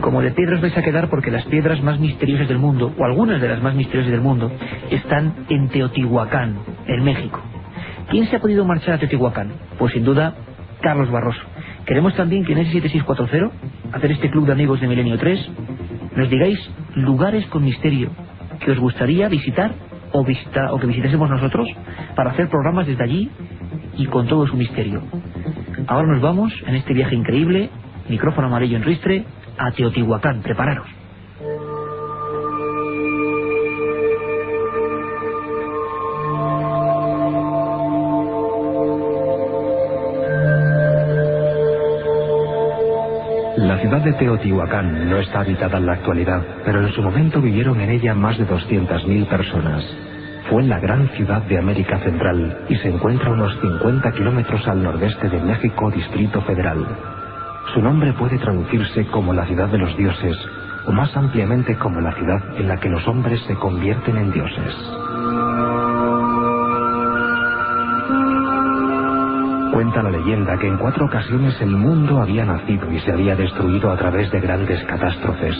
Como 0.00 0.20
de 0.20 0.32
piedra 0.32 0.56
os 0.56 0.62
vais 0.62 0.76
a 0.76 0.82
quedar 0.82 1.08
porque 1.08 1.30
las 1.30 1.44
piedras 1.46 1.82
más 1.82 1.98
misteriosas 1.98 2.48
del 2.48 2.58
mundo, 2.58 2.92
o 2.98 3.04
algunas 3.04 3.40
de 3.40 3.48
las 3.48 3.62
más 3.62 3.74
misteriosas 3.74 4.10
del 4.10 4.20
mundo, 4.20 4.50
están 4.90 5.46
en 5.48 5.68
Teotihuacán, 5.68 6.58
en 6.86 7.04
México. 7.04 7.40
¿Quién 8.10 8.26
se 8.26 8.36
ha 8.36 8.40
podido 8.40 8.64
marchar 8.64 8.94
a 8.94 8.98
Teotihuacán? 8.98 9.52
Pues 9.78 9.92
sin 9.92 10.04
duda, 10.04 10.34
Carlos 10.82 11.10
Barroso. 11.10 11.40
Queremos 11.86 12.14
también 12.14 12.44
que 12.44 12.52
en 12.52 12.58
ese 12.58 12.72
7640, 12.72 13.96
hacer 13.96 14.12
este 14.12 14.30
club 14.30 14.46
de 14.46 14.52
amigos 14.52 14.80
de 14.80 14.88
Milenio 14.88 15.18
3, 15.18 15.50
nos 16.16 16.28
digáis 16.28 16.58
lugares 16.94 17.46
con 17.46 17.64
misterio 17.64 18.10
que 18.60 18.70
os 18.70 18.78
gustaría 18.78 19.28
visitar 19.28 19.72
o, 20.12 20.24
visita, 20.24 20.72
o 20.72 20.78
que 20.78 20.86
visitásemos 20.86 21.28
nosotros 21.28 21.68
para 22.14 22.30
hacer 22.30 22.48
programas 22.48 22.86
desde 22.86 23.02
allí 23.02 23.30
y 23.96 24.06
con 24.06 24.26
todo 24.26 24.46
su 24.46 24.56
misterio. 24.56 25.02
Ahora 25.86 26.08
nos 26.08 26.22
vamos 26.22 26.52
en 26.66 26.74
este 26.74 26.94
viaje 26.94 27.14
increíble, 27.14 27.70
micrófono 28.08 28.48
amarillo 28.48 28.76
en 28.76 28.84
ristre, 28.84 29.24
a 29.58 29.70
Teotihuacán. 29.72 30.42
Prepararos. 30.42 30.88
ciudad 43.82 44.00
de 44.04 44.12
Teotihuacán 44.12 45.10
no 45.10 45.18
está 45.18 45.40
habitada 45.40 45.76
en 45.76 45.86
la 45.86 45.94
actualidad, 45.94 46.40
pero 46.64 46.86
en 46.86 46.92
su 46.94 47.02
momento 47.02 47.42
vivieron 47.42 47.80
en 47.80 47.90
ella 47.90 48.14
más 48.14 48.38
de 48.38 48.46
200.000 48.46 49.26
personas. 49.26 49.84
Fue 50.48 50.62
la 50.64 50.78
gran 50.80 51.08
ciudad 51.10 51.42
de 51.42 51.58
América 51.58 51.98
Central 52.00 52.64
y 52.68 52.76
se 52.76 52.88
encuentra 52.88 53.28
a 53.28 53.32
unos 53.32 53.58
50 53.60 54.12
kilómetros 54.12 54.66
al 54.68 54.82
nordeste 54.82 55.28
de 55.28 55.40
México, 55.40 55.90
Distrito 55.90 56.40
Federal. 56.42 56.86
Su 57.74 57.80
nombre 57.80 58.12
puede 58.12 58.38
traducirse 58.38 59.06
como 59.06 59.32
la 59.32 59.46
ciudad 59.46 59.68
de 59.68 59.78
los 59.78 59.96
dioses 59.96 60.36
o 60.86 60.92
más 60.92 61.16
ampliamente 61.16 61.76
como 61.76 62.00
la 62.00 62.12
ciudad 62.12 62.42
en 62.56 62.68
la 62.68 62.76
que 62.78 62.88
los 62.88 63.06
hombres 63.06 63.40
se 63.46 63.54
convierten 63.54 64.16
en 64.16 64.32
dioses. 64.32 64.74
Cuenta 69.72 70.02
la 70.02 70.10
leyenda 70.10 70.58
que 70.58 70.66
en 70.66 70.76
cuatro 70.76 71.06
ocasiones 71.06 71.60
el 71.60 71.70
mundo 71.70 72.20
había 72.20 72.44
nacido 72.44 72.92
y 72.92 72.98
se 73.00 73.12
había 73.12 73.36
destruido 73.36 73.90
a 73.90 73.96
través 73.96 74.30
de 74.30 74.40
grandes 74.40 74.82
catástrofes. 74.84 75.56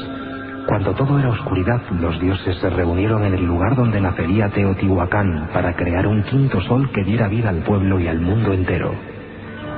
Cuando 0.67 0.95
todo 0.95 1.19
era 1.19 1.31
oscuridad, 1.31 1.81
los 1.91 2.19
dioses 2.21 2.57
se 2.59 2.71
reunieron 2.71 3.25
en 3.25 3.35
el 3.35 3.45
lugar 3.45 3.75
donde 3.75 4.01
nacería 4.01 4.49
Teotihuacán 4.49 5.49
para 5.53 5.75
crear 5.75 6.07
un 6.07 6.23
quinto 6.23 6.61
sol 6.63 6.89
que 6.93 7.03
diera 7.03 7.29
vida 7.29 7.49
al 7.49 7.63
pueblo 7.63 7.99
y 7.99 8.07
al 8.07 8.21
mundo 8.21 8.53
entero. 8.53 8.95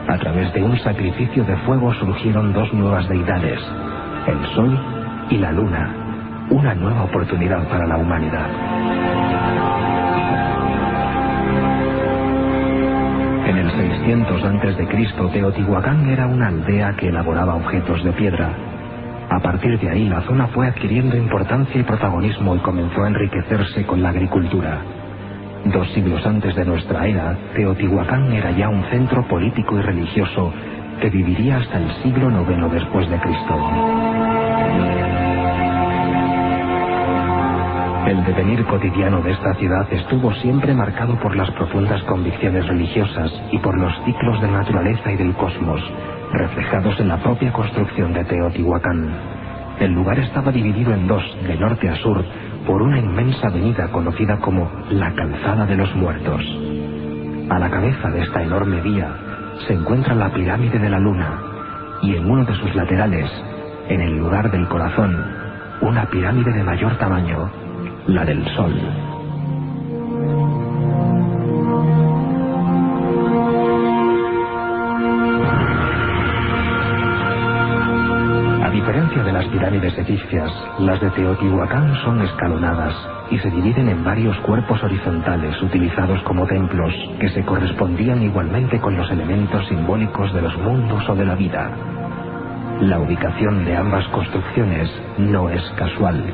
A 0.06 0.18
través 0.18 0.52
de 0.52 0.62
un 0.62 0.76
sacrificio 0.78 1.44
de 1.44 1.56
fuego 1.58 1.92
surgieron 1.94 2.52
dos 2.52 2.72
nuevas 2.74 3.08
deidades, 3.08 3.60
el 4.26 4.46
sol 4.54 4.78
y 5.30 5.38
la 5.38 5.52
luna, 5.52 6.46
una 6.50 6.74
nueva 6.74 7.04
oportunidad 7.04 7.66
para 7.68 7.86
la 7.86 7.96
humanidad. 7.96 8.48
En 13.46 13.56
el 13.56 13.70
600 13.70 14.44
a.C., 14.44 15.30
Teotihuacán 15.32 16.10
era 16.10 16.26
una 16.26 16.48
aldea 16.48 16.94
que 16.96 17.08
elaboraba 17.08 17.54
objetos 17.54 18.04
de 18.04 18.12
piedra. 18.12 18.73
A 19.34 19.40
partir 19.40 19.80
de 19.80 19.90
ahí, 19.90 20.08
la 20.08 20.20
zona 20.20 20.46
fue 20.46 20.68
adquiriendo 20.68 21.16
importancia 21.16 21.80
y 21.80 21.82
protagonismo 21.82 22.54
y 22.54 22.60
comenzó 22.60 23.02
a 23.02 23.08
enriquecerse 23.08 23.84
con 23.84 24.00
la 24.00 24.10
agricultura. 24.10 24.78
Dos 25.64 25.88
siglos 25.92 26.24
antes 26.24 26.54
de 26.54 26.64
nuestra 26.64 27.04
era, 27.04 27.36
Teotihuacán 27.56 28.32
era 28.32 28.52
ya 28.52 28.68
un 28.68 28.84
centro 28.84 29.26
político 29.26 29.76
y 29.76 29.82
religioso 29.82 30.52
que 31.00 31.10
viviría 31.10 31.56
hasta 31.56 31.78
el 31.78 31.90
siglo 32.04 32.30
IX 32.30 32.70
después 32.70 33.10
de 33.10 33.18
Cristo. 33.18 33.58
El 38.06 38.24
devenir 38.24 38.64
cotidiano 38.66 39.20
de 39.20 39.32
esta 39.32 39.54
ciudad 39.54 39.92
estuvo 39.92 40.32
siempre 40.34 40.74
marcado 40.74 41.18
por 41.18 41.34
las 41.34 41.50
profundas 41.50 42.00
convicciones 42.04 42.68
religiosas 42.68 43.32
y 43.50 43.58
por 43.58 43.76
los 43.80 43.92
ciclos 44.04 44.40
de 44.40 44.48
naturaleza 44.48 45.10
y 45.10 45.16
del 45.16 45.34
cosmos, 45.34 45.82
reflejados 46.34 46.98
en 47.00 47.08
la 47.08 47.18
propia 47.18 47.52
construcción 47.52 48.12
de 48.12 48.24
Teotihuacán. 48.24 49.12
El 49.80 49.92
lugar 49.92 50.18
estaba 50.18 50.52
dividido 50.52 50.92
en 50.92 51.06
dos, 51.06 51.22
de 51.46 51.56
norte 51.56 51.88
a 51.88 51.96
sur, 51.96 52.24
por 52.66 52.82
una 52.82 52.98
inmensa 52.98 53.48
avenida 53.48 53.88
conocida 53.88 54.38
como 54.38 54.70
la 54.90 55.14
Calzada 55.14 55.66
de 55.66 55.76
los 55.76 55.94
Muertos. 55.94 56.42
A 57.50 57.58
la 57.58 57.70
cabeza 57.70 58.10
de 58.10 58.22
esta 58.22 58.42
enorme 58.42 58.80
vía 58.80 59.08
se 59.66 59.74
encuentra 59.74 60.14
la 60.14 60.32
pirámide 60.32 60.78
de 60.78 60.90
la 60.90 60.98
Luna 60.98 61.40
y 62.02 62.16
en 62.16 62.30
uno 62.30 62.44
de 62.44 62.54
sus 62.54 62.74
laterales, 62.74 63.30
en 63.88 64.00
el 64.00 64.16
lugar 64.16 64.50
del 64.50 64.66
corazón, 64.68 65.16
una 65.80 66.06
pirámide 66.06 66.52
de 66.52 66.62
mayor 66.62 66.96
tamaño 66.96 67.50
la 68.06 68.24
del 68.24 68.44
Sol. 68.54 68.74
Pirámides 79.54 79.96
egipcias, 79.96 80.50
las 80.80 81.00
de 81.00 81.10
Teotihuacán 81.10 81.94
son 82.02 82.20
escalonadas 82.22 82.92
y 83.30 83.38
se 83.38 83.48
dividen 83.50 83.88
en 83.88 84.02
varios 84.02 84.36
cuerpos 84.38 84.82
horizontales 84.82 85.62
utilizados 85.62 86.20
como 86.24 86.44
templos 86.44 86.92
que 87.20 87.28
se 87.28 87.44
correspondían 87.44 88.20
igualmente 88.20 88.80
con 88.80 88.96
los 88.96 89.08
elementos 89.12 89.64
simbólicos 89.68 90.34
de 90.34 90.42
los 90.42 90.58
mundos 90.58 91.08
o 91.08 91.14
de 91.14 91.24
la 91.24 91.36
vida. 91.36 91.70
La 92.80 92.98
ubicación 92.98 93.64
de 93.64 93.76
ambas 93.76 94.04
construcciones 94.08 94.90
no 95.18 95.48
es 95.48 95.62
casual. 95.76 96.24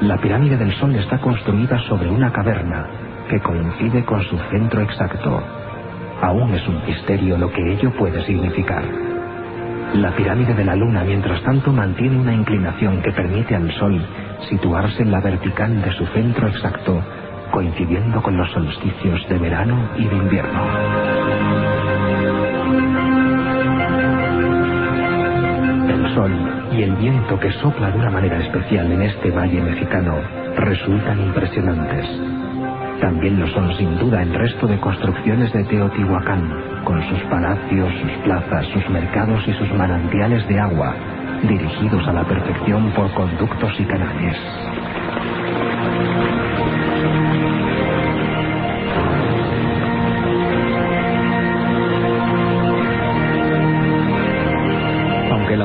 La 0.00 0.16
pirámide 0.16 0.56
del 0.56 0.72
Sol 0.76 0.94
está 0.94 1.18
construida 1.18 1.78
sobre 1.90 2.08
una 2.08 2.32
caverna 2.32 2.86
que 3.28 3.38
coincide 3.40 4.02
con 4.06 4.22
su 4.22 4.38
centro 4.50 4.80
exacto. 4.80 5.42
Aún 6.22 6.54
es 6.54 6.66
un 6.66 6.86
misterio 6.86 7.36
lo 7.36 7.52
que 7.52 7.74
ello 7.74 7.92
puede 7.98 8.24
significar. 8.24 9.19
La 9.94 10.14
pirámide 10.14 10.54
de 10.54 10.64
la 10.64 10.76
Luna, 10.76 11.02
mientras 11.02 11.42
tanto, 11.42 11.72
mantiene 11.72 12.16
una 12.16 12.32
inclinación 12.32 13.02
que 13.02 13.10
permite 13.10 13.56
al 13.56 13.70
Sol 13.72 14.00
situarse 14.48 15.02
en 15.02 15.10
la 15.10 15.20
vertical 15.20 15.82
de 15.82 15.92
su 15.92 16.06
centro 16.06 16.46
exacto, 16.46 17.02
coincidiendo 17.50 18.22
con 18.22 18.36
los 18.36 18.48
solsticios 18.52 19.28
de 19.28 19.38
verano 19.38 19.90
y 19.96 20.04
de 20.04 20.16
invierno. 20.16 20.64
El 25.88 26.14
Sol 26.14 26.32
y 26.72 26.82
el 26.82 26.94
viento 26.94 27.40
que 27.40 27.50
sopla 27.54 27.90
de 27.90 27.98
una 27.98 28.10
manera 28.10 28.38
especial 28.38 28.92
en 28.92 29.02
este 29.02 29.32
valle 29.32 29.60
mexicano 29.60 30.14
resultan 30.56 31.20
impresionantes. 31.20 32.06
También 33.00 33.40
lo 33.40 33.48
son 33.48 33.76
sin 33.76 33.98
duda 33.98 34.22
el 34.22 34.32
resto 34.34 34.68
de 34.68 34.78
construcciones 34.78 35.52
de 35.52 35.64
Teotihuacán, 35.64 36.69
con 36.84 37.02
sus 37.08 37.20
palacios, 37.24 37.92
sus 38.00 38.12
plazas, 38.24 38.66
sus 38.66 38.88
mercados 38.90 39.46
y 39.46 39.52
sus 39.54 39.72
manantiales 39.74 40.46
de 40.48 40.60
agua, 40.60 40.94
dirigidos 41.42 42.06
a 42.08 42.12
la 42.12 42.24
perfección 42.24 42.90
por 42.92 43.12
conductos 43.14 43.72
y 43.78 43.84
canales. 43.84 44.36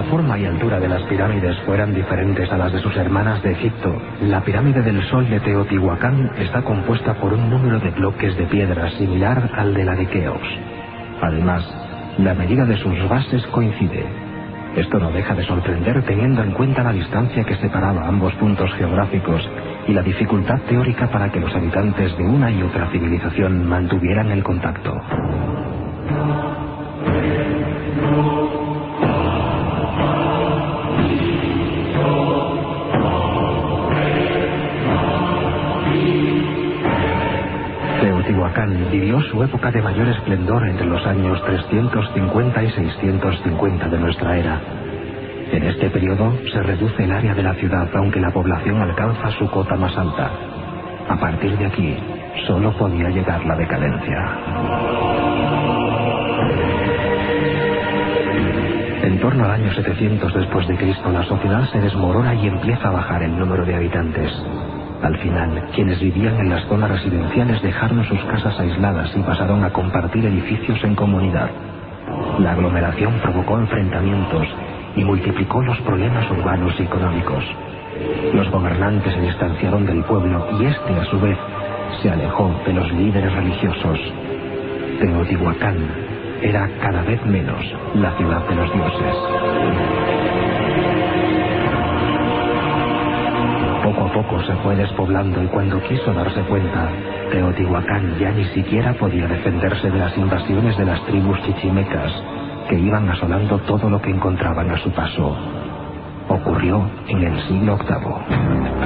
forma 0.10 0.38
y 0.38 0.46
altura 0.46 0.80
de 0.80 0.88
las 0.88 1.04
pirámides 1.04 1.58
fueran 1.66 1.94
diferentes 1.94 2.52
a 2.52 2.58
las 2.58 2.72
de 2.72 2.80
sus 2.80 2.96
hermanas 2.96 3.42
de 3.44 3.52
Egipto, 3.52 4.02
la 4.22 4.42
pirámide 4.42 4.82
del 4.82 5.04
Sol 5.10 5.30
de 5.30 5.40
Teotihuacán 5.40 6.32
está 6.38 6.62
compuesta 6.64 7.16
por 7.16 7.34
un 7.34 7.50
número 7.50 7.80
de 7.80 7.92
bloques 7.92 8.38
de 8.38 8.46
piedra 8.46 8.90
similar 8.92 9.52
al 9.56 9.74
de 9.74 9.84
la 9.84 9.96
de 9.96 10.06
Keops. 10.08 10.75
Además, 11.22 11.64
la 12.18 12.34
medida 12.34 12.66
de 12.66 12.78
sus 12.78 13.10
bases 13.10 13.46
coincide. 13.48 14.06
Esto 14.76 15.00
no 15.00 15.12
deja 15.12 15.34
de 15.34 15.44
sorprender 15.44 16.04
teniendo 16.04 16.44
en 16.44 16.52
cuenta 16.52 16.84
la 16.84 16.92
distancia 16.92 17.44
que 17.46 17.56
separaba 17.56 18.08
ambos 18.08 18.34
puntos 18.34 18.72
geográficos 18.74 19.50
y 19.88 19.94
la 19.94 20.02
dificultad 20.02 20.60
teórica 20.68 21.10
para 21.10 21.32
que 21.32 21.40
los 21.40 21.56
habitantes 21.56 22.18
de 22.18 22.24
una 22.24 22.52
y 22.52 22.62
otra 22.62 22.88
civilización 22.92 23.68
mantuvieran 23.68 24.32
el 24.32 24.44
contacto. 24.44 24.94
Vivió 38.64 39.22
su 39.22 39.44
época 39.44 39.70
de 39.70 39.82
mayor 39.82 40.08
esplendor 40.08 40.66
entre 40.68 40.86
los 40.86 41.06
años 41.06 41.44
350 41.44 42.64
y 42.64 42.70
650 42.70 43.90
de 43.90 44.00
nuestra 44.00 44.38
era. 44.38 44.62
En 45.52 45.64
este 45.64 45.90
periodo 45.90 46.34
se 46.52 46.64
reduce 46.64 47.04
el 47.04 47.12
área 47.12 47.36
de 47.36 47.44
la 47.44 47.54
ciudad 47.56 47.90
aunque 47.96 48.20
la 48.20 48.32
población 48.32 48.82
alcanza 48.82 49.32
su 49.32 49.50
cota 49.50 49.76
más 49.76 49.96
alta. 49.98 50.32
A 51.10 51.18
partir 51.18 51.58
de 51.58 51.66
aquí, 51.66 51.98
solo 52.48 52.72
podía 52.78 53.10
llegar 53.10 53.46
la 53.46 53.56
decadencia. 53.56 54.38
En 59.04 59.20
torno 59.20 59.46
al 59.46 59.52
año 59.52 59.72
700 59.74 60.34
después 60.34 60.68
de 60.68 60.78
Cristo, 60.78 61.12
la 61.12 61.24
sociedad 61.24 61.66
se 61.72 61.80
desmorona 61.80 62.34
y 62.36 62.48
empieza 62.48 62.88
a 62.88 62.92
bajar 62.92 63.22
el 63.22 63.38
número 63.38 63.66
de 63.66 63.76
habitantes. 63.76 64.32
Al 65.02 65.18
final, 65.18 65.70
quienes 65.76 66.00
vivían 66.00 66.40
en 66.40 66.50
las 66.50 66.64
zonas 66.66 66.90
residenciales 66.90 67.62
dejaron 67.62 68.04
sus 68.06 68.20
casas 68.26 68.60
aisladas 68.60 69.12
y 69.16 69.20
pasaron 69.22 69.64
a 69.64 69.72
compartir 69.72 70.26
edificios 70.26 70.84
en 70.84 70.96
comunidad. 70.96 71.50
La 72.40 72.52
aglomeración 72.52 73.14
provocó 73.22 73.60
enfrentamientos 73.60 74.48
y 74.96 75.04
multiplicó 75.04 75.62
los 75.62 75.78
problemas 75.82 76.30
urbanos 76.32 76.74
y 76.80 76.84
económicos. 76.84 77.44
Los 78.34 78.50
gobernantes 78.50 79.14
se 79.14 79.22
distanciaron 79.22 79.86
del 79.86 80.04
pueblo 80.04 80.48
y 80.60 80.66
este, 80.66 80.94
a 80.94 81.06
su 81.06 81.20
vez, 81.20 81.38
se 82.02 82.10
alejó 82.10 82.54
de 82.66 82.74
los 82.74 82.92
líderes 82.92 83.34
religiosos. 83.34 84.00
Teotihuacán 85.00 85.78
era 86.42 86.70
cada 86.82 87.04
vez 87.04 87.24
menos 87.26 87.64
la 87.96 88.12
ciudad 88.18 88.48
de 88.48 88.56
los 88.56 88.74
dioses. 88.74 90.35
Poco 94.16 94.42
se 94.44 94.56
fue 94.64 94.78
despoblando 94.78 95.44
y 95.44 95.48
cuando 95.48 95.82
quiso 95.84 96.14
darse 96.14 96.40
cuenta, 96.44 96.90
Teotihuacán 97.32 98.18
ya 98.18 98.32
ni 98.32 98.46
siquiera 98.46 98.94
podía 98.94 99.28
defenderse 99.28 99.92
de 99.92 100.00
las 100.00 100.18
invasiones 100.18 100.78
de 100.78 100.86
las 100.86 101.06
tribus 101.06 101.38
chichimecas 101.44 102.14
que 102.70 102.80
iban 102.80 103.10
asolando 103.10 103.58
todo 103.60 103.90
lo 103.90 104.02
que 104.02 104.12
encontraban 104.12 104.72
a 104.72 104.78
su 104.78 104.90
paso. 104.92 105.36
Ocurrió 106.30 106.90
en 107.10 107.24
el 107.24 107.42
siglo 107.42 107.78
VIII. 107.78 108.86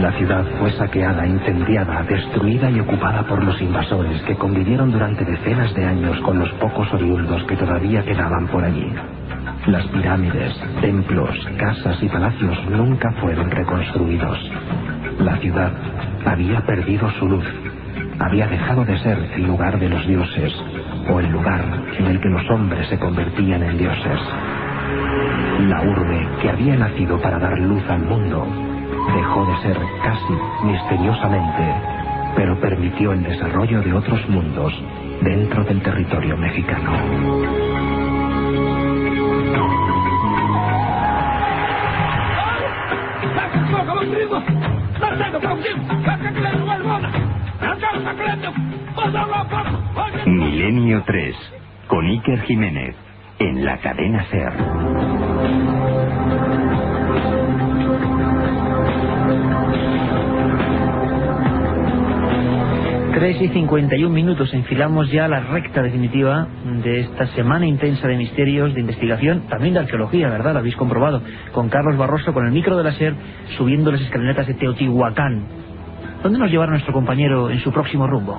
La 0.00 0.12
ciudad 0.12 0.46
fue 0.58 0.72
saqueada, 0.72 1.26
incendiada, 1.26 2.02
destruida 2.04 2.70
y 2.70 2.80
ocupada 2.80 3.22
por 3.24 3.44
los 3.44 3.60
invasores 3.60 4.22
que 4.22 4.34
convivieron 4.34 4.90
durante 4.90 5.26
decenas 5.26 5.74
de 5.74 5.84
años 5.84 6.18
con 6.20 6.38
los 6.38 6.50
pocos 6.52 6.90
oriundos 6.94 7.44
que 7.44 7.54
todavía 7.54 8.02
quedaban 8.02 8.46
por 8.46 8.64
allí. 8.64 8.90
Las 9.66 9.86
pirámides, 9.88 10.58
templos, 10.80 11.36
casas 11.58 12.02
y 12.02 12.08
palacios 12.08 12.58
nunca 12.70 13.12
fueron 13.20 13.50
reconstruidos. 13.50 14.38
La 15.18 15.36
ciudad 15.36 15.70
había 16.24 16.62
perdido 16.62 17.10
su 17.18 17.28
luz, 17.28 17.44
había 18.20 18.46
dejado 18.46 18.86
de 18.86 18.98
ser 19.00 19.18
el 19.34 19.46
lugar 19.46 19.78
de 19.78 19.90
los 19.90 20.06
dioses 20.06 20.54
o 21.10 21.20
el 21.20 21.30
lugar 21.30 21.62
en 21.98 22.06
el 22.06 22.20
que 22.22 22.30
los 22.30 22.48
hombres 22.48 22.88
se 22.88 22.98
convertían 22.98 23.62
en 23.64 23.76
dioses. 23.76 24.20
La 25.68 25.82
urbe 25.82 26.26
que 26.40 26.48
había 26.48 26.76
nacido 26.76 27.20
para 27.20 27.38
dar 27.38 27.58
luz 27.58 27.82
al 27.90 28.00
mundo 28.00 28.69
dejó 29.10 29.44
de 29.46 29.56
ser 29.58 29.78
casi 30.02 30.32
misteriosamente, 30.64 31.74
pero 32.36 32.60
permitió 32.60 33.12
el 33.12 33.22
desarrollo 33.22 33.82
de 33.82 33.92
otros 33.92 34.28
mundos 34.28 34.72
dentro 35.22 35.64
del 35.64 35.82
territorio 35.82 36.36
mexicano. 36.36 36.92
Milenio 50.26 51.02
3, 51.06 51.36
con 51.88 52.06
Iker 52.06 52.40
Jiménez, 52.42 52.94
en 53.38 53.64
la 53.64 53.78
cadena 53.78 54.24
SER. 54.24 54.52
3 63.12 63.42
y 63.42 63.48
51 63.48 64.14
minutos, 64.14 64.54
enfilamos 64.54 65.10
ya 65.10 65.26
la 65.26 65.40
recta 65.40 65.82
definitiva 65.82 66.46
de 66.84 67.00
esta 67.00 67.26
semana 67.28 67.66
intensa 67.66 68.06
de 68.06 68.16
misterios, 68.16 68.72
de 68.72 68.80
investigación, 68.80 69.48
también 69.48 69.74
de 69.74 69.80
arqueología, 69.80 70.28
¿verdad? 70.28 70.52
Lo 70.52 70.60
habéis 70.60 70.76
comprobado, 70.76 71.20
con 71.52 71.68
Carlos 71.68 71.96
Barroso, 71.96 72.32
con 72.32 72.46
el 72.46 72.52
micro 72.52 72.76
de 72.76 72.84
la 72.84 72.92
SER, 72.92 73.14
subiendo 73.56 73.90
las 73.90 74.00
escaleras 74.00 74.46
de 74.46 74.54
Teotihuacán. 74.54 75.44
¿Dónde 76.22 76.38
nos 76.38 76.50
llevará 76.50 76.70
nuestro 76.70 76.92
compañero 76.92 77.50
en 77.50 77.58
su 77.60 77.72
próximo 77.72 78.06
rumbo? 78.06 78.38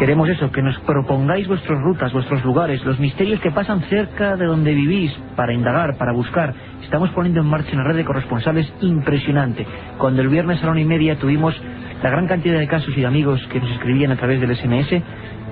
Queremos 0.00 0.30
eso, 0.30 0.50
que 0.50 0.62
nos 0.62 0.78
propongáis 0.78 1.46
vuestras 1.46 1.78
rutas, 1.82 2.10
vuestros 2.10 2.42
lugares, 2.42 2.82
los 2.86 2.98
misterios 2.98 3.38
que 3.40 3.50
pasan 3.50 3.82
cerca 3.82 4.34
de 4.34 4.46
donde 4.46 4.72
vivís, 4.72 5.12
para 5.36 5.52
indagar, 5.52 5.98
para 5.98 6.12
buscar. 6.12 6.54
Estamos 6.82 7.10
poniendo 7.10 7.42
en 7.42 7.46
marcha 7.46 7.74
una 7.74 7.84
red 7.84 7.96
de 7.96 8.06
corresponsales 8.06 8.72
impresionante. 8.80 9.66
Cuando 9.98 10.22
el 10.22 10.28
viernes 10.28 10.62
a 10.62 10.64
la 10.64 10.72
una 10.72 10.80
y 10.80 10.86
media 10.86 11.18
tuvimos 11.18 11.54
la 12.02 12.08
gran 12.08 12.26
cantidad 12.26 12.58
de 12.58 12.66
casos 12.66 12.96
y 12.96 13.00
de 13.02 13.06
amigos 13.06 13.46
que 13.52 13.60
nos 13.60 13.70
escribían 13.72 14.10
a 14.10 14.16
través 14.16 14.40
del 14.40 14.56
SMS, 14.56 15.02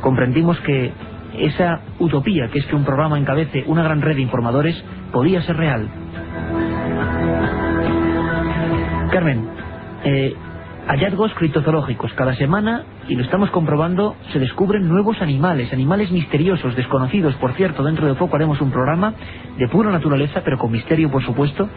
comprendimos 0.00 0.58
que 0.60 0.92
esa 1.38 1.80
utopía, 1.98 2.48
que 2.48 2.60
es 2.60 2.66
que 2.66 2.74
un 2.74 2.86
programa 2.86 3.18
encabece 3.18 3.64
una 3.66 3.82
gran 3.82 4.00
red 4.00 4.16
de 4.16 4.22
informadores, 4.22 4.82
podía 5.12 5.42
ser 5.42 5.58
real. 5.58 5.90
Carmen, 9.12 9.46
eh, 10.04 10.34
hallazgos 10.88 11.32
criptozoológicos. 11.34 12.12
Cada 12.14 12.34
semana, 12.34 12.82
y 13.08 13.14
lo 13.14 13.22
estamos 13.22 13.50
comprobando, 13.50 14.16
se 14.32 14.38
descubren 14.38 14.88
nuevos 14.88 15.20
animales, 15.20 15.72
animales 15.72 16.10
misteriosos, 16.10 16.74
desconocidos. 16.74 17.34
Por 17.34 17.52
cierto, 17.52 17.84
dentro 17.84 18.06
de 18.06 18.14
poco 18.14 18.36
haremos 18.36 18.60
un 18.60 18.70
programa 18.70 19.12
de 19.58 19.68
pura 19.68 19.90
naturaleza, 19.90 20.40
pero 20.44 20.58
con 20.58 20.72
misterio, 20.72 21.10
por 21.10 21.22
supuesto, 21.22 21.68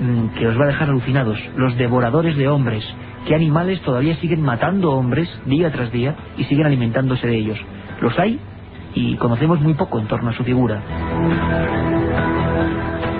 mm, 0.00 0.38
que 0.38 0.46
os 0.46 0.60
va 0.60 0.64
a 0.64 0.68
dejar 0.68 0.90
alucinados. 0.90 1.38
Los 1.56 1.76
devoradores 1.76 2.36
de 2.36 2.48
hombres. 2.48 2.84
¿Qué 3.26 3.34
animales 3.34 3.80
todavía 3.80 4.16
siguen 4.16 4.42
matando 4.42 4.92
hombres 4.92 5.28
día 5.46 5.72
tras 5.72 5.90
día 5.90 6.14
y 6.36 6.44
siguen 6.44 6.66
alimentándose 6.66 7.26
de 7.26 7.36
ellos? 7.36 7.58
Los 8.02 8.18
hay 8.18 8.38
y 8.94 9.16
conocemos 9.16 9.60
muy 9.60 9.74
poco 9.74 9.98
en 9.98 10.06
torno 10.06 10.30
a 10.30 10.34
su 10.34 10.44
figura. 10.44 10.82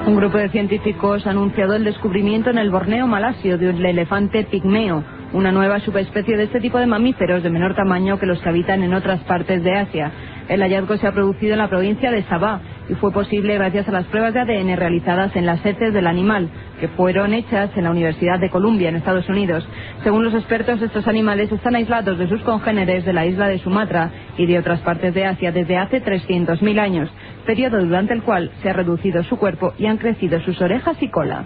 Un 0.07 0.17
grupo 0.17 0.39
de 0.39 0.49
científicos 0.49 1.27
ha 1.27 1.31
anunciado 1.31 1.77
el 1.77 1.85
descubrimiento 1.85 2.51
en 2.51 2.59
el 2.59 2.71
Borneo 2.71 3.07
malasio 3.07 3.59
de 3.59 3.71
un 3.71 3.85
elefante 3.85 4.45
pigmeo, 4.45 5.05
una 5.33 5.53
nueva 5.53 5.81
subespecie 5.81 6.37
de 6.37 6.45
este 6.45 6.61
tipo 6.61 6.79
de 6.79 6.87
mamíferos 6.87 7.43
de 7.43 7.51
menor 7.51 7.75
tamaño 7.75 8.19
que 8.19 8.27
los 8.27 8.41
que 8.41 8.49
habitan 8.49 8.83
en 8.83 8.95
otras 8.95 9.21
partes 9.21 9.63
de 9.63 9.77
Asia. 9.77 10.11
El 10.49 10.63
hallazgo 10.63 10.97
se 10.97 11.07
ha 11.07 11.13
producido 11.13 11.53
en 11.53 11.61
la 11.61 11.69
provincia 11.69 12.11
de 12.11 12.25
Sabah 12.25 12.61
y 12.89 12.95
fue 12.95 13.13
posible 13.13 13.55
gracias 13.55 13.87
a 13.87 13.93
las 13.93 14.07
pruebas 14.07 14.35
de 14.35 14.41
ADN 14.41 14.77
realizadas 14.77 15.37
en 15.37 15.47
las 15.47 15.65
heces 15.65 15.95
del 15.95 16.09
animal, 16.09 16.49
que 16.81 16.89
fueron 16.89 17.33
hechas 17.35 17.71
en 17.77 17.85
la 17.85 17.93
Universidad 17.93 18.41
de 18.41 18.51
Columbia, 18.51 18.89
en 18.89 18.97
Estados 18.97 19.29
Unidos. 19.29 19.65
Según 20.03 20.25
los 20.25 20.35
expertos, 20.35 20.83
estos 20.83 21.07
animales 21.07 21.53
están 21.53 21.77
aislados 21.77 22.19
de 22.19 22.29
sus 22.29 22.43
congéneres 22.43 23.05
de 23.05 23.13
la 23.13 23.27
isla 23.27 23.47
de 23.47 23.61
Sumatra 23.61 24.11
y 24.37 24.47
de 24.47 24.59
otras 24.59 24.81
partes 24.81 25.15
de 25.15 25.25
Asia 25.25 25.53
desde 25.53 25.77
hace 25.77 26.03
300.000 26.03 26.81
años, 26.81 27.09
periodo 27.47 27.79
durante 27.79 28.15
el 28.15 28.23
cual 28.23 28.51
se 28.63 28.71
ha 28.71 28.73
reducido 28.73 29.23
su 29.23 29.37
cuerpo 29.37 29.75
y 29.79 29.87
han 29.87 29.99
crecido 29.99 30.41
sus 30.41 30.61
orejas 30.61 31.01
y 31.01 31.09
cola. 31.09 31.45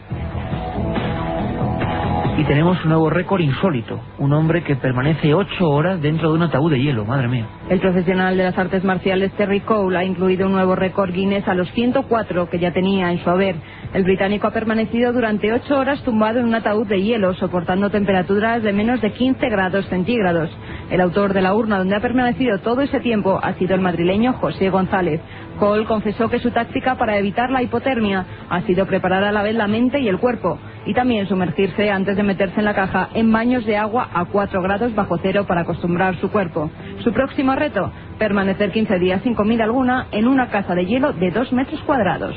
Y 2.36 2.42
tenemos 2.42 2.82
un 2.82 2.90
nuevo 2.90 3.10
récord 3.10 3.40
insólito. 3.40 4.00
Un 4.18 4.32
hombre 4.32 4.64
que 4.64 4.74
permanece 4.74 5.32
ocho 5.34 5.70
horas 5.70 6.02
dentro 6.02 6.30
de 6.30 6.34
un 6.34 6.42
ataúd 6.42 6.72
de 6.72 6.82
hielo. 6.82 7.04
Madre 7.04 7.28
mía. 7.28 7.46
El 7.68 7.78
profesional 7.78 8.36
de 8.36 8.42
las 8.42 8.58
artes 8.58 8.82
marciales 8.82 9.30
Terry 9.34 9.60
Cole 9.60 9.96
ha 9.96 10.04
incluido 10.04 10.46
un 10.46 10.52
nuevo 10.52 10.74
récord 10.74 11.12
Guinness 11.12 11.46
a 11.46 11.54
los 11.54 11.70
104 11.70 12.50
que 12.50 12.58
ya 12.58 12.72
tenía 12.72 13.12
en 13.12 13.22
su 13.22 13.30
haber. 13.30 13.54
El 13.92 14.02
británico 14.02 14.48
ha 14.48 14.50
permanecido 14.50 15.12
durante 15.12 15.52
ocho 15.52 15.78
horas 15.78 16.02
tumbado 16.02 16.40
en 16.40 16.46
un 16.46 16.56
ataúd 16.56 16.88
de 16.88 17.02
hielo, 17.02 17.34
soportando 17.34 17.90
temperaturas 17.90 18.64
de 18.64 18.72
menos 18.72 19.00
de 19.00 19.12
15 19.12 19.48
grados 19.48 19.86
centígrados. 19.86 20.50
El 20.90 21.00
autor 21.00 21.34
de 21.34 21.42
la 21.42 21.54
urna 21.54 21.78
donde 21.78 21.94
ha 21.94 22.00
permanecido 22.00 22.58
todo 22.58 22.80
ese 22.80 22.98
tiempo 22.98 23.38
ha 23.40 23.54
sido 23.54 23.76
el 23.76 23.80
madrileño 23.80 24.32
José 24.32 24.70
González. 24.70 25.20
Cole 25.60 25.84
confesó 25.84 26.28
que 26.28 26.40
su 26.40 26.50
táctica 26.50 26.96
para 26.96 27.16
evitar 27.16 27.50
la 27.52 27.62
hipotermia 27.62 28.26
ha 28.50 28.60
sido 28.62 28.86
preparar 28.86 29.22
a 29.22 29.30
la 29.30 29.44
vez 29.44 29.54
la 29.54 29.68
mente 29.68 30.00
y 30.00 30.08
el 30.08 30.18
cuerpo 30.18 30.58
y 30.86 30.94
también 30.94 31.26
sumergirse 31.26 31.90
antes 31.90 32.16
de 32.16 32.22
meterse 32.22 32.58
en 32.58 32.64
la 32.64 32.74
caja 32.74 33.08
en 33.14 33.32
baños 33.32 33.64
de 33.64 33.76
agua 33.76 34.08
a 34.12 34.24
4 34.24 34.62
grados 34.62 34.94
bajo 34.94 35.18
cero 35.18 35.44
para 35.46 35.62
acostumbrar 35.62 36.16
su 36.16 36.30
cuerpo. 36.30 36.70
Su 37.02 37.12
próximo 37.12 37.54
reto, 37.54 37.90
permanecer 38.18 38.72
15 38.72 38.98
días 38.98 39.22
sin 39.22 39.34
comida 39.34 39.64
alguna 39.64 40.06
en 40.12 40.26
una 40.26 40.48
casa 40.48 40.74
de 40.74 40.86
hielo 40.86 41.12
de 41.12 41.30
2 41.30 41.52
metros 41.52 41.80
cuadrados. 41.82 42.34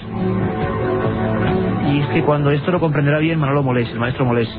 Y 1.92 2.00
es 2.00 2.08
que 2.08 2.24
cuando 2.24 2.52
esto 2.52 2.72
lo 2.72 2.80
comprenderá 2.80 3.20
bien 3.20 3.40
Manolo 3.40 3.64
Molés, 3.64 3.90
el 3.90 4.00
maestro 4.00 4.26
Molés, 4.26 4.50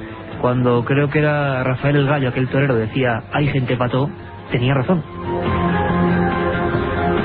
cuando 0.40 0.84
creo 0.84 1.10
que 1.10 1.18
era 1.18 1.62
Rafael 1.64 1.96
el 1.96 2.06
Gallo, 2.06 2.28
aquel 2.28 2.48
torero, 2.48 2.76
decía, 2.76 3.24
hay 3.32 3.48
gente 3.48 3.76
pato, 3.76 4.08
tenía 4.50 4.74
razón. 4.74 5.02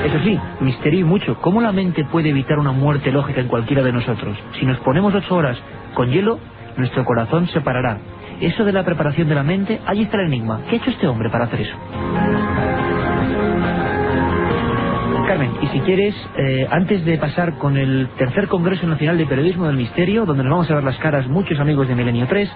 Eso 0.04 0.18
sí, 0.22 0.38
misterio 0.60 1.00
y 1.00 1.04
mucho. 1.04 1.36
¿Cómo 1.40 1.62
la 1.62 1.72
mente 1.72 2.04
puede 2.04 2.28
evitar 2.28 2.58
una 2.58 2.72
muerte 2.72 3.10
lógica 3.10 3.40
en 3.40 3.48
cualquiera 3.48 3.82
de 3.82 3.92
nosotros? 3.92 4.36
Si 4.60 4.66
nos 4.66 4.78
ponemos 4.80 5.14
ocho 5.14 5.34
horas 5.34 5.56
con 5.94 6.10
hielo, 6.10 6.38
nuestro 6.76 7.04
corazón 7.06 7.48
se 7.48 7.62
parará. 7.62 7.98
Eso 8.40 8.64
de 8.64 8.72
la 8.72 8.84
preparación 8.84 9.28
de 9.28 9.34
la 9.34 9.42
mente, 9.42 9.80
ahí 9.86 10.02
está 10.02 10.18
el 10.18 10.26
enigma. 10.26 10.60
¿Qué 10.68 10.76
ha 10.76 10.78
hecho 10.78 10.90
este 10.90 11.06
hombre 11.06 11.30
para 11.30 11.44
hacer 11.44 11.62
eso? 11.62 11.74
Carmen, 15.26 15.52
y 15.62 15.68
si 15.68 15.80
quieres, 15.80 16.14
eh, 16.36 16.68
antes 16.70 17.02
de 17.06 17.16
pasar 17.16 17.56
con 17.56 17.78
el 17.78 18.08
tercer 18.18 18.48
Congreso 18.48 18.86
Nacional 18.86 19.16
de 19.16 19.24
Periodismo 19.24 19.66
del 19.66 19.76
Misterio, 19.76 20.26
donde 20.26 20.44
nos 20.44 20.50
vamos 20.50 20.70
a 20.70 20.74
ver 20.74 20.84
las 20.84 20.98
caras 20.98 21.26
muchos 21.28 21.58
amigos 21.58 21.88
de 21.88 21.94
Milenio 21.94 22.26
3, 22.28 22.50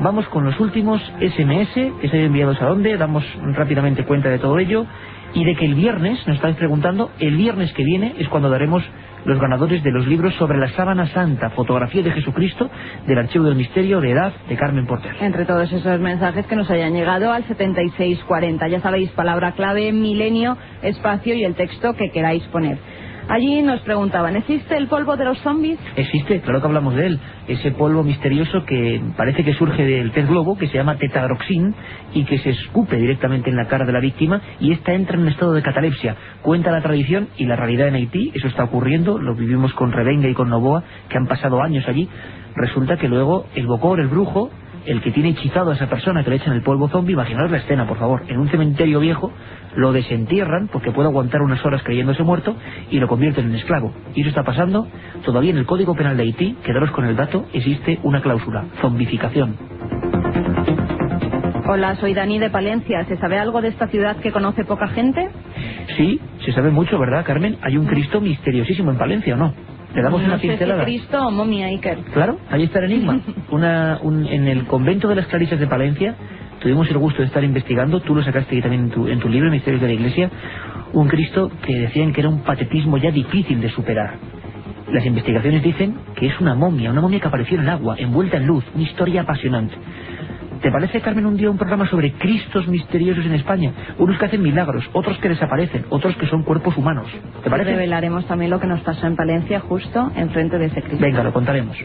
vamos 0.00 0.26
con 0.28 0.42
los 0.44 0.58
últimos 0.58 1.02
SMS 1.20 1.74
que 2.00 2.08
se 2.08 2.18
han 2.18 2.24
enviado 2.24 2.52
a 2.58 2.64
dónde, 2.64 2.96
damos 2.96 3.24
rápidamente 3.52 4.04
cuenta 4.04 4.30
de 4.30 4.38
todo 4.38 4.58
ello, 4.58 4.86
y 5.34 5.44
de 5.44 5.56
que 5.56 5.66
el 5.66 5.74
viernes, 5.74 6.26
nos 6.26 6.36
estáis 6.36 6.56
preguntando, 6.56 7.10
el 7.18 7.36
viernes 7.36 7.72
que 7.72 7.84
viene 7.84 8.14
es 8.18 8.28
cuando 8.28 8.48
daremos 8.48 8.82
los 9.24 9.40
ganadores 9.40 9.82
de 9.82 9.90
los 9.90 10.06
libros 10.06 10.34
sobre 10.34 10.58
la 10.58 10.68
sábana 10.70 11.06
santa, 11.08 11.50
fotografía 11.50 12.02
de 12.02 12.12
Jesucristo, 12.12 12.70
del 13.06 13.18
Archivo 13.18 13.44
del 13.44 13.56
Misterio 13.56 14.00
de 14.00 14.10
Edad 14.10 14.32
de 14.48 14.56
Carmen 14.56 14.86
Porter. 14.86 15.16
Entre 15.20 15.44
todos 15.44 15.72
esos 15.72 16.00
mensajes 16.00 16.46
que 16.46 16.56
nos 16.56 16.70
hayan 16.70 16.92
llegado 16.92 17.32
al 17.32 17.44
7640. 17.44 18.68
Ya 18.68 18.80
sabéis, 18.80 19.10
palabra 19.10 19.52
clave, 19.52 19.92
milenio, 19.92 20.56
espacio 20.82 21.34
y 21.34 21.44
el 21.44 21.54
texto 21.54 21.94
que 21.94 22.10
queráis 22.10 22.42
poner. 22.44 22.78
Allí 23.26 23.62
nos 23.62 23.80
preguntaban, 23.80 24.36
¿existe 24.36 24.76
el 24.76 24.86
polvo 24.86 25.16
de 25.16 25.24
los 25.24 25.38
zombies? 25.38 25.78
Existe, 25.96 26.40
claro 26.42 26.60
que 26.60 26.66
hablamos 26.66 26.94
de 26.94 27.06
él. 27.06 27.20
Ese 27.48 27.70
polvo 27.70 28.02
misterioso 28.02 28.64
que 28.66 29.00
parece 29.16 29.42
que 29.42 29.54
surge 29.54 29.82
del 29.82 30.10
pez 30.10 30.28
globo, 30.28 30.58
que 30.58 30.68
se 30.68 30.74
llama 30.74 30.96
tetragroxin, 30.96 31.74
y 32.12 32.24
que 32.24 32.38
se 32.38 32.50
escupe 32.50 32.96
directamente 32.96 33.48
en 33.48 33.56
la 33.56 33.66
cara 33.66 33.86
de 33.86 33.92
la 33.92 34.00
víctima, 34.00 34.42
y 34.60 34.72
esta 34.72 34.92
entra 34.92 35.16
en 35.16 35.22
un 35.22 35.28
estado 35.28 35.54
de 35.54 35.62
catalepsia. 35.62 36.16
Cuenta 36.42 36.70
la 36.70 36.82
tradición 36.82 37.28
y 37.38 37.46
la 37.46 37.56
realidad 37.56 37.88
en 37.88 37.94
Haití, 37.94 38.30
eso 38.34 38.46
está 38.46 38.64
ocurriendo, 38.64 39.18
lo 39.18 39.34
vivimos 39.34 39.72
con 39.72 39.92
Revenga 39.92 40.28
y 40.28 40.34
con 40.34 40.50
Novoa, 40.50 40.84
que 41.08 41.16
han 41.16 41.26
pasado 41.26 41.62
años 41.62 41.88
allí. 41.88 42.08
Resulta 42.56 42.98
que 42.98 43.08
luego 43.08 43.46
el 43.54 43.66
bocor, 43.66 44.00
el 44.00 44.08
brujo, 44.08 44.50
el 44.86 45.00
que 45.00 45.10
tiene 45.10 45.30
hechizado 45.30 45.70
a 45.70 45.74
esa 45.74 45.88
persona 45.88 46.24
que 46.24 46.30
le 46.30 46.36
echan 46.36 46.52
el 46.52 46.62
polvo 46.62 46.88
zombie, 46.88 47.12
imaginaos 47.12 47.50
la 47.50 47.58
escena, 47.58 47.86
por 47.86 47.98
favor, 47.98 48.22
en 48.28 48.38
un 48.38 48.48
cementerio 48.48 49.00
viejo, 49.00 49.32
lo 49.76 49.92
desentierran 49.92 50.68
porque 50.68 50.92
puede 50.92 51.08
aguantar 51.08 51.42
unas 51.42 51.64
horas 51.64 51.82
creyéndose 51.82 52.22
muerto 52.22 52.56
y 52.90 52.98
lo 52.98 53.08
convierten 53.08 53.46
en 53.46 53.54
esclavo. 53.54 53.92
Y 54.14 54.20
eso 54.20 54.28
está 54.30 54.44
pasando 54.44 54.86
todavía 55.24 55.50
en 55.50 55.58
el 55.58 55.66
Código 55.66 55.94
Penal 55.94 56.16
de 56.16 56.24
Haití, 56.24 56.56
quedaros 56.64 56.90
con 56.90 57.04
el 57.04 57.16
dato, 57.16 57.46
existe 57.52 57.98
una 58.02 58.20
cláusula, 58.20 58.64
zombificación. 58.80 59.56
Hola, 61.66 61.96
soy 61.96 62.12
Dani 62.12 62.38
de 62.38 62.50
Palencia. 62.50 63.04
¿Se 63.06 63.16
sabe 63.16 63.38
algo 63.38 63.62
de 63.62 63.68
esta 63.68 63.88
ciudad 63.88 64.16
que 64.18 64.32
conoce 64.32 64.64
poca 64.64 64.86
gente? 64.88 65.30
Sí, 65.96 66.20
se 66.44 66.52
sabe 66.52 66.70
mucho, 66.70 66.98
¿verdad, 66.98 67.24
Carmen? 67.24 67.56
Hay 67.62 67.78
un 67.78 67.86
Cristo 67.86 68.20
misteriosísimo 68.20 68.90
en 68.90 68.98
Palencia, 68.98 69.34
¿o 69.34 69.38
no? 69.38 69.54
¿Le 69.94 70.02
damos 70.02 70.20
no 70.22 70.26
una 70.28 70.38
si 70.38 70.48
pincelada? 70.48 70.84
Cristo 70.84 71.26
o 71.26 71.30
momia 71.30 71.66
Iker. 71.66 71.98
Claro, 72.12 72.38
ahí 72.50 72.64
está 72.64 72.80
el 72.80 72.92
enigma. 72.92 73.20
Una, 73.50 73.98
un- 74.02 74.26
en 74.26 74.48
el 74.48 74.66
convento 74.66 75.08
de 75.08 75.14
las 75.14 75.26
Clarisas 75.26 75.58
de 75.60 75.66
Palencia 75.66 76.14
tuvimos 76.60 76.88
el 76.90 76.98
gusto 76.98 77.20
de 77.22 77.26
estar 77.28 77.44
investigando, 77.44 78.00
tú 78.00 78.14
lo 78.14 78.22
sacaste 78.22 78.56
ahí 78.56 78.62
también 78.62 78.84
en 78.84 78.90
tu, 78.90 79.06
en 79.06 79.18
tu 79.20 79.28
libro, 79.28 79.50
Misterios 79.50 79.80
de 79.82 79.88
la 79.88 79.92
Iglesia, 79.94 80.30
un 80.94 81.08
Cristo 81.08 81.50
que 81.64 81.78
decían 81.80 82.12
que 82.12 82.20
era 82.22 82.28
un 82.30 82.40
patetismo 82.40 82.96
ya 82.96 83.10
difícil 83.10 83.60
de 83.60 83.68
superar. 83.70 84.14
Las 84.90 85.04
investigaciones 85.04 85.62
dicen 85.62 85.94
que 86.14 86.26
es 86.26 86.40
una 86.40 86.54
momia, 86.54 86.90
una 86.90 87.00
momia 87.00 87.20
que 87.20 87.28
apareció 87.28 87.56
en 87.56 87.64
el 87.64 87.68
agua, 87.70 87.96
envuelta 87.98 88.36
en 88.38 88.46
luz, 88.46 88.64
una 88.74 88.82
historia 88.84 89.22
apasionante. 89.22 89.74
¿Te 90.64 90.70
parece, 90.70 91.02
Carmen, 91.02 91.26
un 91.26 91.36
día 91.36 91.50
un 91.50 91.58
programa 91.58 91.86
sobre 91.86 92.12
Cristos 92.14 92.66
misteriosos 92.68 93.26
en 93.26 93.34
España? 93.34 93.70
Unos 93.98 94.16
que 94.16 94.24
hacen 94.24 94.40
milagros, 94.40 94.82
otros 94.94 95.18
que 95.18 95.28
desaparecen, 95.28 95.84
otros 95.90 96.16
que 96.16 96.26
son 96.26 96.42
cuerpos 96.42 96.74
humanos. 96.78 97.06
¿Te 97.42 97.50
parece? 97.50 97.72
Revelaremos 97.72 98.26
también 98.26 98.50
lo 98.50 98.58
que 98.58 98.66
nos 98.66 98.80
pasó 98.80 99.06
en 99.06 99.14
Palencia 99.14 99.60
justo 99.60 100.10
enfrente 100.16 100.56
de 100.56 100.64
ese 100.64 100.80
Cristo. 100.80 101.04
Venga, 101.04 101.22
lo 101.22 101.34
contaremos. 101.34 101.76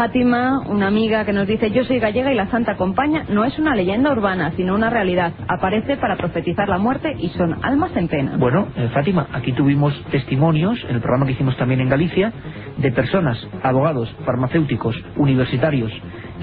Fátima, 0.00 0.60
una 0.66 0.86
amiga 0.86 1.24
que 1.24 1.32
nos 1.32 1.46
dice 1.46 1.70
yo 1.72 1.84
soy 1.84 1.98
gallega 1.98 2.32
y 2.32 2.34
la 2.34 2.46
Santa 2.50 2.76
Compaña 2.76 3.24
no 3.28 3.44
es 3.44 3.58
una 3.58 3.74
leyenda 3.74 4.12
urbana, 4.12 4.52
sino 4.56 4.74
una 4.74 4.88
realidad. 4.88 5.32
Aparece 5.48 5.96
para 5.96 6.16
profetizar 6.16 6.68
la 6.68 6.78
muerte 6.78 7.14
y 7.18 7.28
son 7.30 7.56
almas 7.62 7.94
en 7.96 8.08
pena. 8.08 8.36
Bueno, 8.38 8.68
eh, 8.76 8.88
Fátima, 8.94 9.26
aquí 9.32 9.52
tuvimos 9.52 9.92
testimonios 10.10 10.82
en 10.88 10.96
el 10.96 11.00
programa 11.02 11.26
que 11.26 11.32
hicimos 11.32 11.56
también 11.56 11.80
en 11.80 11.88
Galicia 11.88 12.32
de 12.80 12.92
personas, 12.92 13.38
abogados, 13.62 14.14
farmacéuticos, 14.24 14.96
universitarios, 15.16 15.92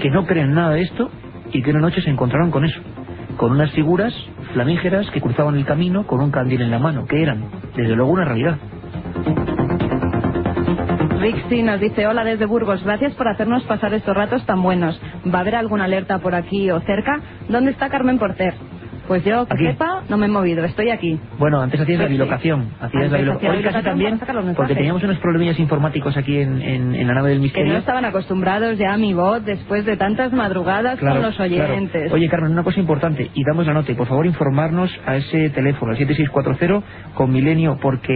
que 0.00 0.10
no 0.10 0.26
creen 0.26 0.54
nada 0.54 0.74
de 0.74 0.82
esto 0.82 1.10
y 1.52 1.62
que 1.62 1.70
una 1.70 1.80
noche 1.80 2.00
se 2.02 2.10
encontraron 2.10 2.50
con 2.50 2.64
eso, 2.64 2.80
con 3.36 3.52
unas 3.52 3.72
figuras 3.72 4.14
flamígeras 4.52 5.10
que 5.10 5.20
cruzaban 5.20 5.56
el 5.56 5.64
camino 5.64 6.06
con 6.06 6.20
un 6.20 6.30
candil 6.30 6.62
en 6.62 6.70
la 6.70 6.78
mano, 6.78 7.06
que 7.06 7.22
eran, 7.22 7.44
desde 7.74 7.96
luego, 7.96 8.12
una 8.12 8.24
realidad. 8.24 8.58
Rixi 11.20 11.62
nos 11.64 11.80
dice 11.80 12.06
hola 12.06 12.22
desde 12.22 12.46
Burgos, 12.46 12.84
gracias 12.84 13.12
por 13.14 13.26
hacernos 13.26 13.64
pasar 13.64 13.92
estos 13.92 14.16
ratos 14.16 14.46
tan 14.46 14.62
buenos. 14.62 15.00
¿Va 15.26 15.38
a 15.38 15.40
haber 15.40 15.56
alguna 15.56 15.84
alerta 15.84 16.20
por 16.20 16.34
aquí 16.36 16.70
o 16.70 16.80
cerca? 16.80 17.20
¿Dónde 17.48 17.72
está 17.72 17.88
Carmen 17.88 18.18
Porter? 18.18 18.54
Pues 19.08 19.24
yo, 19.24 19.46
que 19.46 19.54
Aquí. 19.54 19.66
sepa, 19.66 20.02
no 20.08 20.18
me 20.18 20.26
he 20.26 20.28
movido, 20.28 20.64
estoy 20.64 20.90
aquí. 20.90 21.18
Bueno, 21.38 21.60
antes 21.62 21.80
hacías 21.80 21.98
la 21.98 22.04
Pues 22.04 22.12
bilocación, 22.12 22.68
hacías 22.78 22.92
la 22.92 23.00
Antes 23.00 23.20
bilo- 23.22 23.32
hacía 23.36 23.48
la 23.48 23.54
Hoy 23.56 23.62
casi 23.62 23.78
bilocación 23.78 23.84
también, 23.84 24.54
porque 24.54 24.74
teníamos 24.74 25.02
unos 25.02 25.18
problemillas 25.18 25.58
informáticos 25.58 26.16
aquí 26.16 26.38
en, 26.38 26.60
en- 26.62 26.94
en 26.94 27.06
la 27.08 27.14
nave 27.14 27.30
del 27.30 27.38
Que 27.38 27.42
misterio. 27.44 27.72
no 27.72 27.78
estaban 27.78 28.04
acostumbrados 28.04 28.76
ya 28.78 28.92
a 28.92 28.98
mi 28.98 29.14
voz 29.14 29.44
después 29.44 29.84
de 29.86 29.96
tantas 29.96 30.32
madrugadas 30.32 30.98
Claro, 30.98 31.16
con 31.16 31.22
los 31.24 31.36
claro. 31.36 31.52
oyentes. 31.72 32.12
Oye, 32.12 32.28
Carmen, 32.28 32.52
una 32.52 32.62
cosa 32.62 32.80
importante, 32.80 33.30
y 33.32 33.42
damos 33.44 33.66
la 33.66 33.72
nota, 33.72 33.90
y 33.90 33.94
por 33.94 34.06
favor 34.06 34.26
informarnos 34.26 34.90
a 35.06 35.16
ese 35.16 35.50
teléfono, 35.50 35.92
al 35.92 35.96
7640, 35.98 36.82
con 37.14 37.32
Milenio, 37.32 37.78
porque 37.80 38.14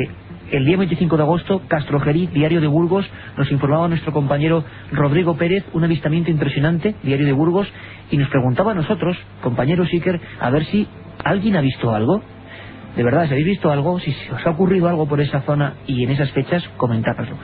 el 0.52 0.66
día 0.66 0.76
25 0.76 1.16
de 1.16 1.22
agosto, 1.22 1.62
Castrogerí, 1.66 2.26
Diario 2.26 2.60
de 2.60 2.66
Burgos, 2.66 3.08
nos 3.38 3.50
informaba 3.50 3.88
nuestro 3.88 4.12
compañero 4.12 4.64
Rodrigo 4.92 5.36
Pérez, 5.36 5.64
un 5.72 5.82
avistamiento 5.82 6.30
impresionante, 6.30 6.94
Diario 7.02 7.26
de 7.26 7.32
Burgos, 7.32 7.66
y 8.10 8.18
nos 8.18 8.28
preguntaba 8.28 8.72
a 8.72 8.74
nosotros, 8.74 9.16
compañeros 9.42 9.88
Iker, 9.90 10.20
a 10.38 10.50
ver 10.50 10.66
si 10.66 10.86
alguien 11.24 11.56
ha 11.56 11.62
visto 11.62 11.94
algo. 11.94 12.22
De 12.94 13.02
verdad, 13.02 13.24
si 13.24 13.30
habéis 13.30 13.46
visto 13.46 13.70
algo, 13.70 13.98
si 14.00 14.14
os 14.30 14.46
ha 14.46 14.50
ocurrido 14.50 14.88
algo 14.88 15.08
por 15.08 15.20
esa 15.22 15.40
zona 15.40 15.76
y 15.86 16.04
en 16.04 16.10
esas 16.10 16.30
fechas, 16.32 16.62
comentádnoslo. 16.76 17.36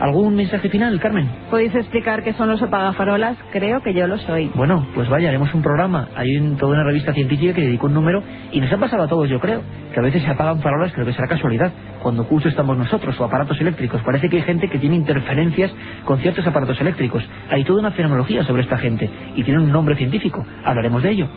¿Algún 0.00 0.36
mensaje 0.36 0.68
final, 0.68 1.00
Carmen? 1.00 1.28
¿Podéis 1.50 1.74
explicar 1.74 2.22
qué 2.22 2.32
son 2.34 2.48
los 2.48 2.62
apagafarolas? 2.62 3.36
Creo 3.52 3.80
que 3.82 3.92
yo 3.92 4.06
lo 4.06 4.16
soy. 4.18 4.50
Bueno, 4.54 4.86
pues 4.94 5.08
vaya, 5.08 5.28
haremos 5.28 5.52
un 5.54 5.62
programa. 5.62 6.08
Hay 6.14 6.36
un- 6.36 6.56
toda 6.56 6.74
una 6.74 6.84
revista 6.84 7.12
científica 7.12 7.52
que 7.52 7.62
dedicó 7.62 7.86
un 7.86 7.94
número 7.94 8.22
y 8.52 8.60
nos 8.60 8.72
ha 8.72 8.76
pasado 8.78 9.02
a 9.02 9.08
todos, 9.08 9.28
yo 9.28 9.40
creo, 9.40 9.62
que 9.92 9.98
a 9.98 10.02
veces 10.02 10.22
se 10.22 10.30
apagan 10.30 10.60
farolas, 10.60 10.92
creo 10.92 11.04
que 11.04 11.12
será 11.12 11.26
casualidad, 11.26 11.72
cuando 12.00 12.22
justo 12.24 12.48
estamos 12.48 12.76
nosotros 12.78 13.18
o 13.20 13.24
aparatos 13.24 13.60
eléctricos. 13.60 14.00
Parece 14.02 14.28
que 14.28 14.36
hay 14.36 14.42
gente 14.42 14.68
que 14.68 14.78
tiene 14.78 14.94
interferencias 14.96 15.72
con 16.04 16.18
ciertos 16.20 16.46
aparatos 16.46 16.80
eléctricos. 16.80 17.28
Hay 17.50 17.64
toda 17.64 17.80
una 17.80 17.90
fenomenología 17.90 18.44
sobre 18.44 18.62
esta 18.62 18.78
gente 18.78 19.10
y 19.34 19.42
tiene 19.42 19.60
un 19.60 19.72
nombre 19.72 19.96
científico. 19.96 20.44
Hablaremos 20.64 21.02
de 21.02 21.10
ello. 21.10 21.28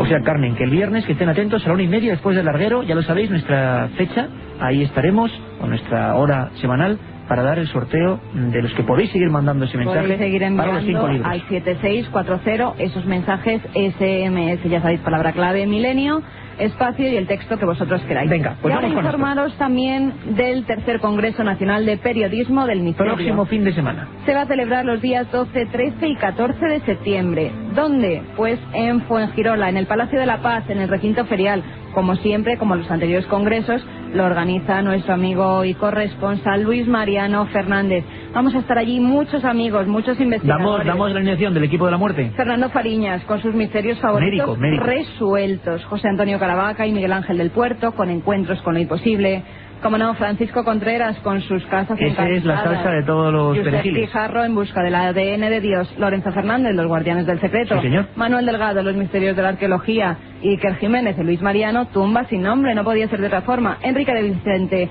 O 0.00 0.06
sea, 0.06 0.22
Carmen, 0.22 0.54
que 0.54 0.64
el 0.64 0.70
viernes 0.70 1.04
que 1.04 1.12
estén 1.12 1.28
atentos 1.28 1.62
a 1.62 1.68
la 1.68 1.74
una 1.74 1.82
y 1.82 1.86
media 1.86 2.12
después 2.12 2.34
del 2.34 2.46
larguero, 2.46 2.82
ya 2.82 2.94
lo 2.94 3.02
sabéis, 3.02 3.28
nuestra 3.28 3.90
fecha, 3.98 4.28
ahí 4.58 4.82
estaremos, 4.82 5.30
o 5.60 5.66
nuestra 5.66 6.14
hora 6.14 6.48
semanal, 6.54 6.98
para 7.30 7.44
dar 7.44 7.60
el 7.60 7.68
sorteo 7.68 8.18
de 8.34 8.60
los 8.60 8.74
que 8.74 8.82
podéis 8.82 9.12
seguir 9.12 9.30
mandando 9.30 9.64
ese 9.64 9.78
mensaje 9.78 10.00
Podéis 10.00 10.18
seguir 10.18 10.40
para 10.56 10.72
los 10.72 10.84
cinco 10.84 11.06
enviando 11.06 11.08
libros. 11.12 11.32
al 11.32 11.48
7640 11.48 12.74
esos 12.82 13.06
mensajes 13.06 13.62
SMS, 13.72 14.68
ya 14.68 14.80
sabéis, 14.82 14.98
palabra 14.98 15.30
clave 15.30 15.64
milenio, 15.64 16.22
espacio 16.58 17.08
y 17.08 17.16
el 17.16 17.28
texto 17.28 17.56
que 17.56 17.64
vosotros 17.64 18.02
queráis. 18.02 18.28
Venga, 18.28 18.56
pues 18.60 18.72
y 18.72 18.74
ahora 18.74 18.88
vamos 18.88 18.96
con 18.96 19.06
esto. 19.06 19.16
informaros 19.16 19.56
también 19.58 20.12
del 20.36 20.64
tercer 20.66 20.98
Congreso 20.98 21.44
Nacional 21.44 21.86
de 21.86 21.98
Periodismo 21.98 22.66
del 22.66 22.80
Misterio. 22.82 23.14
Próximo 23.14 23.46
fin 23.46 23.62
de 23.62 23.74
semana. 23.74 24.08
Se 24.26 24.34
va 24.34 24.42
a 24.42 24.46
celebrar 24.46 24.84
los 24.84 25.00
días 25.00 25.30
12, 25.30 25.66
13 25.66 26.08
y 26.08 26.16
14 26.16 26.66
de 26.66 26.80
septiembre. 26.80 27.52
¿Dónde? 27.76 28.22
Pues 28.36 28.58
en 28.74 29.02
Fuengirola, 29.02 29.68
en 29.68 29.76
el 29.76 29.86
Palacio 29.86 30.18
de 30.18 30.26
la 30.26 30.38
Paz, 30.42 30.64
en 30.68 30.80
el 30.80 30.88
recinto 30.88 31.24
ferial. 31.26 31.62
Como 31.94 32.14
siempre, 32.16 32.56
como 32.56 32.76
los 32.76 32.90
anteriores 32.90 33.26
congresos, 33.26 33.84
lo 34.14 34.24
organiza 34.24 34.80
nuestro 34.82 35.14
amigo 35.14 35.64
y 35.64 35.74
corresponsal 35.74 36.62
Luis 36.62 36.86
Mariano 36.86 37.46
Fernández. 37.46 38.04
Vamos 38.32 38.54
a 38.54 38.58
estar 38.60 38.78
allí 38.78 39.00
muchos 39.00 39.44
amigos, 39.44 39.86
muchos 39.88 40.16
Damos, 40.18 40.20
investigadores. 40.22 40.86
damos 40.86 41.10
la 41.10 41.16
alineación 41.18 41.52
del 41.54 41.64
equipo 41.64 41.86
de 41.86 41.90
la 41.92 41.96
muerte. 41.98 42.30
Fernando 42.36 42.70
Fariñas, 42.70 43.22
con 43.24 43.42
sus 43.42 43.54
misterios 43.54 43.98
favoritos 43.98 44.56
Médico, 44.56 44.56
médico. 44.56 44.84
resueltos. 44.84 45.84
José 45.86 46.08
Antonio 46.08 46.38
Caravaca 46.38 46.86
y 46.86 46.92
Miguel 46.92 47.12
Ángel 47.12 47.38
del 47.38 47.50
Puerto, 47.50 47.92
con 47.92 48.08
encuentros 48.10 48.60
con 48.62 48.74
lo 48.74 48.80
imposible. 48.80 49.42
Como 49.82 49.96
no, 49.96 50.14
Francisco 50.14 50.62
Contreras, 50.62 51.18
con 51.20 51.40
sus 51.40 51.64
casas 51.66 51.98
Esa 51.98 52.28
es 52.28 52.44
la 52.44 52.62
salsa 52.62 52.90
de 52.90 53.02
todos 53.02 53.32
los 53.32 53.56
Josep 53.56 53.64
perejiles. 53.64 54.08
Pijarro, 54.08 54.44
en 54.44 54.54
busca 54.54 54.82
del 54.82 54.94
ADN 54.94 55.40
de 55.40 55.60
Dios. 55.60 55.90
Lorenzo 55.98 56.30
Fernández, 56.32 56.74
los 56.74 56.86
guardianes 56.86 57.26
del 57.26 57.40
secreto. 57.40 57.76
Sí, 57.76 57.88
señor. 57.88 58.06
Manuel 58.14 58.44
Delgado, 58.44 58.82
los 58.82 58.94
misterios 58.94 59.36
de 59.36 59.42
la 59.42 59.48
arqueología. 59.50 60.18
Iker 60.42 60.76
Jiménez 60.76 61.16
y 61.18 61.22
Luis 61.22 61.40
Mariano, 61.40 61.86
tumba 61.86 62.24
sin 62.24 62.42
nombre, 62.42 62.74
no 62.74 62.84
podía 62.84 63.08
ser 63.08 63.20
de 63.20 63.28
otra 63.28 63.42
forma. 63.42 63.78
Enrique 63.82 64.12
de 64.12 64.22
Vicente, 64.22 64.88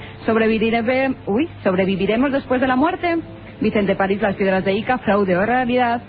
uy, 1.25 1.49
sobreviviremos 1.63 2.31
después 2.31 2.59
de 2.59 2.67
la 2.67 2.75
muerte. 2.75 3.17
Vicente 3.61 3.95
París, 3.95 4.21
las 4.21 4.35
piedras 4.35 4.65
de 4.65 4.73
Ica, 4.73 4.97
fraude 4.99 5.37
o 5.37 5.45
realidad. 5.45 6.01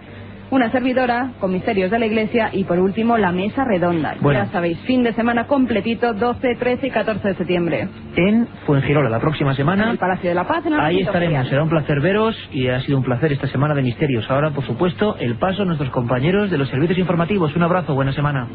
Una 0.50 0.70
servidora 0.72 1.32
con 1.38 1.52
misterios 1.52 1.90
de 1.92 1.98
la 1.98 2.06
iglesia 2.06 2.50
y 2.52 2.64
por 2.64 2.78
último 2.80 3.16
la 3.16 3.30
mesa 3.32 3.64
redonda. 3.64 4.16
Bueno. 4.20 4.40
Ya 4.44 4.50
sabéis, 4.50 4.78
fin 4.80 5.02
de 5.04 5.12
semana 5.14 5.46
completito, 5.46 6.12
12, 6.12 6.56
13 6.56 6.86
y 6.88 6.90
14 6.90 7.28
de 7.28 7.34
septiembre. 7.36 7.88
En 8.16 8.48
Fuengirola, 8.66 9.08
la 9.08 9.20
próxima 9.20 9.50
En 9.52 9.56
semana. 9.56 9.90
el 9.90 9.98
Palacio 9.98 10.28
de 10.28 10.34
la 10.34 10.46
Paz, 10.48 10.66
en 10.66 10.72
el 10.74 10.80
Ahí 10.80 11.00
estaremos. 11.00 11.22
ferial. 11.34 11.48
Será 11.48 11.62
un 11.62 11.68
placer 11.70 12.00
veros 12.00 12.36
y 12.52 12.68
ha 12.68 12.80
sido 12.80 12.98
un 12.98 13.04
placer 13.04 13.32
esta 13.32 13.46
semana 13.46 13.74
de 13.74 13.82
misterios. 13.82 14.28
Ahora, 14.30 14.50
por 14.50 14.64
supuesto, 14.66 15.16
el 15.20 15.36
paso 15.36 15.62
a 15.62 15.66
nuestros 15.66 15.90
compañeros 15.90 16.50
de 16.50 16.58
los 16.58 16.68
servicios 16.68 16.98
informativos. 16.98 17.54
Un 17.54 17.62
abrazo, 17.62 17.94
buena 17.94 18.12
semana. 18.12 18.48